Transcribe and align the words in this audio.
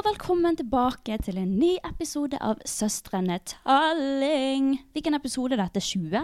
og 0.00 0.06
velkommen 0.06 0.56
tilbake 0.56 1.16
til 1.24 1.36
en 1.42 1.50
ny 1.60 1.74
episode 1.84 2.38
av 2.40 2.60
Søstrene 2.68 3.36
Talling. 3.44 4.70
Hvilken 4.94 5.16
episode 5.18 5.56
er 5.56 5.60
dette? 5.66 5.82
20? 5.84 6.22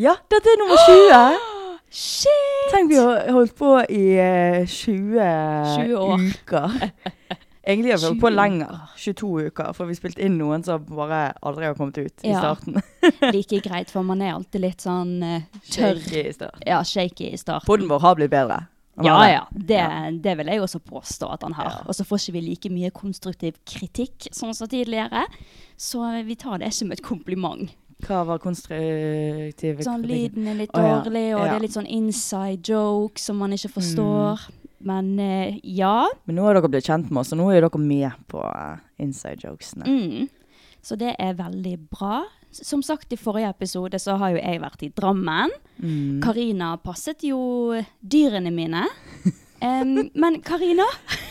Ja, 0.00 0.14
dette 0.32 0.50
er 0.50 0.58
nummer 0.58 0.80
20. 0.88 1.76
Shit! 1.92 2.72
Tenk 2.72 2.90
vi 2.90 2.98
har 2.98 3.28
holdt 3.36 3.54
på 3.58 3.76
i 3.92 4.02
eh, 4.18 4.66
20, 4.66 5.20
20 5.20 5.94
år. 6.00 6.24
uker. 6.32 6.76
Egentlig 7.68 7.92
har 7.92 8.00
vi 8.02 8.08
holdt 8.08 8.24
på 8.24 8.32
lenger. 8.34 8.80
22 8.98 9.30
uker. 9.52 9.70
For 9.76 9.86
vi 9.92 9.98
spilte 10.00 10.24
inn 10.26 10.40
noen 10.40 10.64
som 10.66 10.82
bare 10.88 11.28
aldri 11.46 11.68
har 11.68 11.78
kommet 11.78 12.00
ut 12.02 12.26
i 12.26 12.32
Ja. 12.32 12.40
starten. 12.42 12.80
Like 13.36 13.60
greit, 13.62 13.92
for 13.92 14.02
man 14.02 14.24
er 14.24 14.34
alltid 14.34 14.64
litt 14.66 14.82
sånn 14.82 15.14
uh, 15.22 15.46
tørr. 15.70 16.00
Shaky 16.02 16.26
i 16.26 16.34
starten. 16.40 16.66
Ja, 16.66 16.82
shaky 16.82 17.30
i 17.30 17.38
starten. 17.38 17.68
Poden 17.70 17.86
vår 17.92 18.02
har 18.02 18.18
blitt 18.18 18.34
bedre. 18.34 18.64
Ja, 19.00 19.18
ja. 19.30 19.44
Det, 19.50 19.80
det 20.20 20.34
vil 20.36 20.50
jeg 20.52 20.60
også 20.60 20.80
påstå 20.84 21.30
at 21.32 21.44
han 21.46 21.54
har. 21.56 21.80
Og 21.88 21.96
så 21.96 22.04
får 22.04 22.26
ikke 22.26 22.34
vi 22.36 22.42
like 22.50 22.72
mye 22.72 22.90
konstruktiv 22.92 23.56
kritikk 23.68 24.28
sånn 24.36 24.52
som 24.56 24.68
tidligere. 24.68 25.24
Så 25.80 26.02
vi 26.26 26.36
tar 26.36 26.60
det 26.60 26.68
ikke 26.68 26.80
som 26.82 26.92
et 26.92 27.04
kompliment. 27.04 27.72
Hva 28.02 28.24
var 28.26 28.42
konstruktiv 28.42 29.78
kritikk? 29.78 29.86
Sånn 29.86 30.04
lyden 30.04 30.50
er 30.50 30.58
litt 30.58 30.74
dårlig, 30.74 31.28
og 31.38 31.46
det 31.46 31.54
er 31.54 31.64
litt 31.64 31.76
sånn 31.78 31.88
inside 31.88 32.60
joke 32.66 33.22
som 33.22 33.40
man 33.40 33.54
ikke 33.56 33.72
forstår. 33.78 34.44
Men 34.82 35.14
eh, 35.22 35.58
ja. 35.62 36.08
Men 36.26 36.36
nå 36.36 36.46
har 36.48 36.58
dere 36.58 36.70
blitt 36.72 36.88
kjent 36.90 37.10
med 37.10 37.22
oss, 37.22 37.32
og 37.32 37.38
nå 37.38 37.48
er 37.54 37.62
dere 37.62 37.80
med 37.80 38.24
på 38.30 38.42
uh, 38.42 38.82
inside 39.02 39.46
jokesene. 39.46 39.86
Mm. 39.86 40.72
Så 40.82 40.98
det 40.98 41.14
er 41.22 41.36
veldig 41.38 41.76
bra. 41.86 42.24
Som 42.52 42.82
sagt 42.84 43.12
i 43.12 43.16
forrige 43.16 43.50
episode 43.50 43.98
så 44.02 44.18
har 44.20 44.34
jo 44.34 44.40
jeg 44.42 44.60
vært 44.60 44.82
i 44.84 44.90
Drammen. 44.92 45.52
Mm. 45.82 46.20
Karina 46.24 46.74
passet 46.82 47.24
jo 47.24 47.72
dyrene 48.00 48.52
mine. 48.54 48.84
Um, 49.62 50.10
men 50.18 50.40
Karina 50.42 50.82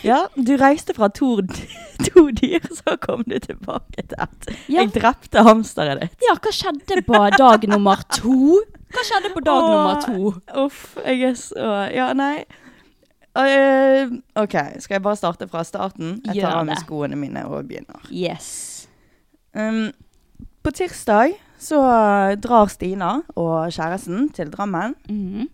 Ja, 0.07 0.29
du 0.35 0.53
reiste 0.55 0.93
fra 0.95 1.09
to, 1.11 1.41
to 2.07 2.29
dyr, 2.31 2.63
så 2.77 2.95
kom 3.03 3.25
du 3.27 3.35
tilbake 3.43 4.05
til 4.05 4.17
ett. 4.23 4.47
Ja. 4.71 4.81
Jeg 4.81 4.93
drepte 4.95 5.43
hamsteret 5.43 5.99
ditt. 6.05 6.15
Ja, 6.23 6.37
hva 6.39 6.53
skjedde 6.55 7.03
på 7.05 7.21
dag 7.35 7.67
nummer 7.69 8.01
to? 8.15 8.61
Hva 8.91 9.03
skjedde 9.07 9.33
på 9.35 9.43
dag 9.43 9.61
Åh. 9.61 9.71
nummer 9.73 10.01
to? 10.05 10.33
Uff, 10.63 10.95
jeg 11.03 11.27
er 11.31 11.35
så 11.39 11.73
Ja, 11.91 12.11
nei. 12.17 12.45
Uh, 13.31 14.17
OK, 14.35 14.55
skal 14.83 14.97
jeg 14.97 15.03
bare 15.03 15.19
starte 15.19 15.47
fra 15.51 15.63
starten? 15.63 16.17
Jeg 16.27 16.41
tar 16.41 16.57
av 16.57 16.65
meg 16.67 16.79
skoene 16.83 17.19
mine 17.19 17.45
og 17.47 17.67
begynner. 17.69 17.99
Yes. 18.11 18.87
Um, 19.55 19.91
på 20.63 20.73
tirsdag 20.75 21.35
så 21.61 21.79
drar 22.41 22.69
Stina 22.73 23.19
og 23.37 23.71
kjæresten 23.73 24.29
til 24.33 24.51
Drammen. 24.53 24.95
Mhm. 25.09 25.49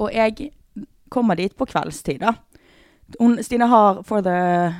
Og 0.00 0.12
jeg 0.14 0.52
kommer 1.10 1.36
dit 1.36 1.56
på 1.56 1.66
kveldstid, 1.68 2.22
da. 2.22 2.32
Hun, 3.18 3.42
Stina 3.42 3.66
har 3.66 4.02
for 4.06 4.22
the 4.24 4.72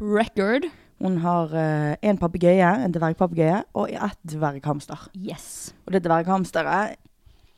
Record. 0.00 0.66
Hun 1.02 1.18
har 1.22 1.52
eh, 1.54 1.96
en 2.02 2.18
papegøye, 2.18 2.70
en 2.84 2.94
dvergpapegøye, 2.94 3.62
og 3.74 3.90
ett 3.92 4.18
dverghamster. 4.24 5.08
Yes. 5.14 5.74
Og 5.86 5.92
det 5.92 6.04
dverghamsteret 6.06 6.96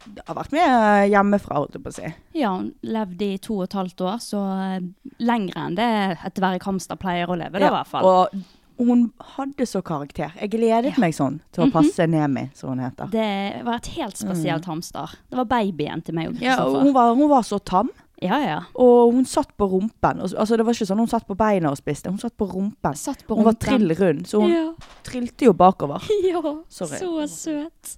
det 0.06 0.22
har 0.28 0.36
vært 0.38 0.52
med 0.54 1.08
hjemmefra, 1.10 1.56
holdt 1.58 1.74
jeg 1.74 1.82
på 1.82 1.90
å 1.90 1.94
si. 1.96 2.10
Ja, 2.38 2.52
hun 2.54 2.68
levde 2.86 3.26
i 3.26 3.38
to 3.42 3.56
og 3.58 3.64
et 3.66 3.74
halvt 3.74 4.04
år, 4.06 4.20
så 4.22 4.42
eh, 4.54 4.84
lengre 5.18 5.64
enn 5.66 5.78
det 5.78 5.88
et 6.14 6.36
dverghamster 6.36 6.98
pleier 7.00 7.30
å 7.32 7.38
leve, 7.38 7.58
da, 7.58 7.70
i 7.70 7.74
hvert 7.74 7.90
fall. 7.90 8.06
Og 8.06 8.36
hun 8.78 9.12
hadde 9.36 9.66
så 9.66 9.82
karakter. 9.82 10.32
Jeg 10.40 10.50
gledet 10.50 10.84
Ja. 10.92 11.00
meg 11.00 11.14
sånn 11.14 11.40
til 11.52 11.64
å 11.64 11.66
Mhm. 11.66 11.72
passe 11.72 12.06
Nemi, 12.08 12.50
som 12.54 12.70
hun 12.70 12.78
heter. 12.80 13.10
Det 13.10 13.64
var 13.64 13.74
et 13.76 13.86
helt 13.86 14.16
spesielt 14.16 14.64
hamster. 14.64 15.10
Det 15.30 15.36
var 15.36 15.44
babyen 15.46 16.02
til 16.04 16.14
meg 16.14 16.28
og 16.28 16.34
Kristoffer. 16.34 16.72
Ja, 16.74 16.80
hun, 16.82 16.92
var, 16.92 17.14
hun 17.14 17.28
var 17.28 17.42
så 17.42 17.58
tam, 17.64 17.90
Ja, 18.22 18.38
ja. 18.38 18.60
og 18.74 19.12
hun 19.12 19.24
satt 19.24 19.56
på 19.58 19.68
rumpen. 19.70 20.20
Altså, 20.20 20.56
det 20.56 20.64
var 20.66 20.72
ikke 20.72 20.86
sånn 20.86 20.98
hun 20.98 21.06
satt 21.08 21.26
på 21.26 21.36
beina 21.36 21.70
og 21.70 21.76
spiste, 21.76 22.08
hun 22.08 22.18
satt 22.18 22.36
på 22.36 22.46
rumpen. 22.52 22.94
Satt 22.94 23.26
på 23.26 23.34
Hun 23.36 23.44
var 23.44 23.52
trill 23.54 23.88
rund, 23.94 24.26
så 24.26 24.40
hun 24.42 24.50
Ja. 24.50 24.72
trilte 25.04 25.44
jo 25.44 25.52
bakover. 25.52 26.00
ja. 26.24 26.40
Sorry. 26.68 26.98
Så 26.98 27.28
søt. 27.28 27.96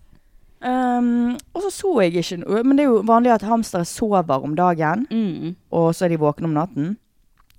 Um, 0.60 1.36
og 1.54 1.62
så 1.62 1.70
så 1.70 2.00
jeg 2.02 2.14
ikke 2.18 2.38
noe, 2.44 2.64
men 2.64 2.76
det 2.76 2.82
er 2.84 2.88
jo 2.90 3.02
vanlig 3.06 3.30
at 3.32 3.42
hamstere 3.42 3.86
sover 3.86 4.42
om 4.42 4.56
dagen, 4.56 5.06
Mm. 5.08 5.54
og 5.70 5.92
så 5.94 6.06
er 6.06 6.08
de 6.08 6.16
våkne 6.18 6.44
om 6.46 6.54
natten. 6.54 6.96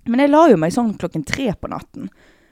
Men 0.06 0.20
jeg 0.20 0.30
la 0.30 0.46
jo 0.48 0.56
meg 0.58 0.72
sånn 0.72 0.98
klokken 0.98 1.24
tre 1.24 1.46
på 1.54 1.68
natten, 1.70 2.10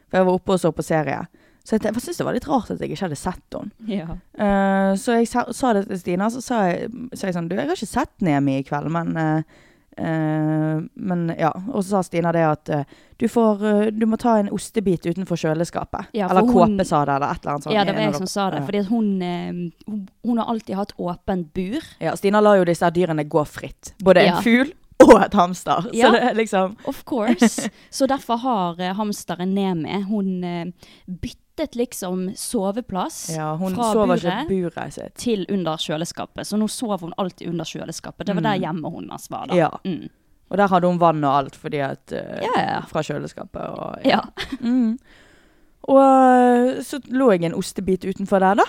for 0.08 0.18
jeg 0.20 0.26
var 0.26 0.38
oppe 0.40 0.56
og 0.56 0.60
så 0.60 0.72
på 0.72 0.82
serie. 0.86 1.20
Så 1.68 1.76
jeg, 1.76 1.84
jeg 1.84 2.00
syntes 2.00 2.16
det 2.16 2.24
var 2.26 2.32
litt 2.38 2.48
rart 2.48 2.70
at 2.72 2.80
jeg 2.80 2.90
ikke 2.94 3.04
hadde 3.06 3.16
sett 3.20 3.56
henne. 3.58 3.70
Ja. 3.92 4.06
Uh, 4.40 4.92
så 4.96 5.18
jeg 5.20 5.28
sa, 5.28 5.44
sa 5.52 5.72
det 5.76 5.86
til 5.90 5.98
Stina, 6.00 6.30
så 6.32 6.40
sa 6.40 6.62
jeg, 6.70 6.88
sa 7.12 7.28
jeg 7.28 7.34
sånn 7.36 7.48
Du, 7.50 7.56
jeg 7.58 7.68
har 7.68 7.76
ikke 7.76 7.90
sett 7.90 8.14
Nemi 8.24 8.58
i 8.62 8.66
kveld, 8.68 8.88
men 8.94 9.16
uh, 9.18 9.64
Uh, 9.98 10.78
Men 10.94 11.32
ja. 11.38 11.50
Og 11.74 11.82
så 11.82 11.88
sa 11.96 12.02
Stina 12.06 12.30
det 12.30 12.44
at 12.46 12.70
uh, 12.70 12.82
du 13.18 13.24
får 13.26 13.62
uh, 13.64 13.86
Du 13.90 14.04
må 14.06 14.14
ta 14.20 14.36
en 14.38 14.50
ostebit 14.54 15.06
utenfor 15.10 15.40
kjøleskapet. 15.40 16.12
Ja, 16.14 16.28
eller 16.30 16.46
Kåpe 16.46 16.84
sa 16.86 17.00
det, 17.08 17.16
eller 17.16 17.32
et 17.34 17.42
eller 17.42 17.52
annet 17.56 17.66
sånt. 17.66 17.74
ja, 17.74 17.82
det 17.82 17.96
var 17.96 18.04
jeg 18.06 18.14
som 18.20 18.30
sa 18.30 18.44
det. 18.54 18.60
ja. 18.62 18.66
Fordi 18.68 18.82
hun, 18.92 19.08
hun, 19.88 20.04
hun 20.22 20.38
har 20.38 20.52
alltid 20.54 20.78
hatt 20.78 20.92
åpent 21.02 21.50
bur. 21.56 21.82
Ja, 21.98 22.14
Stina 22.14 22.38
lar 22.44 22.60
jo 22.60 22.68
disse 22.68 22.90
dyrene 22.94 23.26
gå 23.26 23.42
fritt. 23.48 23.94
Både 23.98 24.22
Ja. 24.22 24.36
en 24.36 24.46
fugl 24.46 24.70
og 25.04 25.14
et 25.22 25.34
hamster. 25.34 25.90
Ja. 25.94 26.08
Så 26.08 26.12
det 26.18 26.32
liksom 26.36 26.76
Of 26.84 27.04
course. 27.04 27.68
Så 27.90 28.06
derfor 28.10 28.36
har 28.42 28.80
eh, 28.80 28.94
hamsteren 28.98 29.54
Nemi 29.54 30.00
Hun 30.08 30.44
eh, 30.44 30.66
byttet 31.06 31.76
liksom 31.78 32.28
soveplass 32.36 33.30
Ja, 33.36 33.52
hun 33.56 33.74
fra 33.74 33.92
sover 33.92 34.16
buret 34.16 34.50
i 34.50 34.60
buret 34.62 34.94
sitt. 34.94 35.14
til 35.18 35.46
under 35.50 35.76
kjøleskapet. 35.76 36.46
Så 36.46 36.58
nå 36.60 36.68
sover 36.68 36.98
hun 37.08 37.14
alltid 37.18 37.48
under 37.50 37.64
kjøleskapet. 37.66 38.26
Det 38.26 38.34
var 38.38 38.46
der 38.50 38.60
hjemme 38.62 38.90
hennes 38.94 39.30
var, 39.30 39.46
da. 39.50 39.56
Ja. 39.58 39.70
Mm. 39.84 40.08
Og 40.48 40.56
der 40.56 40.70
hadde 40.72 40.88
hun 40.88 41.00
vann 41.00 41.24
og 41.24 41.34
alt 41.42 41.56
fordi 41.56 41.80
at 41.84 42.12
eh, 42.12 42.42
Ja, 42.46 42.54
ja. 42.62 42.78
Fra 42.90 43.02
kjøleskapet 43.02 43.62
og 43.78 44.06
ja. 44.06 44.22
Mm. 44.60 44.98
Og 45.88 46.00
eh, 46.04 46.82
så 46.84 47.00
lå 47.10 47.30
jeg 47.34 47.48
en 47.48 47.54
ostebit 47.58 48.04
utenfor 48.04 48.42
der, 48.44 48.58
da. 48.62 48.66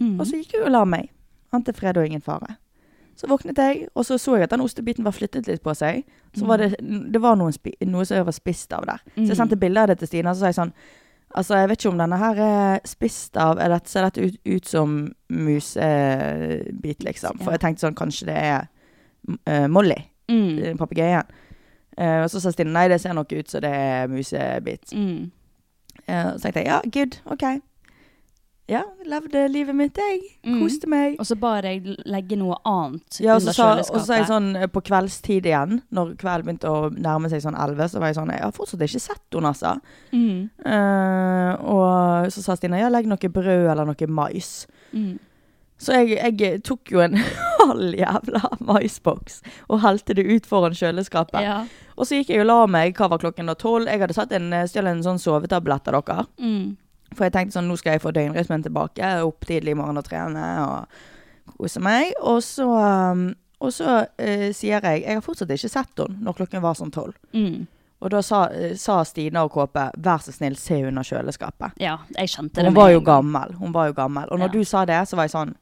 Mm. 0.00 0.16
Og 0.20 0.26
så 0.28 0.40
gikk 0.40 0.56
hun 0.58 0.68
og 0.68 0.72
la 0.76 0.84
meg. 0.96 1.10
Ante 1.56 1.72
fred 1.76 1.96
og 1.96 2.06
ingen 2.08 2.24
fare. 2.24 2.56
Så 3.16 3.28
våknet 3.30 3.56
jeg, 3.56 3.88
og 3.96 4.04
så 4.04 4.18
så 4.20 4.36
jeg 4.36 4.44
at 4.44 4.52
den 4.52 4.60
ostebiten 4.60 5.04
var 5.06 5.14
flyttet 5.16 5.48
litt 5.48 5.62
på 5.64 5.72
seg. 5.74 6.02
Så 6.36 6.44
var 6.44 6.60
det, 6.60 6.76
det 6.80 7.20
var 7.22 7.38
spi, 7.52 7.72
noe 7.88 8.04
som 8.04 8.18
jeg 8.18 8.26
var 8.28 8.36
spist 8.36 8.72
av 8.76 8.84
der. 8.86 9.00
Så 9.14 9.30
jeg 9.30 9.38
sendte 9.38 9.56
bilde 9.56 9.80
av 9.80 9.88
det 9.88 9.98
til 10.02 10.10
Stina, 10.10 10.34
så 10.34 10.44
sa 10.44 10.52
jeg 10.52 10.60
sånn 10.60 10.72
Altså, 11.36 11.56
jeg 11.58 11.68
vet 11.68 11.80
ikke 11.82 11.90
om 11.90 11.98
denne 11.98 12.16
her 12.16 12.38
er 12.38 12.84
spist 12.86 13.36
av 13.36 13.58
er 13.58 13.72
dette, 13.72 13.90
Ser 13.90 14.06
dette 14.06 14.22
ut, 14.22 14.36
ut 14.46 14.68
som 14.68 14.92
musebit, 15.28 17.02
liksom? 17.04 17.40
For 17.42 17.52
jeg 17.52 17.60
tenkte 17.64 17.82
sånn, 17.82 17.96
kanskje 17.98 18.28
det 18.30 18.36
er 18.36 18.68
uh, 19.48 19.66
Molly, 19.68 19.98
Mm. 20.26 20.58
eh, 20.58 20.74
papegøyen. 20.74 21.22
Uh, 22.00 22.22
og 22.24 22.30
så 22.30 22.40
sa 22.42 22.50
Stine 22.50 22.72
nei, 22.74 22.88
det 22.90 23.00
ser 23.00 23.12
nok 23.14 23.30
ut 23.32 23.50
som 23.50 23.62
det 23.62 23.70
er 23.70 24.08
musebit. 24.10 24.90
Mm. 24.92 25.30
Uh, 26.08 26.32
så 26.34 26.40
tenkte 26.42 26.64
jeg 26.64 26.66
ja, 26.66 26.80
good, 26.94 27.18
OK. 27.30 27.44
Ja, 28.66 28.82
levde 29.06 29.44
livet 29.48 29.76
mitt, 29.78 29.98
jeg. 29.98 30.18
Mm. 30.42 30.56
Koste 30.58 30.88
meg. 30.90 31.14
Og 31.22 31.28
så 31.28 31.36
ba 31.38 31.52
jeg 31.62 31.94
legge 32.02 32.38
noe 32.38 32.56
annet 32.66 33.20
Ja, 33.22 33.36
under 33.38 33.54
sa, 33.54 33.68
og 33.78 33.84
så 33.86 34.02
sa 34.08 34.18
jeg 34.18 34.26
sånn 34.30 34.48
eh, 34.58 34.66
på 34.70 34.82
kveldstid 34.88 35.46
igjen, 35.46 35.80
når 35.94 36.16
kvelden 36.18 36.48
begynte 36.48 36.72
å 36.72 36.88
nærme 36.90 37.30
seg 37.30 37.44
sånn 37.44 37.54
11, 37.54 37.92
så 37.92 38.02
var 38.02 38.10
jeg 38.10 38.18
sånn 38.18 38.32
Jeg 38.34 38.42
har 38.42 38.56
fortsatt 38.56 38.82
ikke 38.82 39.02
sett 39.04 39.36
henne, 39.36 39.52
altså. 39.52 39.76
mm. 40.10 40.40
Uh, 40.66 41.52
og 41.62 42.34
så 42.34 42.42
sa 42.42 42.56
Stine 42.58 42.80
ja, 42.80 42.90
legg 42.90 43.06
noe 43.06 43.30
brød 43.30 43.70
eller 43.70 43.86
noe 43.86 44.08
mais. 44.10 44.50
Mm. 44.90 45.14
Så 45.78 45.92
jeg, 46.00 46.16
jeg 46.16 46.62
tok 46.66 46.90
jo 46.90 47.04
en 47.04 47.20
halv 47.60 47.94
jævla 47.94 48.50
maisboks 48.66 49.42
og 49.68 49.84
helte 49.84 50.16
det 50.18 50.24
ut 50.26 50.48
foran 50.48 50.74
kjøleskapet. 50.74 51.38
Ja. 51.44 51.60
Og 51.94 52.08
så 52.08 52.18
gikk 52.18 52.32
jeg 52.34 52.42
og 52.42 52.50
la 52.50 52.58
meg, 52.70 52.98
hva 52.98 53.12
var 53.12 53.22
klokken 53.22 53.46
da? 53.46 53.54
Tolv? 53.54 53.86
Jeg 53.86 54.02
hadde 54.02 54.16
tatt 54.16 54.34
en, 54.34 54.50
en 54.52 55.06
sånn 55.06 55.22
sovetablett 55.22 55.86
av 55.92 56.02
dere. 56.02 56.26
Mm. 56.42 56.74
For 57.16 57.24
jeg 57.26 57.32
tenkte 57.34 57.56
sånn, 57.58 57.68
nå 57.70 57.76
skal 57.80 57.96
jeg 57.96 58.02
få 58.04 58.12
døgnrytmen 58.16 58.62
tilbake, 58.66 59.12
opp 59.24 59.46
tidlig 59.48 59.72
i 59.74 59.78
morgen 59.78 59.96
og 60.00 60.04
trene 60.06 60.44
og 60.66 61.56
kose 61.56 61.80
meg. 61.80 62.12
Og 62.22 62.42
så, 62.44 62.66
um, 62.68 63.30
og 63.64 63.72
så 63.72 64.02
uh, 64.04 64.48
sier 64.52 64.84
jeg, 64.84 65.02
jeg 65.06 65.14
har 65.16 65.24
fortsatt 65.24 65.50
ikke 65.56 65.72
sett 65.72 66.02
henne 66.04 66.20
når 66.26 66.36
klokken 66.42 66.62
var 66.64 66.76
sånn 66.78 66.92
tolv. 66.94 67.16
Mm. 67.32 67.64
Og 68.04 68.10
da 68.12 68.20
sa, 68.20 68.42
eh, 68.52 68.74
sa 68.76 68.98
Stina 69.08 69.40
og 69.46 69.54
Kåpe, 69.54 69.86
vær 70.04 70.20
så 70.20 70.28
snill, 70.34 70.54
se 70.60 70.76
under 70.84 71.02
kjøleskapet. 71.02 71.78
ja, 71.80 71.94
jeg 72.18 72.28
skjønte 72.28 72.60
det 72.60 72.66
hun 72.68 72.74
var 72.76 72.90
jo 72.92 73.00
gammel. 73.00 73.54
Hun 73.56 73.72
var 73.72 73.86
jo 73.88 73.94
gammel. 73.96 74.28
Og 74.30 74.38
når 74.38 74.50
Ja. 74.50 74.52
du 74.52 74.64
sa 74.68 74.84
det, 74.84 74.98
så 75.08 75.16
var 75.16 75.24
jeg 75.24 75.32
sånn 75.32 75.54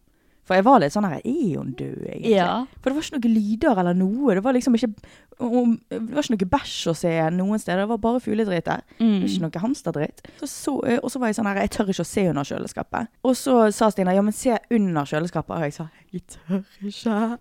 For 0.45 0.55
jeg 0.59 0.65
var 0.67 0.81
litt 0.81 0.93
sånn 0.93 1.07
her 1.09 1.23
Er 1.25 1.55
hun 1.57 1.71
død, 1.79 2.03
egentlig? 2.05 2.35
Ja. 2.35 2.67
For 2.83 2.91
det 2.91 2.97
var 2.99 3.03
ikke 3.07 3.21
noen 3.21 3.35
lyder 3.35 3.79
eller 3.81 3.95
noe. 3.95 4.35
Det 4.35 4.43
var 4.45 4.53
liksom 4.53 4.75
ikke 4.75 4.91
hun- 5.39 5.81
Det 5.91 6.01
var 6.15 6.23
ikke 6.23 6.37
noe 6.37 6.51
bæsj 6.59 6.91
å 6.91 6.97
se 6.97 7.13
noen 7.31 7.59
steder. 7.59 7.83
Det 7.83 7.89
var 7.89 7.99
bare 7.99 8.21
fugledritt 8.21 8.65
der. 8.65 8.83
Mm. 9.01 9.25
Ikke 9.25 9.41
noe 9.41 9.63
hamsterdritt. 9.63 10.23
Så 10.41 10.47
så, 10.47 10.75
eh, 10.87 10.99
og 11.03 11.11
så 11.11 11.19
var 11.19 11.29
jeg 11.29 11.37
sånn 11.37 11.47
her 11.47 11.61
Jeg 11.63 11.71
tør 11.71 11.89
ikke 11.89 12.05
å 12.05 12.07
se 12.07 12.29
under 12.29 12.43
kjøleskapet. 12.45 13.09
Og 13.25 13.35
så 13.35 13.73
sa 13.73 13.91
Stina 13.91 14.15
ja, 14.15 14.23
men 14.23 14.33
se 14.33 14.59
under 14.71 15.05
kjøleskapet. 15.05 15.51
Og 15.57 15.61
jeg 15.63 15.73
sa 15.73 15.89
jeg 16.13 16.23
tør 16.27 16.65
ikke. 16.85 17.39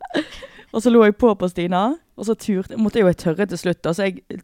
Og 0.74 0.81
så 0.81 0.90
lå 0.90 1.04
jeg 1.06 1.18
på 1.18 1.36
på 1.38 1.50
Stina, 1.50 1.95
og 2.18 2.25
så 2.25 2.36
turte, 2.36 2.78
måtte 2.78 2.98
jeg 2.98 3.06
jo 3.06 3.13
tørre 3.13 3.45
til 3.48 3.57
slutt. 3.57 3.81
da, 3.84 3.94
Så 3.94 4.04
jeg 4.10 4.42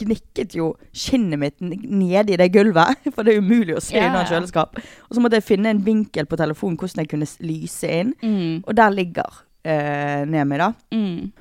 gnikket 0.00 0.54
jo 0.56 0.74
skinnet 0.96 1.38
mitt 1.38 1.60
nede 1.60 2.34
i 2.34 2.38
det 2.40 2.52
gulvet, 2.52 2.96
for 3.14 3.26
det 3.26 3.34
er 3.34 3.42
umulig 3.42 3.76
å 3.76 3.82
se 3.82 3.96
yeah. 3.96 4.08
under 4.10 4.28
kjøleskap. 4.28 4.78
Og 5.08 5.16
så 5.16 5.20
måtte 5.22 5.40
jeg 5.40 5.48
finne 5.48 5.72
en 5.74 5.82
vinkel 5.84 6.28
på 6.30 6.38
telefonen 6.40 6.78
hvordan 6.80 7.04
jeg 7.04 7.10
kunne 7.12 7.28
lyse 7.40 7.90
inn. 8.00 8.14
Mm. 8.22 8.62
Og 8.66 8.76
der 8.76 8.94
ligger 8.94 9.42
eh, 9.64 10.24
Nemi, 10.30 10.60
da. 10.60 10.72
Mm. 10.94 11.32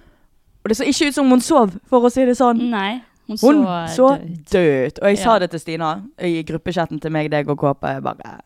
Og 0.63 0.69
det 0.69 0.77
så 0.77 0.87
ikke 0.87 1.07
ut 1.07 1.15
som 1.15 1.29
hun 1.31 1.41
sov, 1.41 1.71
for 1.89 2.03
å 2.03 2.11
si 2.11 2.25
det 2.27 2.35
sånn. 2.39 2.59
Nei. 2.71 3.01
Hun, 3.29 3.37
Hun 3.37 3.59
så, 3.63 3.85
så 3.93 4.07
død 4.17 4.47
død. 4.51 4.99
Og 5.03 5.11
jeg 5.11 5.17
sa 5.21 5.35
det 5.39 5.51
til 5.51 5.59
Stina 5.61 5.91
i 6.25 6.41
gruppechatten 6.43 6.99
til 6.99 7.11
meg, 7.13 7.29
deg 7.31 7.49
og. 7.53 7.61
Jeg 7.85 8.01
bare 8.03 8.39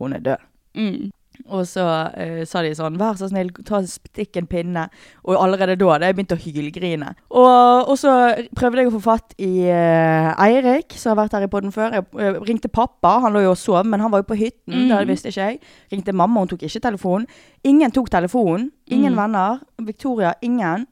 Hun 0.00 0.12
er 0.16 0.24
død. 0.24 0.46
Mm. 0.76 1.10
Og 1.52 1.66
så 1.68 1.84
uh, 1.84 2.40
sa 2.48 2.62
de 2.64 2.70
sånn, 2.74 2.96
vær 2.96 3.18
så 3.20 3.28
snill, 3.28 3.50
ta 3.68 3.82
stikk 3.84 4.38
en 4.40 4.46
pinne. 4.48 4.86
Og 5.28 5.36
allerede 5.36 5.76
da 5.76 5.90
hadde 5.92 6.08
jeg 6.08 6.16
begynt 6.16 6.32
å 6.32 6.38
hylgrine. 6.40 7.10
Og, 7.28 7.90
og 7.92 7.98
så 8.00 8.14
prøvde 8.56 8.80
jeg 8.80 8.88
å 8.90 8.94
få 8.96 9.02
fatt 9.04 9.36
i 9.36 9.50
uh, 9.68 10.32
Eirik, 10.46 10.96
som 10.96 11.12
har 11.12 11.20
vært 11.26 11.36
her 11.36 11.44
i 11.44 11.50
podden 11.52 11.74
før. 11.76 11.92
Jeg 11.98 12.06
eh, 12.24 12.40
ringte 12.48 12.72
pappa, 12.72 13.18
han 13.26 13.36
lå 13.36 13.44
jo 13.44 13.52
og 13.52 13.60
sov, 13.60 13.84
men 13.84 14.00
han 14.00 14.12
var 14.14 14.24
jo 14.24 14.30
på 14.32 14.40
hytten, 14.40 14.74
Mm. 14.76 14.88
det 14.96 15.06
visste 15.12 15.28
ikke 15.28 15.50
jeg. 15.52 15.60
Ringte 15.92 16.16
mamma, 16.16 16.40
hun 16.40 16.48
tok 16.50 16.64
ikke 16.66 16.82
telefonen. 16.88 17.28
Ingen 17.68 17.92
tok 17.94 18.08
telefonen. 18.16 18.70
Ingen 18.88 19.12
Mm. 19.12 19.20
venner. 19.20 19.60
Victoria, 19.84 20.32
ingen. 20.42 20.86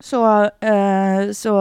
Så, 0.00 0.20
eh, 0.60 1.30
så 1.32 1.54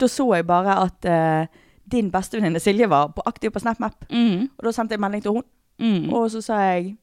da 0.00 0.08
så 0.08 0.34
jeg 0.34 0.46
bare 0.46 0.76
at 0.84 1.04
eh, 1.04 1.46
din 1.90 2.10
bestevenninne 2.12 2.60
Silje 2.60 2.88
var 2.90 3.12
på 3.16 3.24
aktiv 3.26 3.50
på 3.50 3.60
SnapMap. 3.62 4.04
Mm. 4.10 4.48
Og 4.58 4.64
da 4.64 4.72
sendte 4.72 4.94
jeg 4.94 5.02
melding 5.02 5.22
til 5.24 5.38
hun. 5.38 5.46
Mm. 5.78 6.12
Og 6.12 6.30
så 6.30 6.40
sa 6.42 6.58
jeg 6.58 6.96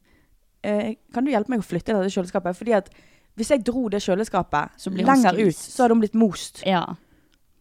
eh, 0.63 0.95
Kan 1.13 1.23
du 1.23 1.31
hjelpe 1.31 1.53
meg 1.53 1.61
å 1.63 1.65
flytte 1.65 1.93
dette 1.95 2.11
kjøleskapet? 2.11 2.57
Fordi 2.57 2.75
at 2.75 2.89
hvis 3.35 3.51
jeg 3.51 3.63
dro 3.67 3.85
det 3.91 4.01
kjøleskapet 4.03 4.75
Så 4.79 4.91
blir 4.91 5.07
lenger 5.07 5.37
ut, 5.39 5.55
så 5.55 5.83
hadde 5.83 5.95
hun 5.95 6.03
blitt 6.03 6.15
most. 6.15 6.61
Ja. 6.67 6.83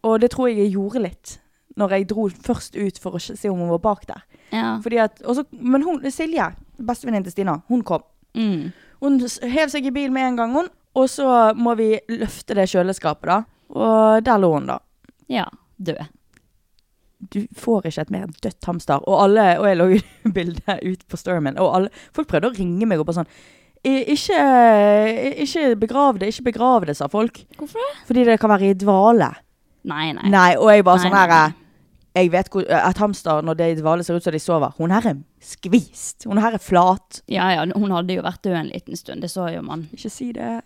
Og 0.03 0.21
det 0.21 0.33
tror 0.35 0.51
jeg 0.51 0.59
jeg 0.59 0.75
gjorde 0.75 1.03
litt. 1.03 1.39
Når 1.77 1.97
jeg 1.97 2.09
dro 2.11 2.29
først 2.29 2.77
ut 2.79 2.99
for 3.03 3.17
å 3.17 3.23
se 3.23 3.51
om 3.51 3.59
hun 3.59 3.73
var 3.75 3.83
bak 3.83 4.07
der. 4.11 4.23
ja. 4.53 4.77
At, 5.03 5.23
også, 5.25 5.47
men 5.51 5.83
hun, 5.83 6.03
Silje, 6.11 6.53
bestevenninnen 6.79 7.27
til 7.27 7.35
Stina, 7.35 7.57
hun 7.69 7.83
kom. 7.83 8.05
Mm. 8.35 8.71
Hun 9.03 9.19
hev 9.43 9.73
seg 9.73 9.87
i 9.87 9.95
bilen 9.95 10.15
med 10.15 10.29
en 10.29 10.37
gang, 10.39 10.55
hun. 10.55 10.69
Og 10.95 11.09
så 11.11 11.29
må 11.59 11.75
vi 11.79 11.93
løfte 12.13 12.55
det 12.55 12.69
kjøleskapet, 12.71 13.31
da. 13.31 13.41
Og 13.75 14.25
der 14.25 14.39
lå 14.39 14.53
hun, 14.55 14.71
da. 14.71 14.79
ja. 15.33 15.49
Død. 15.77 16.05
Du 17.35 17.41
får 17.57 17.89
ikke 17.89 18.03
et 18.05 18.11
mer 18.15 18.27
dødt 18.45 18.67
hamster. 18.69 19.01
Og 19.09 19.25
alle, 19.25 19.47
og 19.59 19.67
jeg 19.67 19.79
lå 19.81 19.87
jo 19.95 20.01
bildet 20.37 20.85
ut 20.85 21.03
på 21.11 21.19
storyen 21.19 21.49
min, 21.49 21.59
og 21.59 21.73
alle, 21.79 22.03
folk 22.15 22.29
prøvde 22.31 22.53
å 22.53 22.55
ringe 22.55 22.87
meg 22.87 23.01
og 23.03 23.09
bare 23.09 23.23
sånn 23.23 23.31
ikke, 23.85 24.37
ikke 25.45 25.65
begrav 25.77 26.17
det, 26.21 26.31
ikke 26.33 26.47
begrav 26.47 26.87
det, 26.89 26.95
sa 26.97 27.09
folk. 27.13 27.43
Hvorfor 27.59 27.83
det? 27.83 27.91
Fordi 28.09 28.25
det 28.25 28.39
kan 28.41 28.53
være 28.55 28.71
i 28.71 28.79
dvale. 28.81 29.29
Nei, 29.85 30.07
nei. 30.17 30.31
Nei, 30.33 30.55
og 30.57 30.71
jeg 30.73 30.87
bare 30.87 31.03
Nei, 31.03 31.11
sånn 31.11 31.19
her. 31.19 31.57
Jeg 32.15 32.31
vet 32.31 32.49
hvor 32.55 32.65
Et 32.65 33.01
hamster, 33.03 33.43
når 33.45 33.59
det 33.59 33.67
er 33.67 33.75
i 33.75 33.81
dvale, 33.81 34.07
ser 34.07 34.17
ut 34.17 34.25
som 34.25 34.33
de 34.33 34.41
sover. 34.41 34.73
Hun 34.79 34.95
her 34.95 35.11
er 35.11 35.19
skvist. 35.43 36.25
Hun 36.31 36.41
her 36.41 36.57
er 36.57 36.63
flat. 36.63 37.21
Ja, 37.29 37.51
ja, 37.53 37.67
hun 37.75 37.93
hadde 37.93 38.17
jo 38.17 38.25
vært 38.25 38.45
død 38.47 38.57
en 38.61 38.71
liten 38.71 38.97
stund, 38.97 39.27
det 39.27 39.33
så 39.33 39.51
jo 39.53 39.61
man. 39.67 39.89
Ikke 39.93 40.13
si 40.13 40.31
det. 40.33 40.63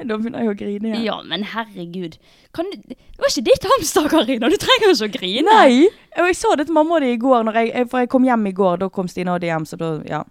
Da 0.08 0.16
begynner 0.16 0.40
jeg 0.44 0.48
å 0.52 0.56
grine 0.58 0.88
igjen. 0.90 1.04
Ja, 1.04 1.16
men 1.22 1.42
herregud. 1.44 2.16
Kan 2.56 2.70
du, 2.72 2.76
det 2.88 2.96
var 3.20 3.28
ikke 3.30 3.44
ditt 3.50 3.66
hamster, 3.74 4.08
Karina. 4.08 4.48
Du 4.48 4.56
trenger 4.56 4.90
ikke 4.94 5.08
å 5.08 5.12
grine. 5.18 5.44
Nei! 5.46 5.88
Og 6.18 6.26
jeg 6.30 6.36
sa 6.40 6.54
det 6.56 6.66
til 6.70 6.74
mamma 6.74 6.96
og 6.96 7.02
de 7.04 7.12
i 7.12 7.18
går, 7.20 7.50
jeg, 7.54 7.88
for 7.92 8.00
jeg 8.00 8.08
kom 8.08 8.24
hjem 8.24 8.46
i 8.48 8.52
går. 8.56 8.78
Da 8.80 8.88
kom 8.88 9.08
Stine 9.12 9.34
og 9.36 9.40
de 9.44 9.46
hjem, 9.52 9.66
så 9.68 9.76
da 9.80 9.90
Ja. 10.08 10.22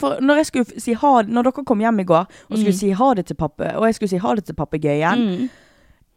For 0.00 0.18
når, 0.18 0.40
jeg 0.40 0.46
skulle 0.48 0.80
si 0.82 0.94
ha, 0.98 1.10
når 1.22 1.46
dere 1.46 1.62
kom 1.64 1.78
hjem 1.78 2.00
i 2.02 2.04
går 2.08 2.24
og 2.26 2.56
skulle 2.58 2.72
Mm. 2.74 2.78
si 2.80 2.90
ha 2.90 3.14
det 3.14 3.26
til 3.26 3.36
pappa, 3.38 3.68
og 3.78 3.84
jeg 3.86 3.94
skulle 3.94 4.08
si 4.10 4.16
ha 4.18 4.34
det 4.34 4.44
til 4.48 4.54
papegøyen 4.58 5.20
Mm. 5.22 5.50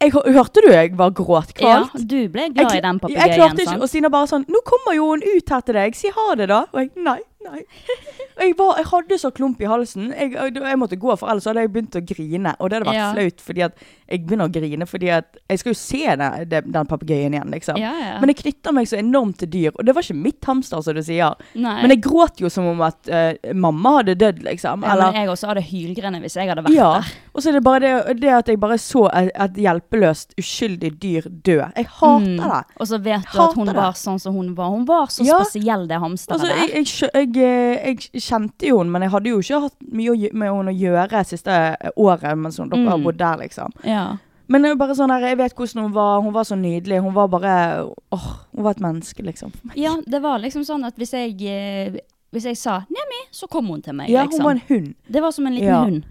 jeg, 0.00 0.10
Hørte 0.10 0.60
du 0.64 0.72
jeg 0.72 0.96
var 0.98 1.10
gråtkvalt? 1.12 1.94
Ja, 1.94 2.00
du 2.02 2.28
ble 2.28 2.48
glad 2.50 2.74
i 2.74 2.80
den 2.80 2.98
Jeg 3.14 3.30
klarte 3.36 3.60
ikke, 3.62 3.68
sant? 3.70 3.82
og 3.82 3.88
Stina 3.88 4.08
bare 4.08 4.26
sånn 4.26 4.44
'Nå 4.48 4.64
kommer 4.66 4.96
jo 4.96 5.06
hun 5.12 5.22
ut 5.22 5.48
her 5.48 5.60
til 5.60 5.74
deg, 5.74 5.94
si 5.94 6.08
ha 6.10 6.34
det, 6.34 6.48
da.' 6.48 6.64
Og 6.74 6.80
jeg 6.80 6.90
nei, 6.96 7.20
nei. 7.46 7.62
Jeg, 8.40 8.54
var, 8.58 8.76
jeg 8.80 8.86
hadde 8.90 9.18
så 9.20 9.30
klump 9.36 9.60
i 9.62 9.68
halsen. 9.68 10.10
Jeg, 10.16 10.32
jeg, 10.34 10.78
måtte 10.80 10.96
gå, 11.00 11.12
for 11.20 11.28
ellers 11.32 11.44
hadde 11.48 11.64
jeg 11.64 11.72
begynt 11.74 11.96
å 11.98 12.02
grine. 12.06 12.52
Og 12.60 12.70
det 12.70 12.78
hadde 12.78 12.88
vært 12.90 12.98
Ja. 13.00 13.08
flaut, 13.16 13.40
fordi 13.44 13.64
at 13.66 13.82
jeg 14.10 14.24
begynner 14.26 14.48
å 14.48 14.52
grine 14.52 14.86
fordi 14.90 15.10
at 15.14 15.36
jeg 15.48 15.60
skal 15.60 15.70
jo 15.70 15.78
se 15.78 16.16
den, 16.20 16.64
den, 16.72 16.86
papegøyen 16.90 17.34
igjen, 17.36 17.50
liksom. 17.54 17.78
Ja, 17.80 17.92
ja. 18.00 18.14
Men 18.22 18.32
jeg 18.32 18.40
knytter 18.42 18.74
meg 18.74 18.88
så 18.90 18.98
enormt 18.98 19.38
til 19.42 19.50
dyr, 19.52 19.70
og 19.78 19.84
det 19.86 19.94
var 19.94 20.02
ikke 20.06 20.16
mitt 20.18 20.44
hamster, 20.48 20.82
som 20.82 20.96
du 20.96 21.02
sier. 21.06 21.36
Nei. 21.54 21.76
Men 21.84 21.94
jeg 21.94 22.02
gråt 22.08 22.40
jo 22.42 22.50
som 22.50 22.66
om 22.72 22.80
at 22.86 23.10
uh, 23.12 23.52
mamma 23.54 23.96
hadde 24.00 24.16
dødd, 24.20 24.42
liksom. 24.48 24.82
ja, 24.86 24.96
men 24.98 25.14
jeg 25.20 25.30
også 25.30 25.50
hadde 25.52 25.62
hylgrenet 25.68 26.24
hvis 26.24 26.36
jeg 26.40 26.48
hadde 26.50 26.64
vært 26.66 26.74
ja. 26.76 26.90
der. 26.98 27.12
Og 27.34 27.44
så 27.44 27.52
er 27.52 27.58
det 27.58 27.62
bare 27.68 27.80
det, 27.84 28.16
det 28.24 28.32
at 28.40 28.48
jeg 28.50 28.58
bare 28.62 28.78
så 28.82 29.04
et, 29.14 29.30
et 29.46 29.60
hjelpeløst, 29.66 30.34
uskyldig 30.40 30.90
dyr 31.02 31.28
dø. 31.30 31.60
Jeg 31.76 31.86
hater 31.86 32.18
Mm. 32.20 32.36
det. 32.42 32.64
Og 32.82 32.86
så 32.90 32.98
vet 33.00 33.22
du 33.32 33.38
at 33.40 33.54
hun 33.56 33.66
det. 33.70 33.74
var 33.76 33.94
sånn 33.96 34.18
som 34.20 34.34
hun 34.34 34.50
var. 34.58 34.68
Hun 34.74 34.82
var 34.88 35.06
så 35.12 35.24
spesiell, 35.24 35.86
det 35.88 36.00
hamsteret 36.02 36.34
Altså, 36.36 36.48
der. 36.50 36.58
jeg, 36.58 36.86
jeg, 36.90 37.10
jeg, 37.14 37.29
eh, 37.36 37.86
jeg 37.94 37.98
kjente 38.22 38.66
jo 38.68 38.78
henne, 38.78 38.90
men 38.90 39.02
jeg 39.02 39.10
hadde 39.10 39.30
jo 39.30 39.38
ikke 39.38 39.60
hatt 39.62 39.74
mye 39.92 40.32
med 40.32 40.48
henne 40.50 40.72
å 40.72 40.80
gjøre 40.80 41.24
siste 41.26 41.76
året 41.96 42.38
mens 42.38 42.58
hun- 42.58 42.68
dere 42.70 42.88
har 42.88 42.98
Mm. 42.98 43.04
bodd 43.04 43.16
der, 43.18 43.36
liksom. 43.38 43.70
Ja. 43.84 44.16
Men 44.48 44.62
det 44.62 44.68
er 44.70 44.74
jo 44.74 44.78
bare 44.78 44.94
sånn 44.96 45.10
her, 45.10 45.20
jeg 45.28 45.36
vet 45.38 45.54
hvordan 45.54 45.82
hun 45.82 45.92
var. 45.92 46.20
Hun 46.22 46.32
var 46.32 46.42
så 46.42 46.56
nydelig. 46.58 47.00
Hun 47.02 47.14
var 47.14 47.28
bare 47.28 47.86
åh, 48.12 48.36
Hun 48.54 48.64
var 48.64 48.70
et 48.72 48.80
menneske, 48.80 49.22
liksom. 49.22 49.52
ja, 49.76 49.96
det 50.06 50.20
var 50.22 50.38
liksom 50.40 50.62
sånn 50.64 50.84
at 50.84 50.96
hvis 50.96 51.12
jeg, 51.12 51.40
eh, 51.42 52.00
hvis 52.32 52.44
jeg 52.44 52.56
sa 52.56 52.80
'Nemi', 52.80 53.28
så 53.32 53.48
kom 53.48 53.66
hun 53.66 53.80
til 53.82 53.92
meg, 53.94 54.08
Ja, 54.08 54.22
hun 54.22 54.28
liksom. 54.30 54.44
var 54.44 54.50
en 54.50 54.62
hund. 54.68 54.94
Det 55.10 55.22
var 55.22 55.30
som 55.32 55.46
en 55.46 55.54
liten 55.54 55.68
Ja. 55.68 55.84
hund. 55.84 56.04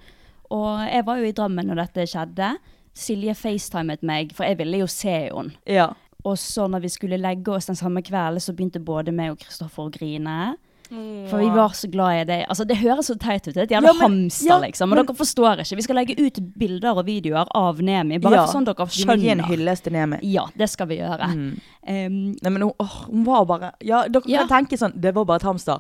Og 0.51 0.79
jeg 0.91 1.05
var 1.05 1.17
jo 1.17 1.23
i 1.25 1.31
Drammen 1.31 1.65
når 1.67 1.75
dette 1.75 2.07
skjedde. 2.07 2.57
Silje 2.95 3.35
facetimet 3.35 4.01
meg, 4.03 4.33
for 4.33 4.43
jeg 4.45 4.57
ville 4.57 4.77
jo 4.79 4.87
se 4.87 5.29
henne. 5.29 5.51
Ja. 5.65 5.93
Og 6.25 6.35
så 6.37 6.67
når 6.69 6.81
vi 6.81 6.87
skulle 6.89 7.17
legge 7.21 7.47
oss 7.49 7.65
den 7.67 7.75
samme 7.75 8.01
kvelden, 8.01 8.39
så 8.39 8.53
begynte 8.55 8.83
både 8.83 9.11
meg 9.13 9.31
og 9.31 9.39
Kristoffer 9.39 9.83
å 9.89 9.91
grine. 9.91 10.55
For 10.89 11.37
vi 11.37 11.49
var 11.53 11.69
så 11.77 11.87
glad 11.91 12.21
i 12.21 12.23
det. 12.25 12.37
Altså, 12.49 12.65
det 12.65 12.77
høres 12.79 13.05
så 13.11 13.15
teit 13.21 13.45
ut. 13.47 13.55
Et 13.57 13.69
jævla 13.69 13.91
Ja, 13.93 13.93
hamster, 14.01 14.47
ja, 14.47 14.57
liksom. 14.63 14.89
Og 14.91 14.97
men- 14.97 15.05
dere 15.05 15.15
forstår 15.15 15.59
ikke. 15.61 15.75
Vi 15.75 15.81
skal 15.85 15.95
legge 15.99 16.15
ut 16.19 16.39
bilder 16.57 16.97
og 16.97 17.05
videoer 17.05 17.45
av 17.53 17.79
Nemi, 17.81 18.17
bare 18.17 18.33
Ja, 18.39 18.45
for 18.47 18.53
sånn 18.57 18.65
dere 18.65 18.87
skjønner. 18.87 19.21
gi 19.21 19.29
en 19.29 19.39
hyllest 19.45 19.83
til 19.83 19.93
Nemi. 19.93 20.17
Ja, 20.23 20.47
det 20.57 20.69
skal 20.69 20.87
vi 20.87 20.97
gjøre. 20.97 21.29
Mm. 21.29 21.61
Um, 21.87 22.35
Nei, 22.41 22.49
men 22.49 22.61
hun, 22.61 22.73
åh, 22.79 23.05
hun 23.05 23.23
var 23.23 23.45
bare 23.45 23.71
Ja, 23.81 24.07
dere 24.07 24.21
kan 24.23 24.47
tenke 24.65 24.77
sånn 24.77 24.99
Det 24.99 25.13
var 25.13 25.25
bare 25.25 25.35
et 25.37 25.43
hamster. 25.43 25.79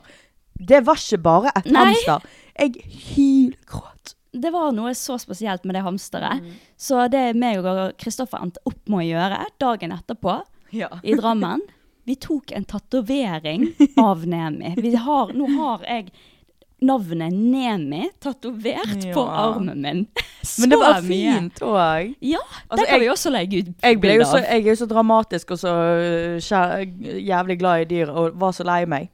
Det 0.59 0.83
var 0.85 0.95
ikke 0.95 1.21
bare 1.23 1.51
et 1.55 1.65
Nei. 1.71 1.85
hamster. 1.93 2.21
Jeg 2.59 2.73
hylgråt. 3.15 4.15
det 4.31 4.51
var 4.53 4.71
noe 4.71 4.91
så 4.93 5.17
spesielt 5.19 5.63
med 5.65 5.73
det 5.75 5.81
hamsteret. 5.81 6.39
Mm. 6.43 6.51
Så 6.77 7.09
det 7.09 7.35
meg 7.35 7.57
og 7.65 7.97
Kristoffer 7.97 8.39
endte 8.43 8.57
opp 8.69 8.87
med 8.87 8.99
å 8.99 9.07
gjøre 9.09 9.45
dagen 9.59 9.91
etterpå 9.95 10.35
i 11.03 11.15
Drammen 11.17 11.61
Vi 12.09 12.15
tok 12.17 12.51
en 12.57 12.65
tatovering 12.65 13.67
av 14.09 14.25
Nemi. 14.27 14.73
Vi 14.81 14.95
har, 14.97 15.31
nå 15.37 15.45
har 15.59 15.83
jeg 15.85 16.09
navnet 16.81 17.33
Nemi 17.35 18.05
tatovert 18.23 19.03
på 19.13 19.23
armen 19.27 19.81
min. 19.83 20.05
Så 20.41 20.61
Men 20.63 20.69
det 20.73 20.79
var 20.79 21.01
mye. 21.03 21.33
fint 21.35 21.59
òg. 21.67 22.13
Ja, 22.23 22.39
Altså, 22.69 22.79
det 22.81 22.87
kan 22.87 22.95
jeg- 22.95 23.03
vi 23.03 23.09
også 23.13 23.31
legge 23.35 23.59
ut 23.61 23.71
Jeg, 23.83 23.99
ble 23.99 24.13
jo 24.15 24.19
bilder 24.23 24.25
så, 24.31 24.37
av. 24.39 24.47
jeg 24.47 24.63
er 24.65 24.69
jo 24.71 24.75
så 24.79 24.87
dramatisk 24.89 25.51
og 25.51 25.59
så 25.59 25.73
øh, 25.75 27.23
jævlig 27.27 27.59
glad 27.59 27.81
i 27.83 27.89
dyr 27.93 28.09
og 28.15 28.39
var 28.39 28.55
så 28.55 28.63
lei 28.65 28.85
meg. 28.89 29.09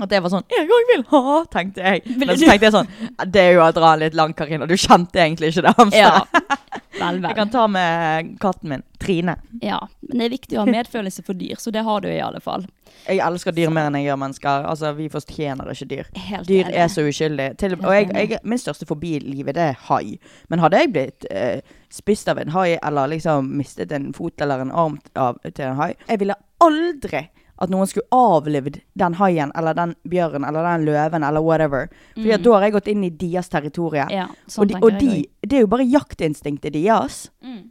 At 0.00 0.12
jeg 0.14 0.22
var 0.24 0.30
sånn 0.32 0.44
'Jeg 0.48 0.68
òg 0.72 0.86
vil 0.94 1.02
ha', 1.10 1.44
tenkte 1.52 1.82
jeg. 1.84 2.02
Men 2.16 2.28
så 2.36 2.46
tenkte 2.48 2.64
jeg 2.68 2.72
sånn 2.72 2.88
Det 3.32 3.40
er 3.42 3.52
jo 3.52 3.60
å 3.66 3.72
dra 3.76 3.96
litt 4.00 4.14
langt, 4.14 4.36
Karina. 4.36 4.64
Du 4.66 4.72
kjente 4.76 5.18
egentlig 5.20 5.50
ikke 5.52 5.62
det 5.66 5.74
hamsteret. 5.76 6.24
Ja. 6.32 6.56
Vel, 7.00 7.22
Jeg 7.24 7.36
kan 7.38 7.50
ta 7.52 7.64
med 7.70 8.30
katten 8.42 8.68
min, 8.74 8.82
Trine. 9.00 9.34
Ja, 9.64 9.78
men 10.08 10.18
det 10.20 10.26
er 10.26 10.34
viktig 10.34 10.58
å 10.58 10.64
ha 10.66 10.70
medfølelse 10.70 11.24
for 11.24 11.34
dyr, 11.40 11.56
så 11.58 11.72
det 11.72 11.82
har 11.86 12.00
du 12.04 12.08
i 12.12 12.18
alle 12.20 12.40
fall. 12.44 12.66
Jeg 13.06 13.22
elsker 13.24 13.54
dyr 13.56 13.70
mer 13.72 13.88
enn 13.88 13.96
jeg 13.96 14.10
gjør 14.10 14.18
mennesker. 14.20 14.66
Altså, 14.68 14.92
Vi 14.98 15.08
fortjener 15.08 15.70
ikke 15.72 15.88
dyr. 15.88 16.10
Helt 16.28 16.46
Dyr 16.48 16.64
enig. 16.68 16.76
er 16.84 16.88
så 16.92 17.04
uskyldige. 17.08 17.56
Til, 17.62 17.74
og 17.80 17.94
jeg, 17.96 18.10
jeg, 18.12 18.40
min 18.44 18.58
største 18.60 18.86
fobi 18.86 19.14
i 19.16 19.22
livet, 19.24 19.54
det 19.56 19.68
er 19.70 19.78
hai. 19.88 20.18
Men 20.52 20.60
hadde 20.60 20.82
jeg 20.82 20.92
blitt 20.92 21.26
eh, 21.30 21.60
spist 21.90 22.28
av 22.28 22.38
en 22.42 22.52
hai, 22.52 22.76
eller 22.82 23.08
liksom 23.14 23.48
mistet 23.56 23.92
en 23.96 24.12
fot 24.16 24.40
eller 24.44 24.66
en 24.66 24.72
arm 24.72 24.98
av, 25.16 25.40
til 25.48 25.64
en 25.70 25.76
hai 25.80 25.94
Jeg 26.08 26.20
ville 26.20 26.36
aldri 26.60 27.24
at 27.60 27.72
noen 27.72 27.88
skulle 27.90 28.08
avlevd 28.14 28.78
den 28.96 29.16
haien 29.18 29.50
eller 29.58 29.76
den 29.76 29.92
bjørnen 30.08 30.46
eller 30.48 30.64
den 30.64 30.86
løven 30.88 31.26
eller 31.26 31.44
whatever. 31.44 31.90
Fordi 32.14 32.32
mm. 32.32 32.44
da 32.46 32.54
har 32.54 32.64
jeg 32.66 32.76
gått 32.78 32.88
inn 32.88 33.04
i 33.04 33.10
deres 33.20 33.52
territorium. 33.52 34.08
Mm. 34.08 34.16
Ja, 34.16 34.28
sånn 34.48 34.64
og 34.64 34.70
de, 34.70 34.78
og 34.80 34.96
de, 35.00 35.18
det 35.44 35.58
er 35.58 35.66
jo 35.66 35.70
bare 35.74 35.86
jaktinstinktet 35.88 36.72
deres. 36.78 37.26
Mm. 37.44 37.68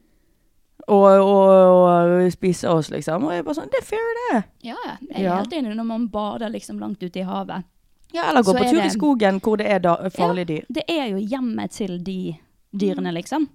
Og, 0.90 1.06
og, 1.06 1.50
og 1.86 2.32
spise 2.34 2.70
oss, 2.70 2.90
liksom. 2.94 3.28
Og 3.28 3.34
jeg 3.36 3.46
bare 3.46 3.58
sånn 3.60 3.70
Det 3.70 3.82
er 3.82 3.86
fair, 3.86 4.08
det. 4.20 4.40
Ja, 4.70 4.78
ja. 4.86 4.96
jeg 5.10 5.18
er 5.20 5.28
Ja. 5.28 5.36
helt 5.42 5.54
enig 5.54 5.76
når 5.78 5.90
man 5.90 6.08
bader 6.14 6.50
liksom 6.54 6.80
langt 6.82 7.04
ute 7.04 7.22
i 7.22 7.26
havet. 7.28 7.66
Ja, 8.14 8.30
eller 8.30 8.42
gå 8.42 8.56
på 8.58 8.64
er 8.64 8.74
tur 8.74 8.82
i 8.82 8.90
skogen 8.94 9.38
hvor 9.46 9.60
det 9.62 9.68
er 9.70 9.82
da, 9.86 9.96
farlige 10.10 10.50
dyr. 10.50 10.70
Det 10.70 10.86
er 10.90 11.12
jo 11.12 11.22
hjemmet 11.22 11.76
til 11.78 12.00
de 12.02 12.38
dyrene, 12.74 13.14
liksom. 13.14 13.46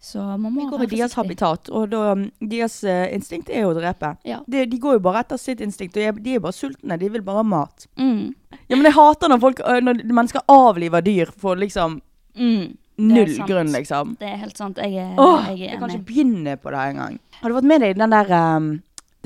Så 0.00 0.22
man 0.38 0.52
må 0.52 0.60
Vi 0.62 0.66
går 0.70 0.78
være 0.78 0.86
i 0.94 0.96
deres 1.00 1.14
habitat, 1.18 1.68
og 1.74 1.88
da, 1.90 2.12
um, 2.14 2.20
deres 2.38 2.76
uh, 2.86 3.08
instinkt 3.12 3.48
er 3.50 3.64
jo 3.64 3.72
å 3.72 3.76
drepe. 3.78 4.12
Ja. 4.24 4.38
De, 4.46 4.60
de 4.70 4.78
går 4.78 4.98
jo 4.98 5.00
bare 5.02 5.24
etter 5.24 5.40
sitt 5.42 5.60
instinkt, 5.64 5.96
og 5.98 6.20
de 6.22 6.34
er 6.36 6.42
bare 6.44 6.54
sultne. 6.54 6.98
De 7.00 7.08
vil 7.10 7.24
bare 7.26 7.42
ha 7.42 7.46
mat. 7.46 7.88
Mm. 7.98 8.28
Ja, 8.70 8.76
men 8.76 8.86
jeg 8.86 8.94
hater 8.94 9.28
når 9.32 9.40
folk 9.42 9.58
øh, 9.60 9.80
Når 9.84 9.98
mennesker 10.06 10.44
avliver 10.48 11.02
dyr 11.04 11.32
for 11.36 11.56
liksom 11.58 12.00
Mm. 12.38 12.76
null 12.98 13.32
grunn, 13.48 13.72
liksom. 13.74 14.12
Det 14.20 14.28
er 14.28 14.36
helt 14.38 14.56
sant. 14.56 14.78
Jeg 14.78 14.94
er, 14.94 15.16
Åh, 15.18 15.48
jeg 15.50 15.58
jeg 15.58 15.74
er 15.74 15.80
kan 15.80 15.90
ikke 15.90 16.06
begynne 16.06 16.54
på 16.62 16.70
det 16.70 16.78
engang. 16.92 17.18
Har 17.40 17.50
du 17.50 17.56
vært 17.56 17.66
med 17.66 17.80
deg 17.82 17.98
den 17.98 18.14
der 18.14 18.30
um, 18.56 18.68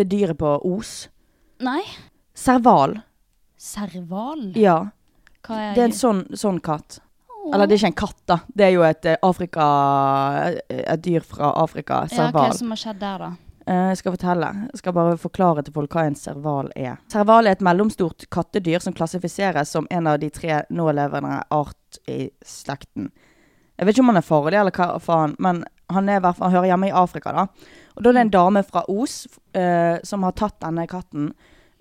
Det 0.01 0.07
dyret 0.09 0.39
på 0.41 0.55
Os? 0.65 1.09
Nei. 1.61 1.83
Serval. 2.33 3.03
Serval? 3.61 4.53
Ja. 4.57 4.79
Det 5.47 5.79
er 5.79 5.85
en 5.91 5.93
sånn, 5.97 6.25
sånn 6.39 6.61
katt. 6.65 7.01
Eller 7.51 7.67
det 7.67 7.75
er 7.75 7.81
ikke 7.83 7.91
en 7.93 8.01
katt, 8.03 8.21
da. 8.31 8.37
Det 8.55 8.67
er 8.69 8.75
jo 8.77 8.83
et 8.87 9.09
eh, 9.11 9.17
Afrika 9.27 9.65
Et 10.69 11.03
dyr 11.03 11.25
fra 11.27 11.53
Afrika. 11.63 12.05
Serval. 12.09 12.47
Ja, 12.47 12.53
hva 12.53 12.59
som 12.61 12.71
har 12.75 12.81
skjedd 12.83 13.01
der, 13.03 13.25
da? 13.25 13.31
Eh, 13.67 13.89
Jeg 13.93 13.99
skal 14.01 14.15
fortelle. 14.17 14.53
Jeg 14.73 14.79
skal 14.83 14.95
bare 14.97 15.19
forklare 15.19 15.65
til 15.67 15.75
folk 15.75 15.95
hva 15.97 16.07
en 16.07 16.19
serval 16.19 16.71
er. 16.77 16.97
Serval 17.13 17.47
er 17.47 17.57
et 17.57 17.65
mellomstort 17.65 18.29
kattedyr 18.31 18.83
som 18.83 18.95
klassifiseres 18.95 19.71
som 19.75 19.87
en 19.91 20.07
av 20.11 20.19
de 20.23 20.31
tre 20.31 20.63
nålevende 20.71 21.43
art 21.51 22.01
i 22.11 22.31
slekten. 22.47 23.11
Jeg 23.79 23.87
vet 23.87 23.97
ikke 23.97 24.05
om 24.05 24.13
han 24.13 24.21
er 24.21 24.27
farlig 24.27 24.59
eller 24.61 24.75
hva 24.77 24.99
faen, 25.03 25.35
men 25.43 25.65
han, 25.93 26.09
er 26.09 26.21
han 26.23 26.53
hører 26.53 26.71
hjemme 26.71 26.89
i 26.91 26.95
Afrika. 26.95 27.33
da. 27.33 27.47
Og 27.97 28.03
da 28.05 28.11
er 28.11 28.15
det 28.19 28.27
en 28.27 28.31
dame 28.37 28.63
fra 28.63 28.85
Os 28.89 29.27
eh, 29.55 29.99
som 30.07 30.23
har 30.23 30.33
tatt 30.39 30.61
denne 30.63 30.87
katten 30.87 31.33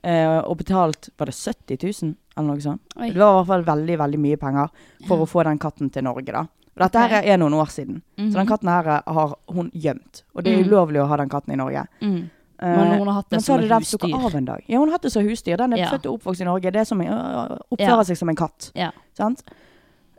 eh, 0.03 0.39
og 0.39 0.58
betalt 0.58 1.10
Var 1.17 1.25
det 1.25 1.36
70 1.36 2.03
000, 2.03 2.15
eller 2.38 2.48
noe 2.48 2.62
sånt? 2.62 2.81
Oi. 2.98 3.10
Det 3.12 3.17
var 3.20 3.31
i 3.34 3.38
hvert 3.43 3.48
fall 3.48 3.63
veldig 3.63 3.98
veldig 3.98 4.20
mye 4.20 4.38
penger 4.38 4.70
for 5.08 5.17
å 5.24 5.27
få 5.29 5.43
den 5.43 5.60
katten 5.60 5.89
til 5.91 6.03
Norge. 6.03 6.31
da. 6.31 6.41
Og 6.72 6.79
dette 6.86 6.96
okay. 6.98 7.10
her 7.10 7.34
er 7.34 7.38
noen 7.38 7.53
år 7.53 7.67
siden. 7.70 8.01
Så 8.17 8.31
den 8.34 8.46
Mhm. 8.46 8.48
katten 8.48 8.70
her 8.70 9.01
har 9.05 9.36
hun 9.51 9.72
gjemt. 9.75 10.24
Og 10.36 10.43
det 10.43 10.53
er 10.53 10.63
Mm. 10.63 10.70
ulovlig 10.70 11.01
å 11.03 11.08
ha 11.08 11.17
den 11.17 11.29
katten 11.29 11.53
i 11.53 11.58
Norge. 11.58 11.86
Mm. 12.01 12.29
Eh, 12.60 12.77
Men 12.77 12.98
hun 13.00 13.08
har 13.08 13.13
hatt 13.15 13.29
det 13.29 13.41
som 13.43 13.60
det 13.60 13.70
husdyr. 13.70 14.13
av 14.25 14.36
en 14.36 14.46
dag. 14.46 14.63
Ja, 14.67 14.77
hun 14.79 14.88
har 14.88 14.93
hatt 14.93 15.01
det 15.01 15.12
som 15.12 15.24
husdyr. 15.24 15.58
Den 15.58 15.74
er 15.74 15.77
Ja. 15.77 15.88
født 15.89 16.05
og 16.05 16.20
oppvokst 16.22 16.41
i 16.41 16.46
Norge. 16.46 16.72
Det 16.72 16.75
er 16.75 16.84
som 16.86 17.01
øh, 17.01 17.58
oppfører 17.72 17.98
Ja. 17.98 18.03
seg 18.03 18.17
som 18.17 18.29
en 18.29 18.36
katt. 18.36 18.72
Ja. 18.75 18.91
Sant? 19.13 19.43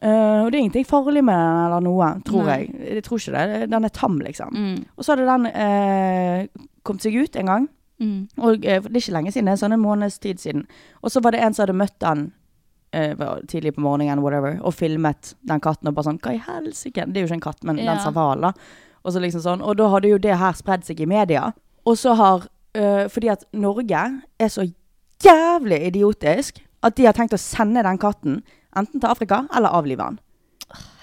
Uh, 0.04 0.42
og 0.44 0.50
det 0.50 0.58
er 0.58 0.64
ingenting 0.64 0.84
farlig 0.84 1.22
med 1.22 1.32
den 1.32 1.64
eller 1.64 1.80
noe, 1.80 2.20
tror 2.24 2.44
Nei. 2.44 2.58
jeg. 2.66 2.94
Jeg 2.96 3.02
tror 3.04 3.18
ikke 3.18 3.32
det. 3.60 3.70
Den 3.70 3.84
er 3.84 3.88
tam, 3.88 4.18
liksom. 4.18 4.50
Mm. 4.52 4.84
Og 4.98 5.04
så 5.04 5.14
hadde 5.14 5.26
den 5.30 5.46
uh, 5.46 6.46
kommet 6.84 7.02
seg 7.02 7.14
ut 7.14 7.36
en 7.36 7.46
gang. 7.46 7.68
Mm. 8.02 8.28
Og 8.42 8.64
eh, 8.66 8.80
det 8.82 8.96
er 8.96 9.02
ikke 9.04 9.14
lenge 9.14 9.32
siden, 9.32 9.46
det 9.46 9.54
er 9.54 9.60
sånn 9.62 9.76
en 9.76 9.82
måneds 9.84 10.18
tid 10.22 10.40
siden. 10.42 10.64
Og 11.02 11.12
så 11.14 11.22
var 11.22 11.36
det 11.36 11.42
en 11.46 11.54
som 11.54 11.62
hadde 11.66 11.76
møtt 11.78 11.98
den 12.02 12.24
eh, 12.92 13.14
tidlig 13.48 13.74
på 13.76 13.84
morgenen, 13.84 14.22
whatever, 14.24 14.58
og 14.62 14.74
filmet 14.74 15.34
den 15.48 15.62
katten 15.62 15.88
og 15.88 15.94
bare 15.96 16.10
sånn 16.10 16.18
Hva 16.22 16.34
i 16.34 16.40
helsike? 16.42 17.06
Det 17.06 17.20
er 17.20 17.26
jo 17.26 17.30
ikke 17.30 17.38
en 17.40 17.46
katt, 17.48 17.62
men 17.64 17.78
Ja. 17.78 17.92
den 17.92 18.02
serval, 18.04 18.40
da. 18.48 18.52
Og 19.04 19.12
så 19.14 19.22
liksom 19.22 19.42
sånn. 19.44 19.62
Og 19.62 19.76
da 19.78 19.88
hadde 19.88 20.08
jo 20.10 20.18
det 20.18 20.36
her 20.38 20.52
spredd 20.58 20.84
seg 20.86 21.00
i 21.00 21.06
media. 21.06 21.52
Og 21.86 21.96
så 21.98 22.14
har 22.18 22.48
eh, 22.74 23.08
Fordi 23.08 23.28
at 23.28 23.44
Norge 23.52 24.02
er 24.40 24.48
så 24.48 24.66
jævlig 25.22 25.80
idiotisk 25.92 26.60
at 26.82 26.96
de 26.96 27.04
har 27.06 27.12
tenkt 27.14 27.34
å 27.34 27.38
sende 27.38 27.82
den 27.82 27.98
katten 27.98 28.42
enten 28.76 29.00
til 29.00 29.10
Afrika 29.10 29.46
eller 29.54 29.68
avlive 29.70 30.02
den. 30.02 30.18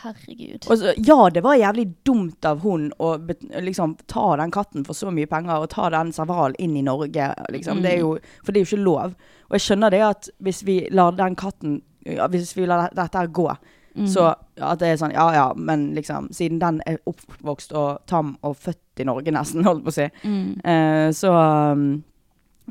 Herregud. 0.04 0.64
Så, 0.64 0.94
ja, 0.98 1.30
det 1.34 1.42
var 1.44 1.56
jævlig 1.60 1.88
dumt 2.08 2.46
av 2.46 2.62
hun 2.64 2.92
å 3.00 3.16
liksom, 3.62 3.98
ta 4.08 4.36
den 4.40 4.52
katten 4.52 4.86
for 4.88 4.94
så 4.98 5.12
mye 5.12 5.28
penger, 5.28 5.60
og 5.66 5.70
ta 5.74 5.90
den 5.94 6.14
serval 6.16 6.56
inn 6.60 6.78
i 6.80 6.82
Norge, 6.86 7.34
liksom. 7.52 7.82
Det 7.84 7.94
er 7.98 8.00
jo, 8.06 8.14
for 8.44 8.52
det 8.56 8.62
er 8.62 8.66
jo 8.66 8.70
ikke 8.76 8.84
lov. 8.86 9.16
Og 9.50 9.58
jeg 9.58 9.66
skjønner 9.68 9.92
det 9.92 10.02
at 10.08 10.30
hvis 10.40 10.64
vi 10.68 10.78
lar 10.92 11.12
den 11.18 11.36
katten, 11.36 11.82
ja, 12.06 12.28
hvis 12.32 12.56
vi 12.58 12.66
lar 12.70 12.90
dette 12.96 13.28
gå, 13.32 13.50
Mm. 13.98 14.06
så 14.08 14.36
at 14.62 14.80
det 14.80 14.88
er 14.88 14.98
sånn, 15.02 15.12
ja 15.12 15.26
ja, 15.34 15.48
men 15.58 15.96
liksom, 15.96 16.28
siden 16.32 16.60
den 16.62 16.78
er 16.88 17.00
oppvokst 17.10 17.74
og 17.76 18.06
tam 18.08 18.36
og 18.46 18.54
født 18.56 19.02
i 19.02 19.04
Norge 19.10 19.32
nesten, 19.34 19.66
holdt 19.66 19.84
på 19.84 19.90
å 19.90 19.96
si, 19.96 20.06
Mm. 20.24 20.62
eh, 20.64 21.10
så, 21.12 21.32
um, 21.74 22.04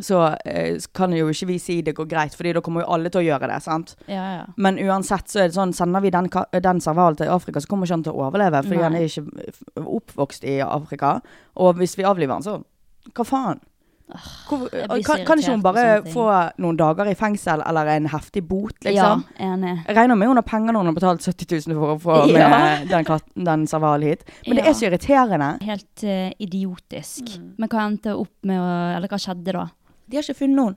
så 0.04 0.20
eh, 0.44 0.78
kan 0.94 1.12
jo 1.16 1.28
ikke 1.32 1.48
vi 1.52 1.58
si 1.62 1.80
det 1.82 1.94
går 1.98 2.08
greit, 2.10 2.36
fordi 2.38 2.52
da 2.56 2.62
kommer 2.64 2.84
jo 2.84 2.92
alle 2.96 3.12
til 3.12 3.22
å 3.22 3.26
gjøre 3.28 3.50
det, 3.50 3.60
sant? 3.64 3.94
Ja, 4.06 4.26
ja. 4.38 4.44
Men 4.56 4.78
uansett 4.82 5.30
så 5.30 5.44
er 5.44 5.50
det 5.50 5.58
sånn, 5.58 5.74
sender 5.76 6.04
vi 6.04 6.12
den, 6.14 6.30
den 6.64 6.82
servalen 6.84 7.18
til 7.20 7.32
Afrika, 7.32 7.62
så 7.62 7.70
kommer 7.70 7.88
ikke 7.88 7.98
han 7.98 8.06
til 8.08 8.16
å 8.16 8.28
overleve, 8.28 8.62
fordi 8.66 8.80
Nei. 8.80 8.84
han 8.86 8.98
er 8.98 9.08
ikke 9.08 9.86
oppvokst 9.98 10.46
i 10.48 10.60
Afrika. 10.64 11.18
Og 11.58 11.80
hvis 11.80 11.98
vi 11.98 12.06
avliver 12.08 12.38
han, 12.38 12.46
så 12.46 12.60
hva 13.14 13.24
faen? 13.26 13.60
Hvor, 14.48 14.62
så 14.72 15.02
kan, 15.04 15.24
kan 15.26 15.38
ikke 15.40 15.52
hun 15.52 15.62
bare 15.62 15.82
få 16.08 16.24
noen 16.62 16.78
dager 16.80 17.10
i 17.10 17.14
fengsel 17.18 17.60
eller 17.60 17.90
en 17.92 18.06
heftig 18.08 18.40
bot, 18.48 18.72
liksom? 18.86 19.24
Ja, 19.36 19.48
enig. 19.50 19.74
Jeg 19.84 19.96
regner 19.98 20.16
med 20.16 20.30
hun 20.30 20.40
har 20.40 20.46
penger 20.48 20.72
når 20.72 20.80
hun 20.80 20.90
har 20.90 20.96
betalt 20.96 21.26
70 21.28 21.68
000 21.68 21.76
for 21.76 21.92
å 21.92 21.98
få 22.00 22.16
Ja. 22.32 22.48
med 22.48 22.86
den, 22.94 23.04
katten, 23.04 23.44
den 23.44 23.66
servalen 23.68 24.08
hit. 24.08 24.24
Men 24.46 24.60
det 24.60 24.64
er 24.64 24.78
så 24.78 24.88
irriterende. 24.88 25.50
Helt 25.68 26.06
uh, 26.08 26.30
idiotisk. 26.40 27.34
Mm. 27.36 27.50
Men 27.60 27.72
hva 27.74 27.84
endte 27.84 28.16
opp 28.16 28.48
med 28.48 28.62
å 28.62 28.70
Eller 28.96 29.12
hva 29.12 29.20
skjedde 29.20 29.54
da? 29.58 29.66
De 30.08 30.16
har 30.16 30.22
ikke 30.26 30.38
funnet 30.42 30.56
noen. 30.56 30.76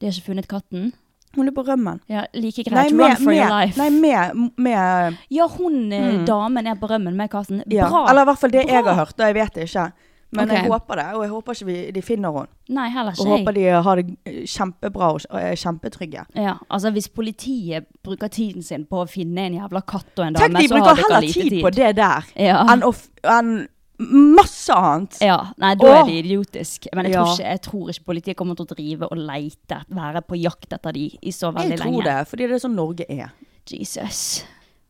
De 0.00 0.06
har 0.06 0.12
ikke 0.16 0.26
funnet 0.32 0.48
katten? 0.48 0.92
Hun 1.36 1.46
er 1.46 1.52
på 1.54 1.62
rømmen. 1.62 2.00
Ja, 2.10 2.24
like 2.34 2.64
greit. 2.66 2.74
Nei, 2.74 2.88
Run 2.90 2.96
med, 2.96 3.16
for 3.22 3.32
your 3.32 3.50
life. 3.60 3.78
nei, 3.78 3.90
med, 3.90 4.50
med 4.58 5.16
Ja, 5.30 5.46
hun 5.46 5.92
eh, 5.92 6.12
Mm. 6.18 6.24
damen 6.26 6.66
er 6.66 6.74
på 6.74 6.88
rømmen 6.90 7.14
med 7.16 7.30
katten. 7.30 7.62
ja. 7.70 7.88
Bra. 7.88 8.06
Eller 8.10 8.22
i 8.22 8.24
hvert 8.24 8.38
fall 8.38 8.50
det 8.50 8.64
jeg 8.66 8.82
har 8.84 8.94
hørt, 8.94 9.14
og 9.20 9.26
jeg 9.26 9.34
vet 9.34 9.54
det 9.54 9.62
ikke. 9.68 9.92
Men 10.32 10.44
okay. 10.48 10.62
jeg 10.62 10.70
håper 10.70 10.94
det, 10.94 11.04
og 11.14 11.22
jeg 11.24 11.30
håper 11.30 11.52
ikke 11.52 11.66
vi, 11.66 11.90
de 11.90 12.02
finner 12.02 12.30
henne. 12.32 12.46
Nei, 12.68 12.88
heller 12.88 13.10
ikke 13.12 13.20
Og 13.22 13.26
håper 13.38 13.52
de 13.52 13.64
har 13.82 13.96
det 13.96 14.16
eh, 14.26 14.44
kjempebra 14.46 15.08
og 15.12 15.20
er 15.40 15.54
kjempetrygge. 15.58 16.24
Ja, 16.38 16.52
altså 16.70 16.90
Hvis 16.94 17.08
politiet 17.08 17.86
bruker 18.04 18.28
tiden 18.28 18.62
sin 18.62 18.84
på 18.86 19.02
å 19.04 19.08
finne 19.10 19.46
en 19.46 19.54
jævla 19.58 19.82
katt 19.86 20.18
og 20.18 20.26
en 20.26 20.34
dame, 20.38 20.62
så 20.68 20.78
har 20.78 20.94
dere 20.96 21.20
lite 21.20 21.32
tid 21.34 21.42
Tenk, 21.42 21.50
de 21.50 21.50
bruker 21.50 21.50
heller 21.50 21.50
tid. 21.50 21.62
på 21.64 21.70
det 21.70 21.96
der 21.96 22.24
Ja. 22.36 22.64
enn, 22.66 22.82
enn 23.24 23.68
masse 24.00 24.72
annet. 24.74 25.18
Ja, 25.24 25.36
nei, 25.60 25.74
da 25.76 25.90
er 26.00 26.04
det 26.08 26.18
idiotisk. 26.24 26.86
Men 26.96 27.06
jeg 27.08 27.14
tror, 27.14 27.26
Ja. 27.26 27.34
ikke, 27.34 27.50
jeg 27.50 27.62
tror 27.66 27.90
ikke 27.92 28.04
politiet 28.10 28.36
kommer 28.38 28.56
til 28.56 28.66
å 28.66 28.74
drive 28.74 29.08
og 29.10 29.18
leite, 29.20 29.82
være 29.88 30.22
på 30.24 30.38
jakt 30.40 30.72
etter 30.72 30.92
de 30.96 31.06
i 31.20 31.30
så 31.36 31.50
veldig 31.52 31.68
lenge. 31.68 31.76
Jeg 31.76 31.80
tror 31.84 32.02
lenge. 32.02 32.04
det, 32.10 32.28
fordi 32.32 32.46
det 32.48 32.56
er 32.56 32.64
sånn 32.68 32.76
Norge 32.78 33.06
er. 33.08 33.32
Jesus. 33.70 34.44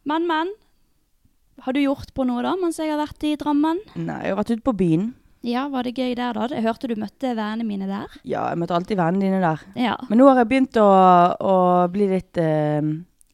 Men, 0.06 0.26
men. 0.30 0.52
Har 1.60 1.74
du 1.76 1.80
gjort 1.82 2.14
på 2.16 2.24
noe 2.24 2.40
da, 2.42 2.54
mens 2.56 2.78
jeg 2.80 2.88
har 2.88 2.96
vært 3.02 3.24
i 3.28 3.34
Drammen? 3.36 3.80
Nei, 4.00 4.20
jeg 4.24 4.32
har 4.32 4.38
vært 4.38 4.54
ute 4.54 4.64
på 4.64 4.72
byen. 4.78 5.10
Ja, 5.44 5.66
var 5.72 5.84
det 5.84 5.94
gøy 5.96 6.14
der 6.16 6.32
da? 6.36 6.46
Jeg 6.52 6.64
hørte 6.64 6.88
du 6.88 6.94
møtte 7.00 7.34
vennene 7.36 7.64
mine 7.68 7.86
der. 7.88 8.08
Ja, 8.28 8.46
jeg 8.52 8.58
møtte 8.60 8.76
alltid 8.76 8.96
vennene 9.00 9.20
dine 9.26 9.40
der. 9.40 9.60
Ja. 9.76 9.96
Men 10.08 10.18
nå 10.20 10.28
har 10.28 10.36
jeg 10.42 10.48
begynt 10.50 10.76
å, 10.80 10.88
å 11.40 11.54
bli 11.92 12.08
litt 12.12 12.36
eh, 12.40 12.80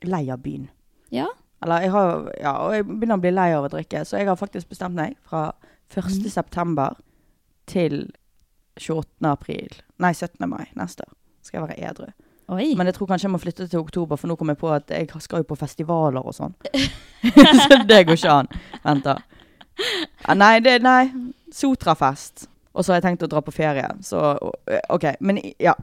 lei 0.06 0.25
av 0.30 0.38
byen. 0.42 0.68
Ja? 1.14 1.26
Eller 1.64 1.86
jeg 1.86 1.90
har 1.94 2.30
Ja, 2.40 2.52
og 2.66 2.75
jeg 2.75 2.86
begynner 2.86 3.18
å 3.18 3.25
bli 3.25 3.32
lei 3.32 3.48
av 3.56 3.64
å 3.64 3.72
drikke, 3.72 4.04
så 4.04 4.18
jeg 4.20 4.28
har 4.28 4.36
faktisk 4.36 4.68
bestemt 4.68 4.94
meg 4.94 5.16
fra 5.25 5.52
1. 5.94 6.04
Mhm. 6.04 6.30
september 6.30 6.96
til 7.66 8.10
28. 8.78 9.30
april. 9.30 9.68
Nei, 9.98 10.12
17. 10.12 10.48
mai 10.48 10.66
neste 10.76 11.06
år. 11.06 11.14
Skal 11.42 11.60
jeg 11.60 11.68
være 11.68 11.90
edru. 11.90 12.12
Oi. 12.48 12.75
Men 12.78 12.86
jeg 12.86 12.94
tror 12.94 13.08
kanskje 13.10 13.26
jeg 13.26 13.32
må 13.32 13.40
flytte 13.42 13.66
til 13.68 13.80
oktober, 13.80 14.16
for 14.16 14.30
nå 14.30 14.36
kom 14.38 14.48
jeg 14.52 14.58
på 14.58 14.68
at 14.70 14.90
jeg 14.90 15.08
skal 15.20 15.42
jo 15.42 15.48
på 15.48 15.56
festivaler 15.58 16.22
og 16.22 16.34
sånn. 16.34 16.54
så 17.66 17.80
det 17.86 18.04
går 18.06 18.14
ikke 18.14 18.30
an. 18.30 18.50
Vent, 18.84 19.04
da. 19.08 19.16
Nei, 20.34 20.60
det, 20.62 20.76
nei. 20.82 21.10
Sotrafest. 21.52 22.46
Og 22.76 22.84
så 22.84 22.92
har 22.92 23.00
jeg 23.00 23.06
tenkt 23.08 23.25
å 23.26 23.30
dra 23.32 23.42
på 23.42 23.54
ferie. 23.54 23.88
Så 24.04 24.20
OK. 24.92 25.08
Men 25.20 25.40
ja. 25.62 25.75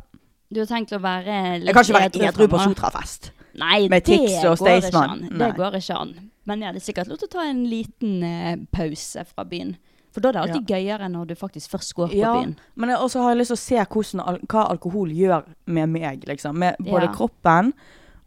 Du 0.54 0.62
har 0.62 0.70
tenkt 0.70 0.94
å 0.94 1.02
være 1.02 1.58
litt 1.58 1.64
edru? 1.64 1.68
Jeg 1.68 1.76
kan 1.76 1.88
ikke 1.88 2.00
være 2.00 2.30
edru 2.30 2.48
på. 2.54 2.62
Sotrafest. 2.64 3.32
Nei, 3.56 3.88
med 3.90 4.04
Tix 4.04 4.44
og 4.50 4.58
Staysman. 4.58 5.10
an. 5.30 5.40
Det 5.40 5.56
går 5.56 5.76
ikke 5.80 5.96
an. 6.00 6.14
Men 6.46 6.60
jeg 6.60 6.68
hadde 6.74 6.80
sikkert 6.84 7.08
lov 7.08 7.18
til 7.22 7.28
å 7.28 7.32
ta 7.32 7.44
en 7.48 7.64
liten 7.70 8.24
eh, 8.24 8.56
pause 8.72 9.24
fra 9.30 9.44
byen. 9.46 9.76
For 10.14 10.22
da 10.22 10.30
er 10.30 10.34
det 10.34 10.42
alltid 10.44 10.68
gøyere 10.74 11.08
når 11.10 11.28
du 11.28 11.36
faktisk 11.36 11.70
først 11.72 11.94
går 11.98 12.08
på 12.12 12.18
Ja, 12.20 12.34
byen. 12.38 12.56
men 12.76 12.90
jeg 12.90 12.98
også 13.00 13.22
har 13.24 13.30
jeg 13.34 13.38
lyst 13.40 13.54
til 13.54 13.58
å 13.58 13.64
se 13.64 13.86
hvordan, 13.86 14.40
hva 14.52 14.66
alkohol 14.70 15.10
gjør 15.10 15.44
med 15.66 15.90
meg, 15.90 16.24
liksom. 16.28 16.56
Med 16.58 16.76
både 16.80 17.08
Ja. 17.08 17.14
kroppen 17.14 17.74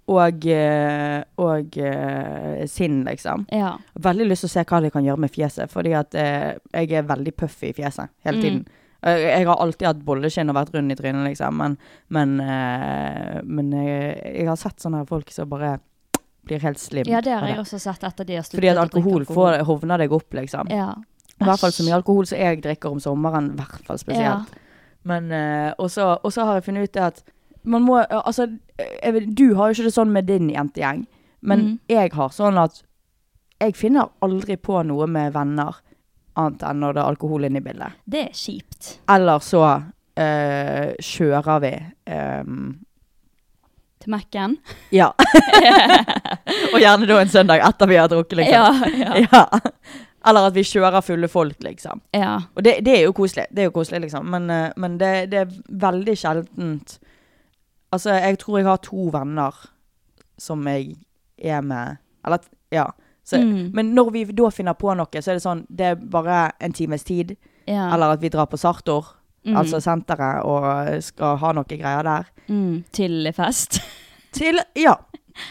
og, 0.09 0.47
eh, 0.47 1.23
og 1.39 1.77
uh, 1.79 2.67
sinn, 2.67 3.05
liksom. 3.05 3.47
Ja. 3.53 3.77
Veldig 3.99 4.27
lyst 4.31 4.41
til 4.47 4.49
å 4.49 4.55
se 4.57 4.65
hva 4.65 4.81
det 4.83 4.93
kan 4.93 5.05
gjøre 5.05 5.19
med 5.19 5.31
fjeset, 5.35 5.71
fordi 5.71 5.93
at 5.99 6.15
uh, 6.15 6.59
jeg 6.73 6.93
er 6.93 7.03
veldig 7.03 7.35
puffy 7.37 7.69
i 7.71 7.73
fjeset 7.73 8.09
hele 8.25 8.37
Mm. 8.39 8.43
tiden. 8.43 8.67
Jeg, 8.67 8.75
jeg 9.07 9.47
har 9.47 9.61
alltid 9.63 9.87
hatt 9.87 10.05
bolleskinn 10.07 10.51
og 10.51 10.57
vært 10.59 10.73
rund 10.75 10.93
i 10.93 10.97
trynet, 10.99 11.27
liksom, 11.29 11.61
men, 11.61 11.77
men, 12.15 12.39
eh, 12.43 13.37
men 13.45 13.71
jeg, 13.77 14.17
jeg 14.41 14.49
har 14.49 14.59
sett 14.61 14.83
sånne 14.83 15.05
folk 15.09 15.31
som 15.35 15.51
bare 15.51 15.77
blir 16.47 16.63
helt 16.63 16.79
slim. 16.79 17.09
ja, 17.11 17.21
det 17.23 17.35
har 17.35 17.49
jeg 17.51 17.59
også 17.59 17.79
sett 17.83 18.05
etter 18.07 18.27
de 18.27 18.39
har 18.39 18.47
sluttet 18.47 18.61
Fordi 18.61 18.71
at 18.71 18.79
å 18.79 18.85
drikke 18.87 18.99
alkohol, 19.01 19.27
får, 19.27 19.59
hovner 19.67 20.03
deg 20.03 20.15
opp, 20.15 20.29
liksom. 20.39 20.71
Ja. 20.71 20.93
I 21.37 21.45
hvert 21.45 21.61
fall 21.61 21.75
så 21.75 21.85
mye 21.85 21.97
alkohol 21.99 22.29
som 22.31 22.41
jeg 22.41 22.63
drikker 22.65 22.95
om 22.95 23.01
sommeren, 23.03 23.51
i 23.53 23.59
hvert 23.61 23.89
fall 23.89 23.99
spesielt. 24.01 24.55
Men 25.07 25.31
eh, 25.35 25.73
Og 25.79 25.91
så 25.93 26.17
har 26.19 26.59
jeg 26.59 26.67
funnet 26.67 26.89
ut 26.89 26.95
det 26.97 27.03
at 27.05 27.21
man 27.67 27.85
må 27.85 27.99
eh, 28.01 28.23
Altså, 28.23 28.49
jeg, 28.79 29.27
du 29.39 29.55
har 29.59 29.69
jo 29.69 29.77
ikke 29.77 29.89
det 29.89 29.95
sånn 29.95 30.15
med 30.15 30.31
din 30.31 30.51
jentegjeng, 30.51 31.05
men 31.47 31.63
mm. 31.63 31.75
jeg 31.93 32.15
har 32.17 32.33
sånn 32.35 32.59
at 32.59 32.83
jeg 33.61 33.77
finner 33.77 34.11
aldri 34.25 34.57
på 34.61 34.83
noe 34.85 35.07
med 35.09 35.33
venner 35.33 35.79
annet 36.41 36.65
enn 36.69 36.83
når 36.83 36.97
det 36.97 37.03
er 37.03 37.13
alkohol 37.13 37.47
inne 37.49 37.61
i 37.63 37.65
bildet. 37.65 38.01
Det 38.05 38.25
er 38.29 38.35
kjipt. 38.37 38.91
Eller 39.13 39.45
så 39.45 39.63
eh, 40.17 40.93
kjører 41.03 41.63
vi 41.65 41.73
ehm, 42.13 42.67
Til 44.03 44.13
Mac-en. 44.13 44.57
Ja. 44.95 45.11
og 46.73 46.79
gjerne 46.81 47.09
da 47.09 47.21
en 47.21 47.33
søndag 47.33 47.65
etter 47.65 47.91
vi 47.91 48.01
har 48.01 48.11
drukket, 48.13 48.43
liksom. 48.43 48.85
Ja, 49.01 49.15
ja. 49.17 49.25
Ja. 49.33 49.47
Eller 50.27 50.49
at 50.49 50.57
vi 50.57 50.65
kjører 50.67 51.05
fulle 51.07 51.29
folk, 51.31 51.61
liksom. 51.63 52.01
ja. 52.17 52.33
Og 52.57 52.65
det, 52.67 52.81
det 52.87 52.97
er 52.97 53.05
jo 53.05 53.15
koselig, 53.15 53.45
det 53.55 53.63
er 53.63 53.69
jo 53.69 53.77
koselig 53.77 54.01
liksom. 54.09 54.27
Men, 54.33 54.51
eh, 54.51 54.73
men 54.77 54.99
det, 54.99 55.13
det 55.31 55.45
er 55.45 55.59
veldig 55.87 56.17
sjeldent 56.19 56.99
Altså, 57.95 58.17
jeg 58.19 58.39
tror 58.43 58.59
jeg 58.59 58.67
har 58.67 58.81
to 58.83 59.05
venner 59.15 59.55
som 60.43 60.65
jeg 60.67 60.97
er 61.39 61.63
med 61.63 62.01
Eller, 62.27 62.43
ja. 62.75 62.89
Så, 63.27 63.41
Mm. 63.43 63.71
Men 63.75 63.95
når 63.95 64.11
vi 64.13 64.25
da 64.25 64.51
finner 64.55 64.75
på 64.79 64.95
noe, 64.97 65.07
så 65.21 65.33
er 65.33 65.35
det 65.35 65.43
sånn 65.43 65.65
Det 65.69 65.87
er 65.87 65.95
bare 65.97 66.53
en 66.61 66.73
times 66.73 67.03
tid. 67.05 67.37
ja. 67.67 67.93
Eller 67.95 68.13
at 68.15 68.21
vi 68.21 68.29
drar 68.29 68.47
på 68.47 68.57
Sartor, 68.59 69.05
Mm. 69.47 69.57
altså 69.57 69.81
senteret, 69.81 70.45
og 70.45 71.03
skal 71.03 71.37
ha 71.37 71.53
noe 71.53 71.65
greier 71.65 72.03
der. 72.03 72.25
mm. 72.49 72.85
Til 72.93 73.33
fest. 73.33 73.81
Til 74.33 74.61
Ja. 74.77 74.95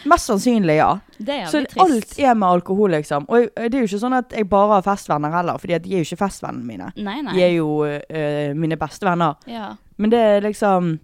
Mest 0.04 0.26
sannsynlig, 0.26 0.76
ja. 0.78 0.98
Det 1.18 1.28
er 1.28 1.46
Så 1.46 1.60
trist. 1.64 1.78
alt 1.78 2.18
er 2.18 2.34
med 2.34 2.48
alkohol, 2.48 2.90
liksom. 2.90 3.24
Og 3.28 3.48
det 3.54 3.74
er 3.74 3.78
jo 3.80 3.86
ikke 3.86 4.00
sånn 4.02 4.16
at 4.18 4.32
jeg 4.32 4.48
bare 4.48 4.68
har 4.74 4.82
festvenner 4.82 5.30
heller, 5.30 5.58
for 5.58 5.66
de 5.68 5.74
er 5.74 5.78
jo 5.78 6.02
ikke 6.02 6.18
festvennene 6.26 6.64
mine. 6.66 6.92
Nei, 6.96 7.20
nei. 7.22 7.32
De 7.34 7.42
er 7.42 7.52
jo 7.56 7.84
eh, 7.84 8.52
mine 8.54 8.76
beste 8.76 9.02
venner. 9.06 9.36
ja. 9.46 9.76
Men 9.98 10.10
det 10.10 10.18
er 10.18 10.40
liksom 10.40 10.98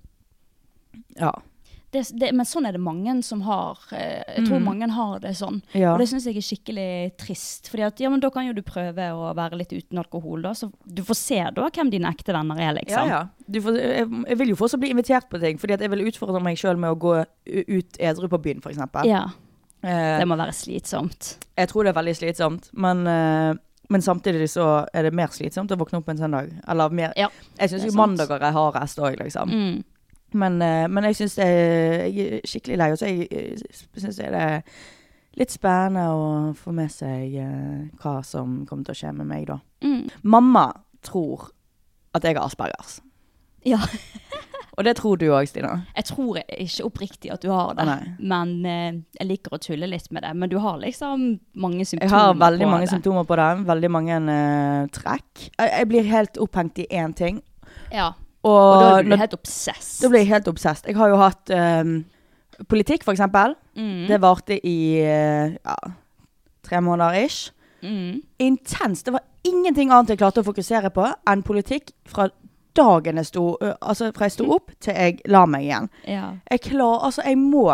Ja. 1.17 1.31
Det, 1.93 2.03
det, 2.19 2.31
men 2.33 2.47
sånn 2.49 2.65
er 2.67 2.73
det 2.73 2.81
mange 2.81 3.13
som 3.23 3.43
har 3.45 3.79
eh, 3.93 4.23
Jeg 4.39 4.47
tror 4.47 4.59
Mm. 4.61 4.65
mange 4.65 4.89
har 4.91 5.19
det 5.21 5.35
sånn. 5.37 5.61
ja. 5.77 5.93
Og 5.93 5.99
det 6.01 6.09
syns 6.09 6.25
jeg 6.25 6.37
er 6.41 6.47
skikkelig 6.47 7.17
trist. 7.21 7.69
Fordi 7.71 7.85
at, 7.87 8.01
ja, 8.01 8.09
men 8.09 8.21
da 8.21 8.31
kan 8.33 8.47
jo 8.47 8.55
du 8.57 8.63
prøve 8.63 9.11
å 9.13 9.35
være 9.37 9.59
litt 9.61 9.73
uten 9.77 9.99
alkohol, 10.01 10.43
da. 10.43 10.53
Så 10.57 10.71
du 10.87 11.03
får 11.05 11.17
se 11.21 11.41
da 11.55 11.69
hvem 11.69 11.91
dine 11.93 12.09
ekte 12.11 12.33
venner 12.33 12.57
er, 12.59 12.73
liksom. 12.81 13.09
ja. 13.09 13.23
Du 13.47 13.61
får, 13.61 13.77
jeg, 13.79 14.09
jeg 14.29 14.39
vil 14.39 14.49
jo 14.55 14.57
fortsatt 14.57 14.81
bli 14.81 14.91
invitert 14.95 15.29
på 15.29 15.39
ting, 15.43 15.59
fordi 15.61 15.75
at 15.75 15.81
jeg 15.85 15.91
vil 15.93 16.07
utfordre 16.09 16.41
meg 16.43 16.57
sjøl 16.57 16.77
med 16.81 16.91
å 16.95 16.99
gå 16.99 17.15
ut 17.79 17.99
edru 18.01 18.29
på 18.33 18.43
byen, 18.43 18.63
f.eks. 18.65 18.79
Ja, 19.09 19.27
Eh, 19.83 20.19
det 20.21 20.29
må 20.31 20.37
være 20.39 20.53
slitsomt. 20.55 21.39
jeg 21.59 21.69
tror 21.69 21.83
det 21.83 21.91
er 21.91 21.97
veldig 22.01 22.13
slitsomt, 22.15 22.69
men, 22.73 23.01
eh, 23.11 23.55
men 23.91 24.01
samtidig 24.01 24.47
så 24.49 24.87
er 24.95 25.03
det 25.09 25.11
mer 25.13 25.27
slitsomt 25.35 25.73
å 25.75 25.77
våkne 25.81 25.99
opp 25.99 26.09
en 26.09 26.17
søndag. 26.21 26.53
Eller 26.71 26.89
mer 26.95 27.13
Ja, 27.19 27.27
Jeg 27.59 27.71
syns 27.73 27.87
jo 27.89 27.91
mandager 27.99 28.39
er 28.41 28.53
hardest 28.55 29.01
òg, 29.03 29.17
liksom. 29.19 29.51
Mm. 29.51 29.83
Men, 30.39 30.59
eh, 30.63 30.89
men 30.89 31.09
jeg 31.09 31.21
syns 31.21 31.39
jeg 31.39 32.27
er 32.27 32.41
skikkelig 32.49 32.79
lei, 32.81 32.91
og 32.93 33.01
så 33.01 33.11
syns 34.01 34.21
jeg 34.21 34.33
det 34.33 34.43
er 34.43 34.63
litt 35.41 35.53
spennende 35.53 36.09
å 36.13 36.27
få 36.57 36.75
med 36.77 36.93
seg 36.93 37.37
eh, 37.41 37.85
hva 38.03 38.19
som 38.27 38.63
kommer 38.69 38.89
til 38.89 38.97
å 38.97 39.01
skje 39.03 39.15
med 39.17 39.29
meg, 39.29 39.49
da. 39.49 39.59
Mm. 39.85 40.05
Mamma 40.29 40.67
tror 41.05 41.51
at 42.17 42.25
jeg 42.27 42.37
har 42.37 42.45
aspergers. 42.47 43.01
Ja. 43.67 43.81
Og 44.73 44.87
det 44.87 44.95
tror 44.97 45.19
du 45.21 45.27
òg, 45.29 45.45
Stina. 45.51 45.75
Jeg 45.93 46.07
tror 46.09 46.39
ikke 46.41 46.87
oppriktig 46.87 47.31
at 47.35 47.43
du 47.45 47.51
har 47.53 47.75
det, 47.77 47.85
Nei. 47.85 48.13
men 48.25 48.53
eh, 48.65 48.95
jeg 49.19 49.29
liker 49.29 49.57
å 49.57 49.61
tulle 49.61 49.89
litt 49.91 50.09
med 50.15 50.25
det. 50.25 50.33
Men 50.33 50.49
du 50.49 50.57
har 50.65 50.79
liksom 50.81 51.27
mange 51.61 51.85
symptomer 51.85 52.09
på 52.09 52.17
det. 52.17 52.23
Jeg 52.23 52.33
har 52.33 52.39
veldig 52.41 52.69
mange 52.71 52.87
det. 52.87 52.93
symptomer 52.95 53.29
på 53.29 53.39
det. 53.41 53.49
Veldig 53.69 53.91
mange 53.93 54.21
uh, 54.25 54.89
trekk. 54.97 55.45
Jeg, 55.45 55.69
jeg 55.75 55.91
blir 55.93 56.09
helt 56.09 56.41
opphengt 56.41 56.81
i 56.81 56.89
én 56.89 57.13
ting. 57.17 57.43
Ja, 57.93 58.15
Og, 58.43 58.53
og 58.53 58.83
da 58.83 59.03
blir 59.03 59.17
du 59.17 59.21
helt 59.23 59.35
obsess. 59.37 59.91
da 60.03 60.11
blir 60.11 60.25
jeg 60.25 60.33
helt 60.33 60.49
obsess. 60.51 60.83
Jeg 60.87 60.97
har 60.99 61.13
jo 61.13 61.19
hatt 61.21 61.53
um, 61.55 62.05
politikk, 62.69 63.05
for 63.05 63.15
eksempel. 63.15 63.55
mm. 63.77 64.07
Det 64.09 64.21
varte 64.23 64.59
i 64.67 64.79
uh, 65.03 65.55
ja, 65.55 65.77
tre 66.67 66.81
måneder 66.81 67.25
ish. 67.25 67.53
mm. 67.83 68.23
Intenst. 68.39 69.07
Det 69.07 69.13
var 69.13 69.23
ingenting 69.45 69.91
annet 69.93 70.11
jeg 70.11 70.19
klarte 70.19 70.43
å 70.43 70.47
fokusere 70.47 70.91
på 70.91 71.07
enn 71.31 71.43
politikk 71.43 71.95
fra 72.07 72.29
dagen 72.77 73.19
jeg 73.21 73.27
sto 73.29 73.57
uh, 73.61 73.75
Altså 73.81 74.13
fra 74.17 74.27
jeg 74.27 74.37
sto 74.37 74.49
opp 74.55 74.71
til 74.81 74.95
jeg 74.95 75.21
la 75.31 75.47
meg 75.47 75.69
igjen. 75.69 75.89
Ja. 76.09 76.35
Jeg 76.51 76.67
klar, 76.67 77.03
altså 77.07 77.23
jeg 77.27 77.39
må 77.39 77.69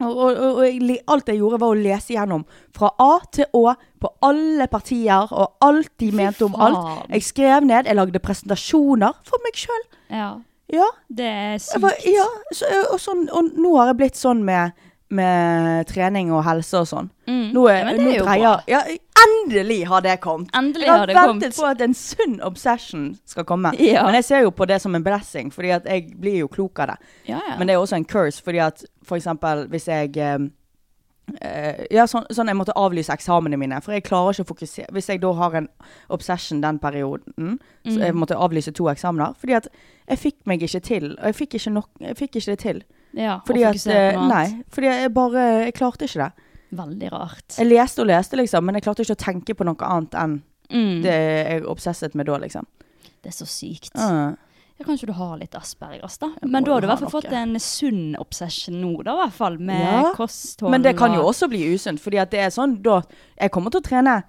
og, 0.00 0.18
og, 0.18 0.58
og, 0.62 0.90
alt 1.10 1.28
jeg 1.28 1.40
gjorde 1.40 1.58
var 1.60 1.72
å 1.74 1.78
lese 1.78 2.14
gjennom 2.14 2.44
fra 2.76 2.90
A 3.02 3.18
til 3.34 3.46
Å 3.58 3.74
på 3.98 4.10
alle 4.22 4.68
partier 4.70 5.32
og 5.34 5.56
alt 5.66 5.90
de 5.98 6.12
mente 6.14 6.44
om 6.46 6.54
alt. 6.54 7.08
Jeg 7.10 7.24
skrev 7.26 7.66
ned, 7.66 7.88
jeg 7.90 7.98
lagde 7.98 8.20
presentasjoner 8.22 9.16
for 9.26 9.42
meg 9.46 9.58
sjøl. 9.58 9.88
Ja, 10.10 10.28
Ja, 10.68 10.84
det 11.08 11.24
er 11.26 11.58
sykt. 11.64 12.04
ja 12.04 12.26
så, 12.52 12.68
og, 12.92 12.98
sånn, 13.00 13.24
og 13.32 13.54
nå 13.56 13.72
har 13.78 13.86
jeg 13.90 13.96
blitt 14.02 14.18
sånn 14.20 14.42
med, 14.44 14.76
med 15.08 15.86
trening 15.88 16.28
og 16.30 16.42
helse 16.44 16.82
og 16.82 16.86
sånn. 16.90 17.08
Mm. 17.26 17.46
Nå, 17.56 17.62
er, 17.72 17.78
ja, 17.78 17.84
men 17.88 18.02
det 18.04 18.10
er 18.12 18.18
jo 18.18 18.26
bra. 18.28 18.54
ja, 18.68 18.82
Endelig 19.18 19.80
har 19.90 20.04
det 20.04 20.16
kommet! 20.22 20.52
Endelig 20.54 20.86
Jeg 20.86 20.92
har 20.92 20.98
har 20.98 21.26
ventet 21.26 21.26
kommet. 21.26 21.56
på 21.56 21.64
at 21.66 21.80
en 21.88 21.94
sunn 21.96 22.36
obsession 22.46 23.08
skal 23.26 23.44
komme. 23.48 23.72
Ja. 23.82 24.04
Men 24.06 24.14
jeg 24.20 24.24
ser 24.28 24.44
jo 24.44 24.52
på 24.54 24.68
det 24.68 24.78
som 24.84 24.94
en 24.94 25.02
blessing, 25.02 25.50
fordi 25.50 25.72
at 25.74 25.88
jeg 25.90 26.12
blir 26.20 26.36
jo 26.44 26.48
klok 26.52 26.78
av 26.84 26.92
det. 26.92 26.98
Ja, 27.32 27.40
ja. 27.48 27.56
Men 27.58 27.66
det 27.66 27.74
er 27.74 27.82
også 27.82 27.96
en 27.98 28.06
curse, 28.06 28.42
fordi 28.44 28.60
at 28.62 28.84
for 29.08 29.16
eksempel 29.18 29.66
hvis 29.72 29.88
jeg 29.88 30.16
eh, 30.20 30.38
eh, 31.42 31.86
Ja, 31.94 32.04
sånn, 32.08 32.26
sånn 32.32 32.48
jeg 32.48 32.56
måtte 32.56 32.74
avlyse 32.76 33.12
eksamene 33.12 33.58
mine, 33.60 33.80
for 33.84 33.92
jeg 33.96 34.04
klarer 34.06 34.32
ikke 34.36 34.46
å 34.46 34.50
fokusere 34.52 34.92
Hvis 34.96 35.08
jeg 35.12 35.20
da 35.24 35.32
har 35.36 35.56
en 35.58 35.68
obsession 36.14 36.60
den 36.64 36.78
perioden, 36.82 37.58
så 37.84 37.98
jeg 38.00 38.14
Mm. 38.14 38.20
måtte 38.22 38.36
avlyse 38.38 38.72
to 38.74 38.84
eksamener, 38.92 39.34
fordi 39.40 39.56
at 39.56 39.68
jeg 40.08 40.18
fikk 40.18 40.36
meg 40.46 40.62
ikke 40.62 40.80
til. 40.82 41.12
Og 41.18 41.24
jeg 41.32 41.34
fikk 41.34 41.54
ikke, 41.58 41.72
nok, 41.72 41.88
jeg 42.00 42.16
fikk 42.16 42.36
ikke 42.36 42.52
det 42.54 42.58
til. 42.58 42.82
ja, 43.14 43.40
Fordi 43.46 43.62
at 43.64 43.86
eh, 43.86 44.16
Nei. 44.28 44.62
Fordi 44.70 44.86
jeg 44.86 45.14
bare 45.14 45.64
Jeg 45.66 45.74
klarte 45.74 46.04
ikke 46.08 46.24
det. 46.24 46.32
Veldig 46.72 47.12
rart. 47.12 47.56
Jeg 47.58 47.66
leste 47.66 48.00
og 48.00 48.06
leste, 48.08 48.36
liksom, 48.36 48.64
men 48.64 48.74
jeg 48.74 48.82
klarte 48.84 49.00
ikke 49.04 49.16
å 49.16 49.24
tenke 49.24 49.54
på 49.56 49.64
noe 49.64 49.76
annet 49.88 50.14
enn 50.14 50.42
Mm. 50.70 51.00
det 51.02 51.12
jeg 51.48 51.62
obsesset 51.64 52.14
med 52.14 52.26
da, 52.26 52.36
liksom. 52.36 52.66
Det 53.22 53.30
er 53.32 53.36
så 53.44 53.46
sykt. 53.48 53.90
Ah. 53.96 54.34
Ja, 54.78 54.86
kanskje 54.86 55.08
du 55.10 55.12
har 55.18 55.34
litt 55.40 55.54
aspergers, 55.58 56.18
da. 56.22 56.28
Men 56.46 56.62
da 56.62 56.76
har 56.76 56.84
du 56.84 56.86
i 56.86 56.90
hvert 56.92 57.02
fall 57.02 57.10
fått 57.16 57.32
en 57.34 57.58
sunn 57.58 58.12
obsession 58.22 58.76
nå, 58.78 58.92
da, 59.02 59.16
i 59.16 59.22
hvert 59.24 59.34
fall. 59.34 59.58
Med 59.58 59.82
Ja, 59.82 60.02
kosthold 60.14 60.70
Men 60.70 60.86
det 60.86 60.94
kan 61.00 61.16
jo 61.16 61.24
også 61.26 61.48
bli 61.50 61.64
usunt, 61.74 62.00
fordi 62.00 62.20
at 62.22 62.30
det 62.30 62.44
er 62.46 62.54
sånn 62.54 62.78
da 62.82 63.00
Jeg 63.40 63.50
kommer 63.54 63.74
til 63.74 63.82
å 63.82 63.88
trene 63.88 64.20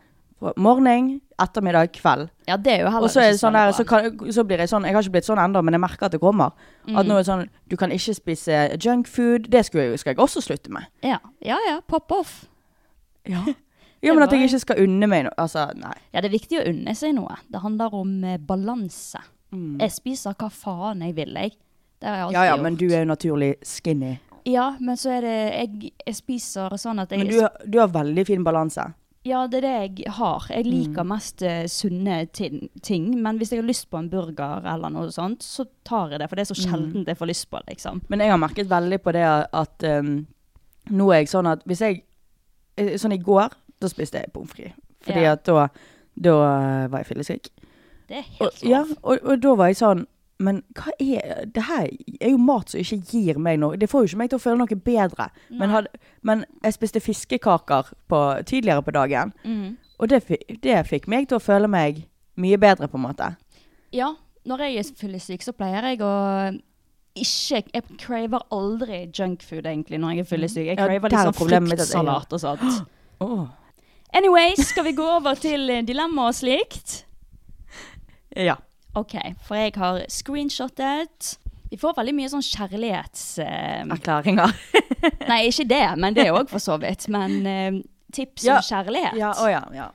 morgen, 0.57 1.21
ettermiddag, 1.39 1.91
kveld. 1.93 2.29
Ja, 2.47 2.57
det 2.57 2.71
er 2.73 2.83
jo 2.85 2.91
heller 2.93 3.11
er 3.11 3.31
ikke 3.33 3.41
sånn 3.41 3.57
der, 3.57 3.71
så, 3.75 3.85
kan, 3.87 4.09
så 4.31 4.45
blir 4.47 4.63
jeg 4.63 4.71
sånn 4.71 4.85
Jeg 4.87 4.95
har 4.95 5.03
ikke 5.03 5.15
blitt 5.17 5.27
sånn 5.27 5.41
ennå, 5.43 5.61
men 5.65 5.75
jeg 5.75 5.83
merker 5.83 6.07
at 6.07 6.15
det 6.15 6.21
kommer. 6.23 6.53
At 6.87 7.07
nå 7.07 7.17
er 7.17 7.23
det 7.23 7.29
sånn 7.29 7.47
Du 7.69 7.75
kan 7.79 7.91
ikke 7.93 8.15
spise 8.17 8.61
junkfood. 8.79 9.49
Det 9.51 9.65
skal 9.67 9.83
jeg, 9.83 9.99
skal 10.01 10.15
jeg 10.15 10.23
også 10.23 10.43
slutte 10.45 10.73
med. 10.73 10.87
Ja, 11.05 11.19
ja, 11.45 11.59
ja. 11.67 11.79
Pop 11.87 12.11
off. 12.15 12.45
Ja. 13.27 13.43
ja, 14.05 14.13
men 14.13 14.23
at 14.23 14.33
jeg 14.33 14.47
ikke 14.47 14.63
skal 14.63 14.85
unne 14.85 15.11
meg 15.11 15.27
noe. 15.27 15.35
Altså, 15.37 15.67
nei. 15.77 15.95
Ja, 16.13 16.23
det 16.23 16.31
er 16.31 16.37
viktig 16.39 16.61
å 16.61 16.69
unne 16.71 16.95
seg 16.97 17.13
noe. 17.19 17.37
Det 17.51 17.61
handler 17.65 17.99
om 17.99 18.15
eh, 18.23 18.39
balanse. 18.39 19.21
Mm. 19.51 19.79
Jeg 19.81 19.91
spiser 19.91 20.33
hva 20.37 20.49
faen 20.53 21.01
jeg 21.01 21.15
vil, 21.15 21.33
jeg. 21.33 21.51
Det 21.99 22.07
har 22.07 22.15
jeg 22.15 22.23
alltid 22.25 22.35
Ja 22.37 22.43
ja, 22.45 22.51
gjort. 22.55 22.63
men 22.63 22.75
du 22.75 22.85
er 22.91 22.99
jo 22.99 23.05
naturlig 23.09 23.55
skinny. 23.65 24.19
Ja, 24.45 24.75
men 24.79 24.95
så 24.95 25.09
er 25.17 25.21
det 25.21 25.37
Jeg, 25.53 25.91
jeg 26.05 26.15
spiser 26.15 26.69
sånn 26.77 26.99
at 27.01 27.09
jeg 27.11 27.19
Men 27.19 27.27
du, 27.27 27.47
du 27.67 27.77
har 27.79 27.87
veldig 27.89 28.25
fin 28.25 28.43
balanse. 28.43 28.93
Ja, 29.27 29.41
det 29.47 29.57
er 29.57 29.61
det 29.67 29.73
jeg 30.05 30.11
har. 30.15 30.45
Jeg 30.49 30.65
liker 30.65 31.03
Mm. 31.03 31.07
mest 31.09 31.41
uh, 31.43 31.65
sunne 31.67 32.25
ting. 32.31 33.21
Men 33.21 33.37
hvis 33.37 33.51
jeg 33.51 33.59
har 33.59 33.67
lyst 33.67 33.89
på 33.91 33.97
en 33.99 34.07
burger 34.09 34.63
eller 34.65 34.89
noe 34.89 35.11
sånt, 35.11 35.43
så 35.43 35.65
tar 35.83 36.09
jeg 36.11 36.19
det. 36.21 36.29
For 36.29 36.35
det 36.39 36.45
er 36.49 36.53
så 36.53 36.57
Mm. 36.65 36.69
sjelden 36.71 37.05
jeg 37.05 37.17
får 37.17 37.27
lyst 37.27 37.49
på 37.51 37.59
det, 37.59 37.75
liksom. 37.75 38.01
Men 38.07 38.19
jeg 38.19 38.29
har 38.31 38.37
merket 38.37 38.69
veldig 38.69 39.01
på 39.03 39.11
det 39.11 39.25
at 39.53 39.83
um, 39.83 40.25
nå 40.89 41.11
er 41.13 41.19
jeg 41.19 41.27
sånn 41.27 41.51
at 41.51 41.63
hvis 41.65 41.79
jeg 41.81 42.03
eh, 42.77 42.95
Sånn 42.97 43.11
i 43.13 43.17
går, 43.17 43.49
da 43.81 43.87
spiste 43.87 44.21
jeg 44.23 44.31
pommes 44.31 44.49
frites. 44.53 44.73
Fordi 45.03 45.21
Ja. 45.21 45.33
at 45.33 45.43
da, 45.43 45.67
da 46.15 46.87
var 46.87 47.03
jeg 47.03 47.07
fyllesyk. 47.07 47.49
Det 48.09 48.17
er 48.17 48.25
helt 48.39 48.39
helt 48.41 48.63
ja, 48.65 48.83
og, 49.03 49.19
og 49.23 49.41
da 49.43 49.53
var 49.59 49.69
jeg 49.71 49.79
sånn 49.79 50.07
Men 50.39 50.61
hva 50.77 50.93
er 50.99 51.45
Det 51.51 51.65
her 51.67 51.89
er 52.19 52.31
jo 52.31 52.39
mat 52.41 52.71
som 52.71 52.79
ikke 52.79 53.11
gir 53.11 53.39
meg 53.41 53.59
noe 53.59 53.77
Det 53.77 53.89
får 53.91 54.05
jo 54.05 54.09
ikke 54.11 54.21
meg 54.21 54.31
til 54.31 54.39
å 54.39 54.43
føle 54.43 54.61
noe 54.61 54.79
bedre. 54.85 55.27
Men, 55.49 55.73
had, 55.73 55.89
men 56.23 56.45
jeg 56.63 56.77
spiste 56.77 57.03
fiskekaker 57.03 57.91
på, 58.09 58.21
tidligere 58.47 58.85
på 58.85 58.95
dagen, 58.95 59.33
mm. 59.43 59.75
og 59.99 60.09
det, 60.09 60.23
det 60.63 60.79
fikk 60.87 61.09
meg 61.11 61.27
til 61.29 61.37
å 61.37 61.43
føle 61.43 61.67
meg 61.67 62.05
mye 62.39 62.57
bedre, 62.57 62.87
på 62.87 62.95
en 62.95 63.03
måte. 63.03 63.33
Ja, 63.91 64.13
når 64.47 64.63
jeg 64.63 64.79
er 64.79 64.91
fyllesyk, 65.01 65.43
så 65.43 65.51
pleier 65.51 65.91
jeg 65.91 66.01
å 66.05 66.13
ikke 67.19 67.63
Jeg 67.73 67.83
craver 67.99 68.45
aldri 68.53 69.01
junkfood, 69.11 69.65
egentlig, 69.67 69.99
når 69.99 70.09
jeg 70.13 70.19
er 70.19 70.29
fyllesyk. 70.29 70.65
Jeg 70.65 70.77
Ja, 70.77 70.85
craver 70.85 70.93
ja, 70.93 70.99
mitt 71.01 71.13
at 71.13 71.49
jeg- 71.51 71.67
fruktsalat 71.67 72.33
og 72.33 72.39
sånt. 72.39 72.87
Oh. 73.19 73.47
Anyway, 74.15 74.55
skal 74.55 74.85
vi 74.85 74.93
gå 74.95 75.03
over 75.03 75.35
til 75.35 75.69
eh, 75.69 75.81
dilemma 75.83 76.29
og 76.29 76.35
slikt? 76.37 77.03
Ja. 78.35 78.55
OK, 78.97 79.13
for 79.45 79.55
jeg 79.59 79.73
har 79.77 79.99
screenshottet. 80.09 81.35
Vi 81.69 81.77
får 81.77 81.93
veldig 81.99 82.15
mye 82.17 82.29
sånn 82.31 82.41
kjærlighetserklæringer. 82.45 84.49
Uh, 84.49 84.55
nei, 85.29 85.43
ikke 85.49 85.67
det, 85.69 85.83
men 86.01 86.13
det 86.17 86.31
òg, 86.33 86.47
for 86.49 86.59
så 86.63 86.77
vidt. 86.81 87.05
Men 87.13 87.31
uh, 87.45 87.81
tips 88.15 88.43
Ja. 88.47 88.55
om 88.57 88.63
kjærlighet. 88.65 89.13
Ja, 89.19 89.31
å 89.37 89.45
ja, 89.51 89.61
ja. 89.75 89.91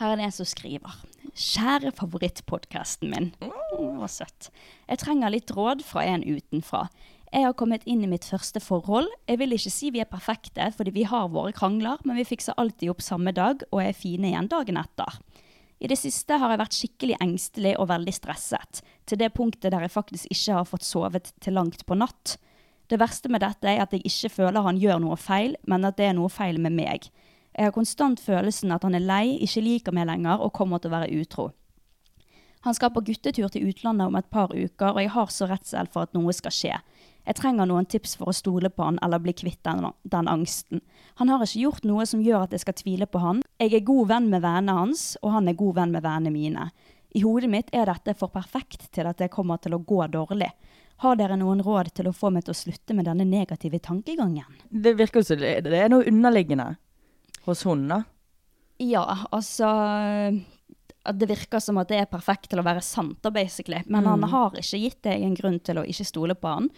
Her 0.00 0.12
er 0.12 0.16
det 0.18 0.24
en 0.26 0.34
som 0.34 0.46
skriver. 0.48 0.92
Kjære 1.32 1.92
favorittpodkasten 1.96 3.10
min. 3.12 3.30
Hva 3.40 4.08
søtt. 4.10 4.50
Jeg 4.90 4.98
trenger 5.00 5.30
litt 5.32 5.50
råd 5.54 5.82
fra 5.86 6.02
en 6.04 6.24
utenfra. 6.26 6.88
Jeg 7.32 7.46
har 7.46 7.54
kommet 7.56 7.86
inn 7.88 8.02
i 8.04 8.08
mitt 8.10 8.26
første 8.28 8.60
forhold. 8.60 9.08
Jeg 9.30 9.38
vil 9.40 9.52
ikke 9.56 9.70
si 9.72 9.88
vi 9.94 10.00
er 10.02 10.10
perfekte, 10.10 10.66
fordi 10.76 10.92
vi 10.92 11.06
har 11.08 11.30
våre 11.32 11.52
krangler, 11.56 11.96
men 12.04 12.16
vi 12.18 12.26
fikser 12.28 12.52
alltid 12.60 12.90
opp 12.92 13.00
samme 13.00 13.32
dag 13.32 13.62
og 13.70 13.80
er 13.80 13.94
fine 13.96 14.28
igjen 14.34 14.50
dagen 14.52 14.76
etter. 14.82 15.16
I 15.82 15.88
det 15.90 15.98
siste 15.98 16.36
har 16.38 16.52
jeg 16.52 16.60
vært 16.60 16.76
skikkelig 16.78 17.16
engstelig 17.24 17.72
og 17.74 17.88
veldig 17.90 18.12
stresset, 18.14 18.84
til 19.02 19.18
det 19.18 19.32
punktet 19.34 19.72
der 19.74 19.82
jeg 19.82 19.90
faktisk 19.90 20.30
ikke 20.30 20.60
har 20.60 20.68
fått 20.68 20.86
sovet 20.86 21.32
til 21.42 21.56
langt 21.58 21.82
på 21.88 21.96
natt. 21.98 22.36
Det 22.86 23.00
verste 23.02 23.30
med 23.32 23.42
dette 23.42 23.66
er 23.66 23.82
at 23.82 23.94
jeg 23.96 24.06
ikke 24.06 24.30
føler 24.30 24.62
han 24.62 24.78
gjør 24.78 25.00
noe 25.02 25.18
feil, 25.18 25.56
men 25.66 25.88
at 25.88 25.98
det 25.98 26.06
er 26.06 26.14
noe 26.14 26.30
feil 26.30 26.60
med 26.62 26.76
meg. 26.76 27.08
Jeg 27.50 27.66
har 27.66 27.74
konstant 27.74 28.22
følelsen 28.22 28.70
at 28.70 28.86
han 28.86 28.94
er 28.94 29.02
lei, 29.02 29.24
ikke 29.42 29.64
liker 29.64 29.96
meg 29.96 30.06
lenger 30.06 30.44
og 30.44 30.54
kommer 30.54 30.78
til 30.78 30.92
å 30.92 31.00
være 31.00 31.18
utro. 31.18 31.48
Han 32.62 32.78
skal 32.78 32.92
på 32.94 33.02
guttetur 33.02 33.50
til 33.50 33.66
utlandet 33.66 34.06
om 34.06 34.16
et 34.20 34.30
par 34.30 34.54
uker, 34.54 34.94
og 34.94 35.02
jeg 35.02 35.10
har 35.16 35.34
så 35.34 35.48
redsel 35.50 35.90
for 35.90 36.06
at 36.06 36.14
noe 36.14 36.30
skal 36.36 36.54
skje. 36.54 36.76
Jeg 37.22 37.38
trenger 37.38 37.68
noen 37.70 37.86
tips 37.86 38.16
for 38.18 38.32
å 38.32 38.34
stole 38.34 38.70
på 38.72 38.82
han 38.82 38.98
eller 39.02 39.22
bli 39.22 39.34
kvitt 39.36 39.60
den, 39.66 39.84
den 40.02 40.30
angsten. 40.30 40.82
Han 41.20 41.30
har 41.30 41.44
ikke 41.44 41.62
gjort 41.62 41.86
noe 41.86 42.06
som 42.08 42.22
gjør 42.24 42.48
at 42.48 42.56
jeg 42.56 42.64
skal 42.64 42.76
tvile 42.80 43.06
på 43.06 43.22
han. 43.22 43.42
Jeg 43.62 43.76
er 43.78 43.86
god 43.86 44.10
venn 44.10 44.30
med 44.32 44.42
vennene 44.42 44.74
hans, 44.74 45.12
og 45.22 45.36
han 45.36 45.50
er 45.50 45.58
god 45.58 45.78
venn 45.78 45.94
med 45.94 46.02
vennene 46.02 46.34
mine. 46.34 46.70
I 47.14 47.22
hodet 47.22 47.50
mitt 47.52 47.70
er 47.76 47.86
dette 47.86 48.14
for 48.18 48.32
perfekt 48.32 48.88
til 48.96 49.06
at 49.06 49.20
det 49.20 49.30
kommer 49.32 49.60
til 49.62 49.76
å 49.76 49.82
gå 49.84 50.00
dårlig. 50.10 50.48
Har 51.02 51.18
dere 51.18 51.36
noen 51.38 51.62
råd 51.62 51.92
til 51.96 52.08
å 52.08 52.14
få 52.16 52.30
meg 52.32 52.46
til 52.46 52.54
å 52.54 52.58
slutte 52.58 52.94
med 52.96 53.06
denne 53.08 53.26
negative 53.28 53.80
tankegangen? 53.82 54.48
Det 54.70 54.94
virker 54.98 55.24
som 55.26 55.40
det, 55.40 55.60
er 55.66 55.92
noe 55.92 56.06
underliggende 56.08 56.72
hos 57.46 57.64
hun, 57.66 57.88
da. 57.90 58.02
Ja, 58.82 59.04
altså 59.30 59.68
at 61.02 61.18
Det 61.18 61.26
virker 61.26 61.58
som 61.58 61.80
at 61.82 61.90
det 61.90 61.98
er 61.98 62.10
perfekt 62.10 62.48
til 62.52 62.62
å 62.62 62.66
være 62.66 62.82
sant, 62.86 63.18
da, 63.22 63.32
basically. 63.34 63.82
Men 63.90 64.06
han 64.06 64.22
har 64.30 64.54
ikke 64.54 64.78
gitt 64.78 65.00
deg 65.02 65.24
en 65.26 65.34
grunn 65.34 65.58
til 65.58 65.80
å 65.80 65.86
ikke 65.86 66.06
stole 66.06 66.36
på 66.38 66.52
han. 66.52 66.68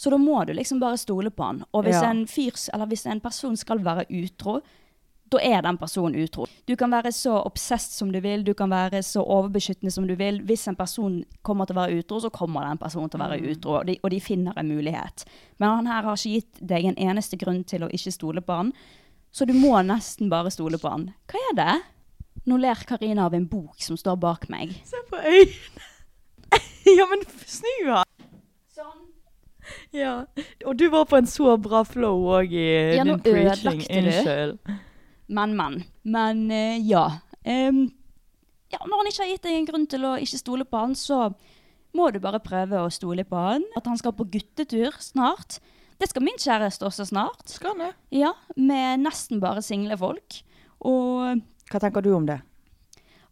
Så 0.00 0.10
da 0.12 0.16
må 0.16 0.38
du 0.48 0.54
liksom 0.56 0.80
bare 0.80 0.96
stole 1.00 1.28
på 1.30 1.44
han. 1.44 1.64
Og 1.76 1.84
hvis, 1.84 1.98
Ja. 2.00 2.10
en, 2.10 2.22
fyr, 2.26 2.56
eller 2.72 2.86
hvis 2.88 3.04
en 3.06 3.20
person 3.20 3.56
skal 3.56 3.82
være 3.84 4.06
utro, 4.08 4.60
da 5.30 5.38
er 5.44 5.60
den 5.62 5.76
personen 5.78 6.16
utro. 6.24 6.46
Du 6.66 6.72
kan 6.74 6.90
være 6.90 7.12
så 7.12 7.36
obsessed 7.46 7.92
som 7.92 8.08
du 8.10 8.18
vil, 8.20 8.42
du 8.42 8.54
kan 8.54 8.70
være 8.72 9.02
så 9.06 9.22
overbeskyttende 9.22 9.92
som 9.94 10.06
du 10.08 10.14
vil. 10.18 10.40
Hvis 10.42 10.66
en 10.68 10.74
person 10.78 11.20
kommer 11.46 11.66
til 11.68 11.76
å 11.76 11.82
være 11.84 12.00
utro, 12.00 12.18
så 12.24 12.30
kommer 12.34 12.64
den 12.66 12.78
personen 12.80 13.10
til 13.12 13.20
å 13.20 13.28
være 13.28 13.52
utro, 13.52 13.76
og 13.78 13.86
de, 13.86 13.98
og 14.02 14.10
de 14.10 14.20
finner 14.24 14.56
en 14.58 14.72
mulighet. 14.72 15.24
Men 15.60 15.68
han 15.68 15.86
her 15.92 16.02
har 16.08 16.16
ikke 16.18 16.32
gitt 16.40 16.58
deg 16.72 16.84
en 16.90 16.98
eneste 17.10 17.38
grunn 17.38 17.62
til 17.64 17.84
å 17.86 17.90
ikke 17.92 18.12
stole 18.16 18.40
på 18.42 18.56
han, 18.56 18.72
så 19.30 19.46
du 19.46 19.52
må 19.54 19.76
nesten 19.86 20.30
bare 20.32 20.50
stole 20.50 20.80
på 20.82 20.90
han. 20.90 21.10
Hva 21.30 21.44
er 21.52 21.56
det? 21.60 21.76
Nå 22.46 22.56
ler 22.58 22.74
Karina 22.88 23.26
av 23.28 23.34
en 23.36 23.46
bok 23.46 23.78
som 23.84 23.96
står 24.00 24.16
bak 24.18 24.48
meg. 24.50 24.72
Se 24.88 24.96
på 25.12 25.20
øynene! 25.20 25.86
ja, 26.98 27.06
men 27.06 27.22
snu 27.46 27.92
han! 27.92 28.19
Ja. 30.02 30.24
Og 30.66 30.76
du 30.78 30.86
var 30.92 31.06
på 31.10 31.18
en 31.18 31.28
så 31.30 31.56
bra 31.60 31.82
flow 31.86 32.28
òg 32.38 32.52
i 32.54 32.66
Ja, 32.96 33.04
din 33.06 33.20
preaching. 33.24 33.82
Unnskyld. 33.86 34.58
Men, 35.30 35.56
men. 35.58 35.80
Men 36.02 36.44
uh, 36.50 36.76
ja. 36.86 37.06
Um, 37.46 37.84
ja. 38.70 38.80
Når 38.84 39.00
han 39.02 39.10
ikke 39.10 39.24
har 39.24 39.32
gitt 39.32 39.46
deg 39.46 39.58
en 39.58 39.68
grunn 39.70 39.86
til 39.90 40.06
å 40.06 40.16
ikke 40.22 40.40
stole 40.40 40.66
på 40.68 40.82
han, 40.82 40.94
så 40.98 41.30
må 41.96 42.10
du 42.14 42.20
bare 42.22 42.42
prøve 42.42 42.84
å 42.84 42.90
stole 42.92 43.24
på 43.26 43.38
han. 43.38 43.66
At 43.78 43.86
han 43.90 43.98
skal 43.98 44.14
på 44.18 44.28
guttetur 44.30 44.94
snart. 45.02 45.58
Det 46.00 46.08
skal 46.08 46.24
min 46.24 46.38
kjæreste 46.40 46.86
også 46.86 47.08
snart. 47.10 47.42
Skal 47.50 47.76
det? 47.78 47.90
Ja, 48.14 48.32
Med 48.56 49.02
nesten 49.04 49.40
bare 49.42 49.62
single 49.62 49.98
folk. 50.00 50.42
Og 50.80 51.42
Hva 51.70 51.82
tenker 51.82 52.02
du 52.02 52.14
om 52.16 52.24
det? 52.26 52.40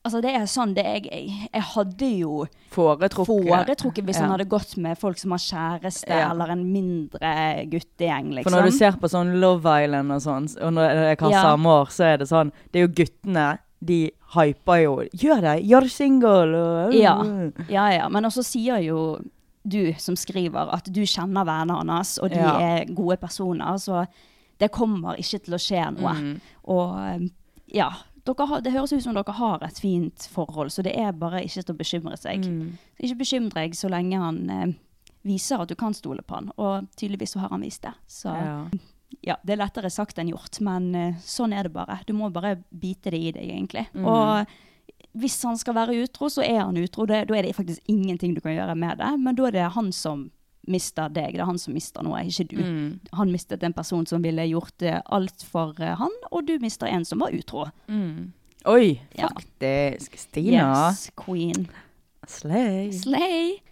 Altså, 0.05 0.21
det 0.23 0.35
er 0.35 0.47
sånn 0.47 0.75
det 0.75 0.85
jeg 0.85 1.05
Jeg, 1.13 1.49
jeg 1.53 1.63
hadde 1.63 2.09
jo 2.21 2.47
Foretrukket. 2.71 3.27
foretrukket 3.49 4.05
hvis 4.05 4.19
han 4.21 4.31
hadde 4.31 4.49
gått 4.49 4.77
med 4.77 4.99
folk 4.99 5.19
som 5.19 5.31
har 5.31 5.39
kjæreste, 5.39 6.09
Ja. 6.09 6.31
eller 6.31 6.51
en 6.51 6.65
mindre 6.73 7.67
guttegjeng, 7.71 8.33
liksom. 8.35 8.51
For 8.51 8.59
når 8.61 8.71
du 8.71 8.77
ser 8.79 8.93
på 8.93 9.09
sånn 9.09 9.41
Love 9.41 9.67
Island 9.85 10.13
og 10.13 10.21
sånn, 10.23 10.49
og 10.63 10.73
når 10.73 10.91
jeg 10.95 11.19
har 11.21 11.31
Ja. 11.31 11.43
samme 11.43 11.67
år, 11.67 11.87
så 11.91 12.05
er 12.15 12.17
det 12.19 12.29
sånn 12.29 12.53
Det 12.73 12.81
er 12.83 12.87
jo 12.87 12.95
guttene. 13.05 13.59
De 13.85 14.11
hyper 14.35 14.83
jo 14.83 14.97
'Gjør 15.15 15.41
det! 15.41 15.65
Gjør 15.65 15.89
single!' 15.89 16.89
Og, 16.89 16.95
Ja. 16.95 17.23
Ja, 17.69 17.89
ja. 17.91 18.09
Men 18.09 18.25
også 18.25 18.43
sier 18.45 18.79
jo 18.83 19.21
du 19.67 19.93
som 19.99 20.15
skriver 20.17 20.73
at 20.73 20.85
du 20.93 21.03
kjenner 21.03 21.45
vennene 21.45 21.87
hans, 21.91 22.19
og 22.19 22.31
de 22.31 22.37
Ja. 22.37 22.59
er 22.59 22.85
gode 22.87 23.19
personer, 23.21 23.75
så 23.79 24.07
det 24.59 24.73
kommer 24.73 25.17
ikke 25.17 25.45
til 25.45 25.55
å 25.55 25.59
skje 25.59 25.97
noe. 26.01 26.15
Mm. 26.15 26.41
Og 26.67 27.31
ja, 27.73 27.91
har, 28.37 28.61
det 28.61 28.73
høres 28.75 28.93
ut 28.93 29.03
som 29.03 29.15
dere 29.17 29.33
har 29.39 29.63
et 29.65 29.79
fint 29.81 30.29
forhold, 30.33 30.71
så 30.75 30.83
det 30.83 30.93
er 30.99 31.13
bare 31.13 31.41
ikke 31.45 31.63
til 31.65 31.75
å 31.75 31.79
bekymre 31.79 32.17
seg. 32.21 32.45
Mm. 32.45 32.77
Ikke 33.01 33.19
bekymre 33.23 33.63
deg 33.63 33.75
så 33.79 33.89
lenge 33.93 34.19
han 34.21 34.39
eh, 34.51 34.73
viser 35.29 35.61
at 35.65 35.69
du 35.69 35.75
kan 35.79 35.95
stole 35.95 36.23
på 36.23 36.35
han, 36.39 36.53
og 36.57 36.87
tydeligvis 36.97 37.35
så 37.37 37.43
har 37.45 37.51
han 37.55 37.65
vist 37.67 37.83
det. 37.83 37.95
Så 38.07 38.29
ja, 38.35 38.69
Ja. 39.25 39.37
det 39.43 39.53
er 39.55 39.63
lettere 39.63 39.91
sagt 39.91 40.19
enn 40.19 40.29
gjort, 40.31 40.61
men 40.61 40.95
eh, 40.95 41.15
sånn 41.25 41.53
er 41.57 41.65
det 41.69 41.73
bare. 41.73 42.01
Du 42.07 42.13
må 42.13 42.31
bare 42.33 42.57
bite 42.71 43.11
det 43.11 43.19
i 43.19 43.33
deg, 43.33 43.49
egentlig. 43.49 43.87
Mm. 43.95 44.05
Og 44.05 44.47
hvis 45.19 45.39
han 45.49 45.57
skal 45.59 45.75
være 45.75 45.97
utro, 46.05 46.29
så 46.31 46.43
er 46.45 46.61
han 46.61 46.77
utro. 46.77 47.07
Det, 47.09 47.25
da 47.29 47.35
er 47.39 47.43
det 47.49 47.57
faktisk 47.57 47.81
ingenting 47.89 48.35
du 48.37 48.41
kan 48.45 48.53
gjøre 48.55 48.75
med 48.79 48.99
det. 49.01 49.09
Men 49.19 49.35
da 49.35 49.47
er 49.49 49.57
det 49.57 49.71
han 49.75 49.89
som 49.93 50.29
mister 50.69 51.09
deg. 51.09 51.33
Det 51.35 51.41
er 51.43 51.49
han 51.49 51.59
som 51.59 51.75
mista 51.75 52.03
noe, 52.05 52.21
ikke 52.29 52.45
du. 52.53 52.57
Mm. 52.63 53.01
Han 53.19 53.33
mistet 53.33 53.63
en 53.67 53.75
person 53.77 54.07
som 54.07 54.23
ville 54.25 54.45
gjort 54.51 54.83
eh, 54.87 55.01
alt 55.15 55.45
for 55.49 55.75
eh, 55.81 55.95
han, 55.99 56.15
og 56.31 56.47
du 56.49 56.55
mista 56.63 56.87
en 56.89 57.05
som 57.09 57.21
var 57.25 57.35
utro. 57.37 57.67
Mm. 57.89 58.33
Oi, 58.69 59.01
Ja. 59.17 59.29
faktisk. 59.33 60.19
Stina. 60.19 60.91
Yes, 60.91 61.11
queen. 61.17 61.69
Slay. 62.27 62.91
Slay! 62.93 63.63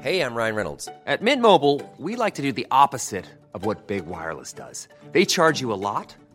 Hey, 0.00 0.20
I'm 0.20 0.34
Ryan 0.34 0.54
Reynolds. 0.54 0.88
At 1.06 1.22
Mint 1.22 1.40
Mobile, 1.40 1.80
we 1.98 2.16
like 2.16 2.34
to 2.34 2.42
do 2.42 2.52
the 2.52 2.66
opposite 2.70 3.24
of 3.54 3.64
what 3.64 3.86
Big 3.86 4.06
Wireless 4.06 4.52
does. 4.52 4.88
They 5.12 5.24
charge 5.24 5.60
you 5.60 5.72
a 5.72 5.78
lot, 5.80 6.14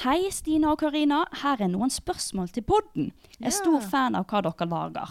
Hei, 0.00 0.30
Stina 0.32 0.70
og 0.72 0.78
Karina. 0.80 1.26
Her 1.42 1.60
er 1.60 1.68
noen 1.68 1.90
spørsmål 1.92 2.46
til 2.54 2.64
podden. 2.64 3.10
Jeg 3.36 3.50
er 3.50 3.52
stor 3.52 3.82
fan 3.84 4.14
av 4.16 4.24
hva 4.30 4.40
dere 4.46 4.68
lager. 4.70 5.10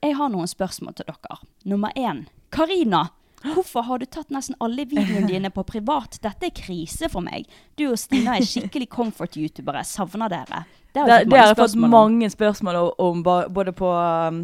Jeg 0.00 0.14
har 0.16 0.30
noen 0.32 0.48
spørsmål 0.48 0.94
til 0.96 1.10
dere. 1.10 1.36
Nummer 1.68 1.92
én. 1.92 2.22
Karina, 2.56 3.02
hvorfor 3.42 3.84
har 3.84 4.00
du 4.00 4.06
tatt 4.08 4.32
nesten 4.32 4.56
alle 4.64 4.86
videoene 4.88 5.28
dine 5.28 5.50
på 5.52 5.66
privat? 5.68 6.16
Dette 6.24 6.48
er 6.48 6.54
krise 6.56 7.10
for 7.12 7.20
meg. 7.20 7.44
Du 7.76 7.84
og 7.90 8.00
Stina 8.00 8.38
er 8.38 8.48
skikkelig 8.48 8.88
comfort-youtubere. 8.96 9.84
Savner 9.84 10.32
dere. 10.32 10.64
Det 10.94 11.04
har 11.04 11.12
jeg 11.12 11.28
det 11.28 11.42
har 11.42 11.52
jeg 11.52 11.60
fått 11.60 11.76
mange 11.92 12.32
spørsmål 12.32 12.80
om 12.96 13.20
både 13.28 13.76
på 13.76 13.92
um, 13.92 14.40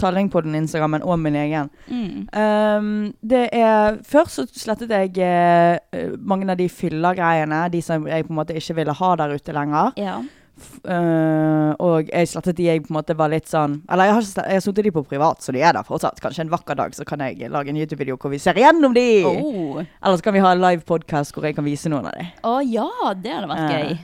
Tallingpodden 0.00 0.54
Instagrammen 0.58 1.04
og 1.04 1.18
min 1.22 1.36
egen. 1.38 1.70
Mm. 1.88 2.26
Um, 2.32 2.88
det 3.22 3.48
er 3.52 4.00
Først 4.06 4.38
så 4.38 4.46
slettet 4.50 4.92
jeg 4.92 5.12
eh, 5.22 6.16
mange 6.18 6.48
av 6.50 6.58
de 6.58 6.68
fyllergreiene, 6.70 7.66
de 7.72 7.82
som 7.84 8.06
jeg 8.08 8.26
på 8.26 8.34
en 8.34 8.40
måte 8.40 8.56
ikke 8.56 8.76
ville 8.80 8.96
ha 8.96 9.12
der 9.20 9.36
ute 9.36 9.54
lenger. 9.54 9.94
Ja. 10.00 10.18
Eh, 10.56 11.70
og 11.84 12.08
jeg 12.08 12.28
slettet 12.30 12.56
de 12.56 12.68
jeg 12.70 12.80
på 12.86 12.88
en 12.88 12.96
måte 12.96 13.12
var 13.18 13.28
litt 13.28 13.44
sånn 13.50 13.74
Eller 13.92 14.08
jeg 14.08 14.14
har, 14.16 14.28
jeg 14.48 14.56
har 14.56 14.62
sittet 14.64 14.86
de 14.86 14.92
på 14.94 15.02
privat, 15.04 15.42
så 15.44 15.52
de 15.52 15.60
er 15.60 15.76
der 15.76 15.84
fortsatt. 15.84 16.20
Kanskje 16.22 16.46
en 16.46 16.52
vakker 16.52 16.78
dag 16.78 16.96
så 16.96 17.04
kan 17.08 17.20
jeg 17.26 17.50
lage 17.52 17.72
en 17.72 17.80
YouTube-video 17.80 18.16
hvor 18.20 18.32
vi 18.32 18.40
ser 18.40 18.56
igjennom 18.56 18.96
de! 18.96 19.08
Oh. 19.28 19.82
Eller 19.82 20.16
så 20.16 20.24
kan 20.24 20.36
vi 20.36 20.44
ha 20.44 20.54
en 20.56 20.64
live 20.64 20.86
podcast 20.88 21.36
hvor 21.36 21.44
jeg 21.44 21.58
kan 21.58 21.66
vise 21.66 21.92
noen 21.92 22.08
av 22.08 22.16
de. 22.16 22.28
Å 22.48 22.54
ja, 22.64 22.88
det 23.20 23.34
hadde 23.36 23.50
vært 23.52 23.66
uh, 23.66 23.74
gøy. 23.76 23.98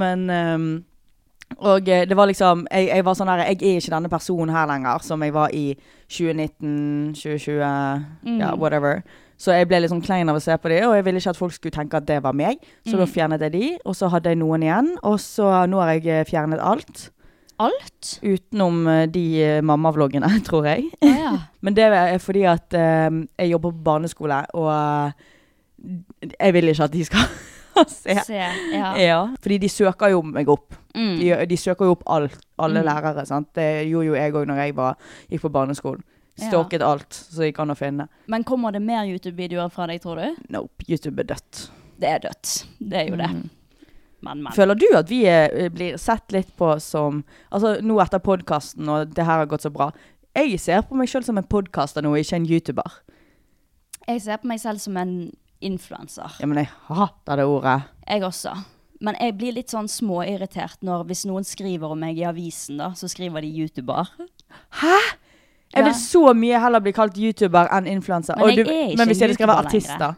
Men 0.00 0.24
ehm, 0.32 0.70
Og 1.58 1.88
eh, 1.88 2.04
det 2.08 2.16
var 2.16 2.26
liksom 2.30 2.66
jeg, 2.70 2.86
jeg 2.88 3.04
var 3.04 3.14
sånn 3.18 3.26
der 3.26 3.42
Jeg 3.48 3.58
er 3.62 3.80
ikke 3.80 3.90
denne 3.96 4.08
personen 4.08 4.54
her 4.54 4.66
lenger 4.70 5.02
som 5.02 5.22
jeg 5.22 5.32
var 5.34 5.50
i 5.52 5.74
2019, 6.08 7.12
2020, 7.14 8.04
Mm. 8.24 8.38
ja, 8.40 8.54
whatever. 8.56 9.02
Så 9.40 9.52
jeg 9.56 9.68
ble 9.68 9.80
litt 9.80 9.90
sånn 9.90 10.02
klein 10.04 10.28
av 10.28 10.36
å 10.36 10.40
se 10.42 10.52
på 10.60 10.68
dem, 10.68 10.84
og 10.88 10.94
jeg 10.98 11.04
ville 11.06 11.18
ikke 11.18 11.30
at 11.32 11.36
folk 11.38 11.52
skulle 11.54 11.72
tenke 11.72 11.96
at 11.96 12.04
det 12.06 12.18
var 12.22 12.32
meg. 12.36 12.58
Så 12.86 12.96
da 12.98 13.04
Mm. 13.06 13.12
fjernet 13.14 13.40
jeg 13.40 13.52
de, 13.52 13.78
og 13.84 13.94
så 13.96 14.08
hadde 14.10 14.28
jeg 14.30 14.38
noen 14.38 14.62
igjen. 14.62 14.90
Og 15.02 15.16
så 15.18 15.66
nå 15.66 15.80
har 15.80 15.94
jeg 15.98 16.06
eh, 16.06 16.24
fjernet 16.24 16.60
alt. 16.60 17.10
Alt? 17.58 18.18
Utenom 18.22 18.86
eh, 18.88 19.06
de 19.06 19.60
mammavloggene, 19.62 20.28
tror 20.48 20.64
jeg. 20.68 20.90
Ah, 21.02 21.06
ja. 21.06 21.32
Men 21.62 21.74
det 21.74 21.84
er 21.84 22.18
fordi 22.18 22.44
at 22.44 22.72
um, 23.08 23.28
jeg 23.38 23.50
jobber 23.50 23.72
på 23.72 23.82
barneskole, 23.84 24.44
og 24.54 24.68
uh, 24.68 25.12
jeg 26.40 26.52
vil 26.54 26.68
ikke 26.68 26.84
at 26.84 26.92
de 26.92 27.04
skal 27.04 27.26
se. 27.88 28.14
Se. 28.26 28.44
Ja. 28.72 28.94
Ja, 29.00 29.20
fordi 29.40 29.58
de 29.58 29.68
søker 29.68 30.08
jo 30.12 30.22
meg 30.22 30.48
opp. 30.48 30.74
Mm. 30.94 31.18
De, 31.20 31.46
de 31.46 31.56
søker 31.56 31.84
jo 31.86 31.92
opp 31.96 32.02
alt, 32.06 32.38
alle 32.58 32.80
Mm. 32.82 32.86
lærere. 32.86 33.26
sant? 33.26 33.52
Det 33.54 33.86
gjorde 33.88 34.06
jo 34.06 34.14
jeg 34.14 34.32
òg 34.34 34.46
når 34.46 34.56
jeg 34.64 34.74
var, 34.76 34.96
gikk 35.30 35.40
på 35.42 35.52
barneskolen. 35.52 36.02
Ja. 36.40 36.64
Alt 36.86 37.12
som 37.12 37.44
gikk 37.44 37.58
an 37.60 37.70
å 37.70 37.76
finne. 37.76 38.08
Men 38.26 38.44
kommer 38.44 38.72
det 38.72 38.80
mer 38.82 39.04
YouTube-videoer 39.04 39.68
fra 39.70 39.86
deg, 39.86 40.00
tror 40.00 40.16
du? 40.16 40.36
Nope, 40.48 40.84
YouTube 40.88 41.20
er 41.20 41.24
dødt. 41.34 41.70
Det 42.00 42.08
er 42.08 42.18
dødt. 42.18 42.66
Det 42.80 42.96
er 42.96 43.08
jo 43.10 43.16
det. 43.16 43.28
Mm. 43.30 43.50
Men, 44.22 44.42
men. 44.42 44.52
Føler 44.52 44.74
du 44.74 44.86
at 44.96 45.08
vi 45.10 45.22
er, 45.28 45.68
blir 45.72 45.96
sett 46.00 46.32
litt 46.32 46.50
på 46.56 46.74
som 46.80 47.22
Altså 47.52 47.78
nå 47.82 47.98
etter 48.00 48.18
podkasten, 48.20 48.88
og 48.88 49.14
det 49.14 49.24
her 49.24 49.38
har 49.42 49.46
gått 49.46 49.62
så 49.64 49.70
bra. 49.72 49.90
Jeg 50.36 50.58
ser 50.60 50.82
på 50.82 50.94
meg 50.96 51.08
sjøl 51.08 51.24
som 51.24 51.38
en 51.40 51.44
podkaster 51.44 52.02
nå, 52.04 52.12
ikke 52.16 52.36
en 52.36 52.46
YouTuber. 52.48 52.98
Jeg 54.08 54.20
ser 54.22 54.36
på 54.42 54.46
meg 54.48 54.60
selv 54.60 54.80
som 54.80 54.96
en 54.96 55.14
influenser. 55.60 56.36
Ja, 56.40 56.46
men 56.46 56.62
jeg 56.62 56.70
hater 56.88 57.36
det 57.36 57.44
ordet. 57.46 57.82
Jeg 58.08 58.22
også. 58.24 58.54
Men 59.00 59.16
jeg 59.20 59.36
blir 59.38 59.52
litt 59.56 59.72
sånn 59.72 59.88
småirritert 59.88 60.82
når 60.84 61.06
hvis 61.08 61.24
noen 61.28 61.44
skriver 61.48 61.90
om 61.94 62.00
meg 62.00 62.18
i 62.20 62.26
avisen, 62.28 62.76
da, 62.82 62.90
så 62.98 63.08
skriver 63.08 63.40
de 63.46 63.48
YouTuber. 63.62 64.10
Hæ?! 64.82 64.96
Jeg 65.70 65.84
vil 65.86 65.94
så 65.94 66.32
mye 66.34 66.58
heller 66.58 66.82
bli 66.82 66.92
kalt 66.92 67.14
YouTuber 67.16 67.68
enn 67.70 67.86
influenser. 67.86 68.34
Men 68.36 68.48
jeg 68.50 68.66
du- 68.66 68.72
er 68.72 68.88
ikke 68.90 68.96
Men 68.98 69.08
hvis 69.08 69.20
jeg 69.20 69.28
hadde 69.28 69.38
skrevet 69.38 69.64
artist, 69.64 69.98
da? 69.98 70.14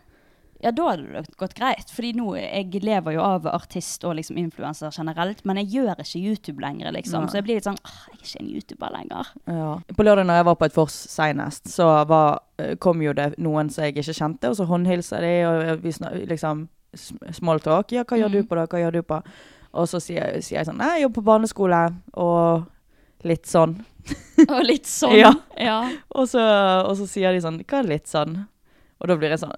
Ja, 0.63 0.71
da 0.71 0.85
hadde 0.89 1.13
det 1.13 1.37
gått 1.37 1.55
greit. 1.59 1.91
Fordi 1.91 2.13
nå, 2.15 2.37
jeg 2.39 2.83
lever 2.83 3.13
jo 3.17 3.21
av 3.21 3.47
artist 3.51 4.05
og 4.05 4.15
liksom 4.17 4.39
influenser 4.39 4.91
generelt, 4.95 5.45
men 5.45 5.57
jeg 5.57 5.69
gjør 5.75 5.97
ikke 6.01 6.23
YouTube 6.23 6.61
lenger, 6.63 6.93
liksom. 6.93 7.23
Nei. 7.27 7.29
Så 7.29 7.35
jeg 7.41 7.45
blir 7.45 7.55
litt 7.59 7.65
sånn 7.65 7.79
«Åh, 7.85 8.07
Jeg 8.13 8.19
er 8.19 8.25
ikke 8.25 8.41
en 8.41 8.53
YouTuber 8.55 8.93
lenger. 8.97 9.27
Ja. 9.47 9.79
På 9.95 10.05
lørdag 10.07 10.27
når 10.27 10.35
jeg 10.41 10.45
var 10.45 10.55
på 10.55 10.65
et 10.65 10.75
vors 10.77 10.93
senest, 11.11 11.65
så 11.67 12.07
var, 12.07 12.41
eh, 12.59 12.75
kom 12.77 13.03
jo 13.03 13.13
det 13.13 13.39
noen 13.39 13.71
som 13.71 13.85
jeg 13.85 13.95
ikke 13.97 14.15
kjente, 14.15 14.49
og 14.49 14.57
så 14.57 14.67
håndhilsa 14.67 15.21
de, 15.21 15.35
og 15.45 15.83
vi 15.83 15.91
liksom 16.27 16.69
sm- 16.95 17.33
small 17.33 17.61
talk. 17.61 17.93
Ja, 17.93 18.05
hva 18.05 18.19
gjør 18.19 18.31
du 18.33 18.39
Mm. 18.43 18.47
på 18.49 18.57
da? 18.57 18.67
Hva 18.67 18.79
gjør 18.83 18.93
du 18.93 19.03
på? 19.03 19.23
Og 19.75 19.87
så 19.89 20.01
sier, 20.01 20.41
sier 20.45 20.59
jeg 20.61 20.67
sånn 20.69 20.77
Nei, 20.79 20.99
jeg 20.99 21.03
jobber 21.07 21.23
på 21.23 21.29
barneskole, 21.31 21.79
og 22.15 22.67
litt 23.25 23.47
sånn. 23.47 23.79
Og 24.51 24.65
litt 24.67 24.87
sånn. 24.91 25.15
Ja. 25.17 25.31
ja. 25.57 25.77
Og 26.11 26.27
så, 26.29 26.41
og 26.89 26.97
så 26.99 27.07
sier 27.07 27.33
de 27.33 27.41
sånn 27.41 27.61
Hva 27.65 27.79
er 27.79 27.87
litt 27.89 28.09
sånn? 28.11 28.47
Og 29.01 29.07
da 29.09 29.15
blir 29.17 29.31
jeg 29.31 29.39
sånn 29.39 29.53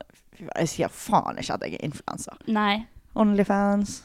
Jeg 0.58 0.68
sier 0.68 0.88
faen 0.92 1.38
ikke 1.40 1.54
at 1.54 1.62
jeg 1.64 1.78
er 1.78 1.84
influenser. 1.86 2.36
Nei. 2.46 2.84
Onlyfans. 3.16 4.02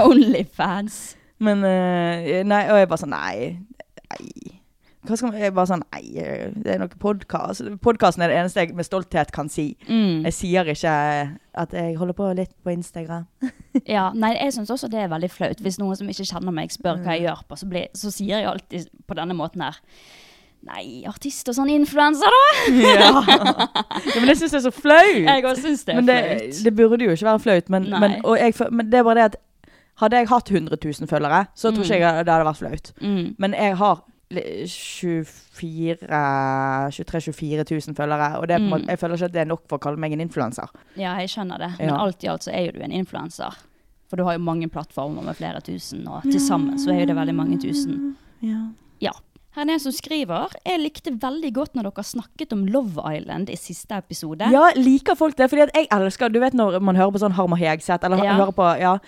Onlyfans. 0.00 1.16
Men 1.44 1.58
uh, 1.66 2.42
Nei, 2.46 2.62
og 2.70 2.78
jeg 2.80 2.88
bare 2.88 3.02
sånn 3.02 3.12
Nei. 3.14 3.58
nei. 4.12 4.58
Hva 5.02 5.16
skal 5.18 5.32
man, 5.32 5.38
jeg 5.42 5.50
bare 5.56 5.66
sånn 5.66 5.80
Nei, 5.90 6.02
det 6.62 6.74
er 6.76 6.78
noe 6.78 6.98
podkast. 7.02 7.64
Podkasten 7.82 8.22
er 8.22 8.30
det 8.30 8.36
eneste 8.38 8.62
jeg 8.62 8.74
med 8.78 8.86
stolthet 8.86 9.32
kan 9.34 9.48
si. 9.50 9.72
Mm. 9.88 10.20
Jeg 10.28 10.36
sier 10.36 10.68
ikke 10.70 10.92
at 11.58 11.74
jeg 11.74 11.96
holder 11.98 12.14
på 12.14 12.28
litt 12.38 12.52
på 12.62 12.74
Instagram. 12.76 13.26
Ja, 13.88 14.10
nei, 14.14 14.34
jeg 14.36 14.52
syns 14.52 14.70
også 14.70 14.86
det 14.92 15.00
er 15.00 15.08
veldig 15.10 15.30
flaut. 15.32 15.60
Hvis 15.64 15.78
noen 15.80 15.96
som 15.98 16.08
ikke 16.12 16.26
kjenner 16.28 16.52
meg, 16.54 16.70
spør 16.70 16.98
hva 17.00 17.08
Mm. 17.08 17.14
jeg 17.16 17.22
gjør 17.24 17.40
på, 17.48 17.56
så, 17.58 17.66
blir, 17.72 17.86
så 17.98 18.10
sier 18.12 18.42
jeg 18.42 18.46
alltid 18.50 18.90
på 19.08 19.16
denne 19.18 19.34
måten 19.38 19.64
her 19.64 19.78
Nei, 20.62 21.02
artist 21.10 21.48
og 21.50 21.56
sånn 21.56 21.72
influenser, 21.74 22.30
da! 22.30 22.42
ja. 22.84 23.08
ja, 23.26 24.20
Men 24.20 24.28
jeg 24.30 24.38
syns 24.38 24.52
det 24.54 24.60
er 24.60 24.64
så 24.68 24.70
flaut. 24.76 25.16
Jeg 25.26 25.42
også 25.48 25.64
syns 25.64 25.82
det 25.88 25.96
er 25.96 26.04
det, 26.06 26.18
flaut. 26.28 26.60
det 26.68 26.72
burde 26.78 27.08
jo 27.08 27.16
ikke 27.16 27.26
være 27.32 27.42
flaut. 27.42 27.72
Men, 27.74 27.88
men, 27.90 28.14
jeg, 28.38 28.54
men 28.70 28.92
det 28.92 29.00
er 29.00 29.08
bare 29.08 29.18
det 29.18 29.24
at 29.32 29.40
hadde 30.04 30.20
jeg 30.22 30.30
hatt 30.30 30.52
100 30.54 30.78
000 30.84 31.10
følgere, 31.10 31.40
så 31.58 31.72
tror 31.74 31.82
ikke 31.88 31.98
jeg 31.98 32.22
det 32.28 32.32
hadde 32.36 32.46
vært 32.46 32.60
flaut. 32.62 32.92
Mm. 33.02 33.24
Men 33.42 33.56
jeg 33.58 33.74
har 33.82 34.04
24 34.32 35.96
23-24 36.92 37.64
000 37.88 37.94
følgere, 37.96 38.38
og 38.38 38.48
det 38.48 38.56
på 38.58 38.62
Mm. 38.62 38.70
måte, 38.70 38.86
jeg 38.88 38.98
føler 38.98 39.14
ikke 39.16 39.24
at 39.24 39.32
det 39.32 39.40
er 39.40 39.44
nok 39.50 39.62
for 39.68 39.78
å 39.78 39.80
kalle 39.80 39.98
meg 39.98 40.12
en 40.12 40.20
influenser. 40.20 40.68
Ja, 40.96 41.16
jeg 41.18 41.28
skjønner 41.28 41.58
det. 41.58 41.70
Men 41.78 41.88
Ja. 41.88 41.96
alt 42.02 42.24
i 42.24 42.28
alt 42.28 42.42
så 42.42 42.52
er 42.52 42.66
jo 42.66 42.72
du 42.72 42.80
en 42.82 42.92
influenser. 42.92 43.52
For 44.08 44.16
du 44.16 44.24
har 44.24 44.32
jo 44.34 44.38
mange 44.40 44.68
plattformer 44.68 45.22
med 45.24 45.36
flere 45.36 45.60
tusen, 45.60 46.06
og 46.08 46.22
til 46.22 46.40
sammen 46.40 46.78
så 46.78 46.90
er 46.92 47.00
jo 47.00 47.06
det 47.06 47.16
veldig 47.16 47.34
mange 47.34 47.58
tusen. 47.60 48.16
Ja. 48.42 48.68
Ja. 49.00 49.10
Her 49.54 49.62
er 49.68 49.70
en 49.74 49.80
som 49.80 49.92
skriver 49.92 50.48
Jeg 50.64 50.80
likte 50.80 51.10
veldig 51.20 51.52
godt 51.52 51.74
når 51.74 51.82
dere 51.82 52.02
snakket 52.04 52.52
om 52.52 52.64
Love 52.66 53.02
Island 53.16 53.50
i 53.50 53.54
siste 53.56 53.92
episode. 53.94 54.50
Ja, 54.50 54.70
liker 54.76 55.14
folk 55.14 55.36
det? 55.36 55.50
Fordi 55.50 55.62
at 55.62 55.70
jeg 55.74 55.88
elsker 55.90 56.32
Du 56.32 56.40
vet 56.40 56.54
når 56.54 56.80
man 56.80 56.96
hører 56.96 57.12
på 57.12 57.18
sånn 57.20 57.32
Harm 57.32 57.52
og 57.52 57.58
Hegseth, 57.58 58.02
eller 58.04 58.16
Ja. 58.24 58.32
hører 58.36 58.52
på 58.54 58.80
Ja. 58.80 58.98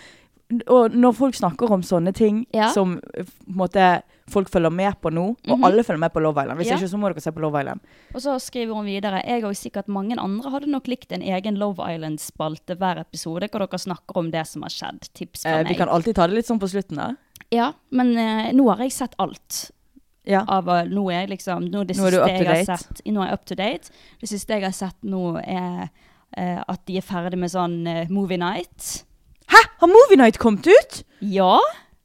Og 0.69 0.93
når 0.93 1.15
folk 1.17 1.35
snakker 1.35 1.71
om 1.73 1.81
sånne 1.83 2.13
ting 2.15 2.47
Ja. 2.53 2.69
som 2.71 3.01
eh, 3.17 3.25
måte 3.49 4.03
folk 4.29 4.49
følger 4.51 4.71
med 4.73 4.95
på 5.01 5.11
nå, 5.13 5.25
og 5.49 5.59
Mhm. 5.59 5.65
alle 5.65 5.83
følger 5.83 5.99
med 6.01 6.13
på 6.13 6.21
Love 6.23 6.43
Island 6.43 6.59
Hvis 6.61 6.69
Ja. 6.69 6.77
ikke, 6.77 6.89
så 6.91 6.99
må 6.99 7.09
dere 7.13 7.21
se 7.21 7.31
på 7.33 7.41
Love 7.41 7.61
Island. 7.61 7.81
Og 8.15 8.21
så 8.21 8.39
skriver 8.41 8.75
hun 8.75 8.85
videre 8.87 9.23
Jeg 9.27 9.45
og 9.45 9.53
sikkert 9.55 9.89
mange 9.89 10.17
andre 10.19 10.51
hadde 10.51 10.67
nok 10.71 10.87
likt 10.87 11.13
en 11.13 11.23
egen 11.23 11.57
Love 11.59 11.79
Island-spalte 11.81 12.77
hver 12.77 12.99
episode, 13.01 13.49
hvor 13.51 13.59
dere 13.61 13.79
snakker 13.79 14.17
om 14.17 14.31
det 14.31 14.47
som 14.47 14.63
har 14.63 14.71
skjedd. 14.71 15.01
Tips 15.15 15.43
fra 15.43 15.51
Eh, 15.51 15.63
meg. 15.65 15.69
vi 15.69 15.75
kan 15.75 15.89
alltid 15.89 16.15
ta 16.15 16.27
det 16.27 16.35
litt 16.37 16.47
sånn 16.47 16.61
på 16.61 16.69
slutten, 16.69 16.97
da. 16.97 17.17
Ja, 17.51 17.73
men 17.91 18.17
eh, 18.17 18.53
nå 18.53 18.69
har 18.69 18.79
jeg 18.85 18.93
sett 18.93 19.15
alt. 19.19 19.71
Ja. 20.27 20.45
Av, 20.49 20.67
eh, 20.69 20.85
nå 20.89 21.11
er 21.13 21.27
jeg 21.27 21.39
liksom 21.39 21.71
Nå 21.71 21.87
det 21.87 21.97
Nå 21.99 22.07
er 22.07 22.11
du 22.11 22.21
up 22.23 22.29
to 22.39 22.45
date. 22.45 22.65
sett 22.67 23.03
Nå 23.07 23.21
er 23.23 23.27
jeg 23.29 23.33
up 23.35 23.45
to 23.45 23.55
date. 23.55 23.91
Det 24.21 24.29
siste 24.29 24.49
jeg 24.49 24.63
har 24.63 24.73
sett 24.73 24.97
nå, 25.05 25.37
er 25.47 25.91
eh, 26.37 26.63
at 26.67 26.85
de 26.87 26.97
er 26.97 27.03
ferdig 27.03 27.39
med 27.39 27.51
sånn 27.51 27.87
eh, 27.87 28.07
movie 28.09 28.39
night. 28.39 29.05
Hæ? 29.55 29.61
Har 29.81 29.87
Movie 29.87 30.19
Night 30.19 30.39
kommet 30.43 30.67
ut? 30.67 31.03
Ja! 31.23 31.59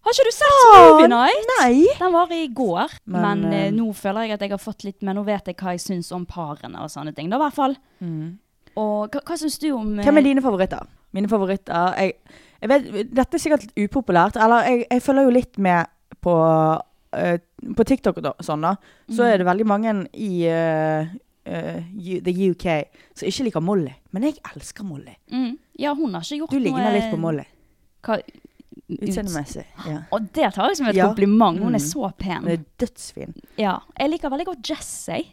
Har 0.06 0.14
ikke 0.14 0.26
du 0.28 0.34
sett 0.34 0.60
Ah, 0.76 0.92
movie 0.92 1.08
night? 1.10 1.48
Nei. 1.60 1.88
Den 2.00 2.14
var 2.14 2.32
i 2.34 2.48
går, 2.48 2.94
men, 3.06 3.22
Men, 3.22 3.54
eh, 3.54 3.66
eh, 3.68 3.72
nå 3.74 3.88
føler 3.94 4.28
jeg 4.28 4.38
at 4.38 4.42
jeg 4.46 4.52
har 4.54 4.62
fått 4.62 4.84
litt 4.84 5.02
Men 5.02 5.18
nå 5.20 5.24
vet 5.28 5.50
jeg 5.50 5.58
hva 5.60 5.74
jeg 5.76 5.82
syns 5.84 6.12
om 6.16 6.26
parene 6.26 6.84
og 6.84 6.90
sånne 6.94 7.14
ting. 7.16 7.30
Da, 7.30 7.38
i 7.40 7.44
hvert 7.44 7.58
fall. 7.58 7.76
Og 8.80 9.10
hva, 9.10 9.22
hva 9.26 9.38
syns 9.38 9.58
du 9.60 9.72
om 9.72 9.98
eh, 9.98 10.00
Mm. 10.00 10.04
Hvem 10.06 10.18
er 10.22 10.28
dine 10.28 10.42
favoritter? 10.46 10.88
Mine 11.12 11.30
favoritter 11.30 11.96
jeg, 11.98 12.14
jeg 12.62 12.70
vet, 12.70 13.16
Dette 13.18 13.36
er 13.36 13.42
sikkert 13.42 13.66
litt 13.66 13.90
upopulært. 13.90 14.38
Eller 14.38 14.70
jeg, 14.70 14.86
jeg 14.92 15.02
følger 15.02 15.26
jo 15.26 15.34
litt 15.34 15.58
med 15.58 15.90
på, 16.22 16.36
uh, 16.36 17.38
på 17.76 17.88
TikTok 17.88 18.22
og 18.22 18.46
sånn, 18.46 18.62
da. 18.62 18.76
Så 19.10 19.24
mm. 19.24 19.30
er 19.30 19.42
det 19.42 19.48
veldig 19.50 19.68
mange 19.68 19.96
i 20.14 20.46
uh, 20.46 21.10
uh, 21.50 21.80
the 22.28 22.36
UK 22.52 22.68
som 23.18 23.28
ikke 23.30 23.48
liker 23.50 23.66
Molly. 23.66 23.96
Men 24.14 24.30
jeg 24.30 24.38
elsker 24.54 24.86
Molly. 24.86 25.16
mm, 25.34 25.58
Ja, 25.80 25.94
hun 25.96 26.14
har 26.14 26.22
ikke 26.26 26.42
gjort 26.44 26.52
noe 26.54 26.60
Du 26.60 26.66
ligner 26.66 26.92
litt 26.96 27.10
på 27.14 27.20
Molly. 27.24 27.46
Hva, 28.04 28.20
Utseendemessig. 28.90 29.66
Ja. 29.86 30.00
Og 30.16 30.30
det 30.34 30.48
tar 30.56 30.70
jeg 30.72 30.78
som 30.80 30.88
et 30.90 30.96
Ja. 30.96 31.08
kompliment. 31.08 31.60
Hun 31.60 31.76
er 31.76 31.80
Mm. 31.80 31.92
så 31.94 32.12
pen. 32.18 32.42
Hun 32.42 32.52
er 32.52 32.64
dødsfin. 32.80 33.34
Ja. 33.58 33.80
Jeg 34.00 34.10
liker 34.12 34.30
veldig 34.30 34.46
godt 34.46 34.64
Jess, 34.70 35.08
jeg. 35.08 35.28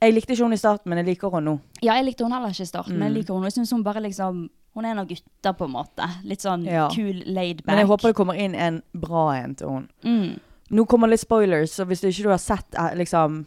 Jeg 0.00 0.14
likte 0.14 0.32
ikke 0.34 0.42
hun 0.44 0.52
i 0.52 0.56
starten, 0.56 0.88
men 0.88 0.98
jeg 0.98 1.06
liker 1.16 1.30
hun 1.30 1.44
nå. 1.44 1.60
Ja, 1.82 1.94
jeg 1.94 2.04
likte 2.06 2.22
hun 2.24 2.32
heller 2.32 2.48
ikke 2.48 2.62
i 2.62 2.66
starten, 2.66 2.92
men 2.98 3.02
jeg 3.02 3.10
Mm. 3.12 3.16
liker 3.18 3.34
hun. 3.34 3.42
Jeg 3.44 3.52
synes 3.52 3.70
hun 3.70 3.82
bare 3.82 4.00
liksom 4.02 4.50
Hun 4.74 4.86
er 4.86 4.92
en 4.92 4.98
av 5.00 5.06
gutta, 5.06 5.52
på 5.52 5.64
en 5.66 5.70
måte. 5.72 6.08
Litt 6.24 6.38
sånn 6.40 6.64
Ja. 6.64 6.88
kul, 6.88 7.22
laid 7.26 7.58
back. 7.58 7.66
Men 7.66 7.78
jeg 7.78 7.86
håper 7.88 8.08
det 8.08 8.14
kommer 8.16 8.34
inn 8.38 8.54
en 8.54 8.82
bra 8.94 9.32
en 9.32 9.54
til 9.54 9.68
hun. 9.68 9.88
mm. 10.02 10.40
Nå 10.70 10.86
kommer 10.86 11.08
litt 11.10 11.20
spoilers, 11.20 11.72
så 11.74 11.84
hvis 11.84 12.00
du 12.00 12.06
ikke 12.08 12.30
har 12.30 12.38
sett 12.38 12.74
eh, 12.74 12.94
liksom 12.96 13.44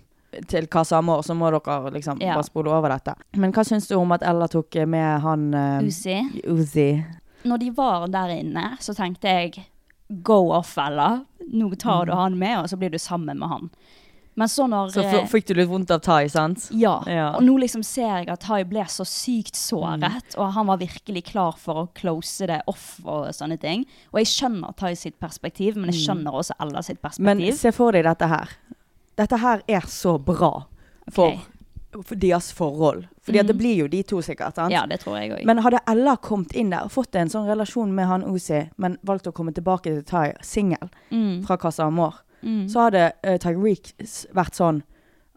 til 0.48 0.67
hva 0.67 0.84
samme 0.86 1.15
år, 1.17 1.24
så 1.26 1.36
må 1.38 1.50
dere 1.54 1.91
liksom 1.95 2.21
Ja. 2.21 2.36
bare 2.36 2.43
spole 2.48 2.71
over 2.71 2.89
dette. 2.89 3.15
Men 3.36 3.52
hva 3.56 3.63
syns 3.63 3.88
du 3.88 3.95
om 3.95 4.12
at 4.12 4.24
Ella 4.24 4.48
tok 4.48 4.76
med 4.88 5.21
han 5.21 5.54
uh, 5.54 5.84
Uzi. 5.84 6.19
Uzi? 6.48 6.89
Når 7.45 7.60
de 7.60 7.69
var 7.71 8.08
der 8.08 8.30
inne, 8.39 8.78
så 8.80 8.95
tenkte 8.98 9.30
jeg 9.30 9.65
go 10.24 10.52
off, 10.52 10.78
Ella. 10.78 11.26
Nå 11.54 11.76
tar 11.78 12.06
du 12.06 12.13
han 12.13 12.38
med, 12.39 12.60
og 12.60 12.69
så 12.69 12.78
blir 12.78 12.89
du 12.91 12.98
sammen 12.98 13.38
med 13.39 13.50
han. 13.50 13.69
Men 14.36 14.50
så 14.52 14.65
når 14.67 14.89
Mm. 14.89 14.91
Så 14.91 15.02
eh, 15.02 15.28
fikk 15.32 15.45
du 15.48 15.54
litt 15.54 15.69
vondt 15.69 15.91
av 15.91 16.00
Tai, 16.04 16.28
sant? 16.28 16.67
Ja. 16.71 17.02
Ja. 17.08 17.30
Og 17.38 17.43
nå 17.43 17.54
liksom 17.62 17.84
ser 17.84 18.17
jeg 18.17 18.30
at 18.30 18.41
Tai 18.43 18.63
ble 18.67 18.84
så 18.91 19.06
sykt 19.08 19.56
såret, 19.56 20.36
og 20.38 20.52
han 20.54 20.67
var 20.67 20.78
virkelig 20.82 21.24
klar 21.32 21.56
for 21.58 21.86
å 21.86 21.88
close 21.95 22.45
det 22.48 22.62
off 22.67 23.00
og 23.06 23.30
sånne 23.32 23.58
ting. 23.62 23.86
Og 24.12 24.19
jeg 24.19 24.28
skjønner 24.34 24.76
Tai 24.76 24.93
sitt 25.00 25.19
perspektiv, 25.19 25.78
men 25.78 25.93
jeg 25.93 26.04
skjønner 26.04 26.36
også 26.36 26.58
Ella 26.60 26.82
sitt 26.84 27.00
perspektiv. 27.02 27.24
Men 27.24 27.56
se 27.56 27.71
for 27.71 27.95
deg 27.95 28.04
dette 28.04 28.28
her. 28.28 28.50
Dette 29.17 29.38
her 29.39 29.62
er 29.67 29.86
så 29.88 30.17
bra 30.19 30.65
for, 31.12 31.28
okay. 31.28 32.01
for 32.04 32.15
deres 32.19 32.51
forhold. 32.54 33.06
Fordi 33.25 33.39
at 33.39 33.47
det 33.47 33.56
blir 33.58 33.75
jo 33.80 33.88
de 33.88 34.04
to 34.04 34.19
sikkert. 34.21 34.56
sant? 34.56 34.71
Ja, 34.73 34.86
det 34.86 34.99
tror 35.01 35.17
jeg 35.17 35.32
også. 35.32 35.45
Men 35.45 35.58
hadde 35.65 35.80
Ella 35.88 36.15
kommet 36.21 36.54
inn 36.54 36.69
der 36.69 36.84
og 36.86 36.91
fått 36.91 37.15
en 37.15 37.30
sånn 37.32 37.47
relasjon 37.47 37.93
med 37.95 38.06
han 38.08 38.23
Uzi, 38.28 38.65
men 38.78 38.97
valgt 39.04 39.28
å 39.28 39.32
komme 39.34 39.54
tilbake 39.56 39.84
til 39.93 40.04
Tai 40.04 40.34
singel 40.41 40.89
Mm. 41.12 41.45
fra 41.47 41.58
Casa 41.58 41.86
Amor, 41.88 42.13
Mm. 42.43 42.67
så 42.69 42.80
hadde 42.89 43.13
uh, 43.25 43.38
Tyreek 43.38 43.93
vært 44.34 44.54
sånn 44.54 44.84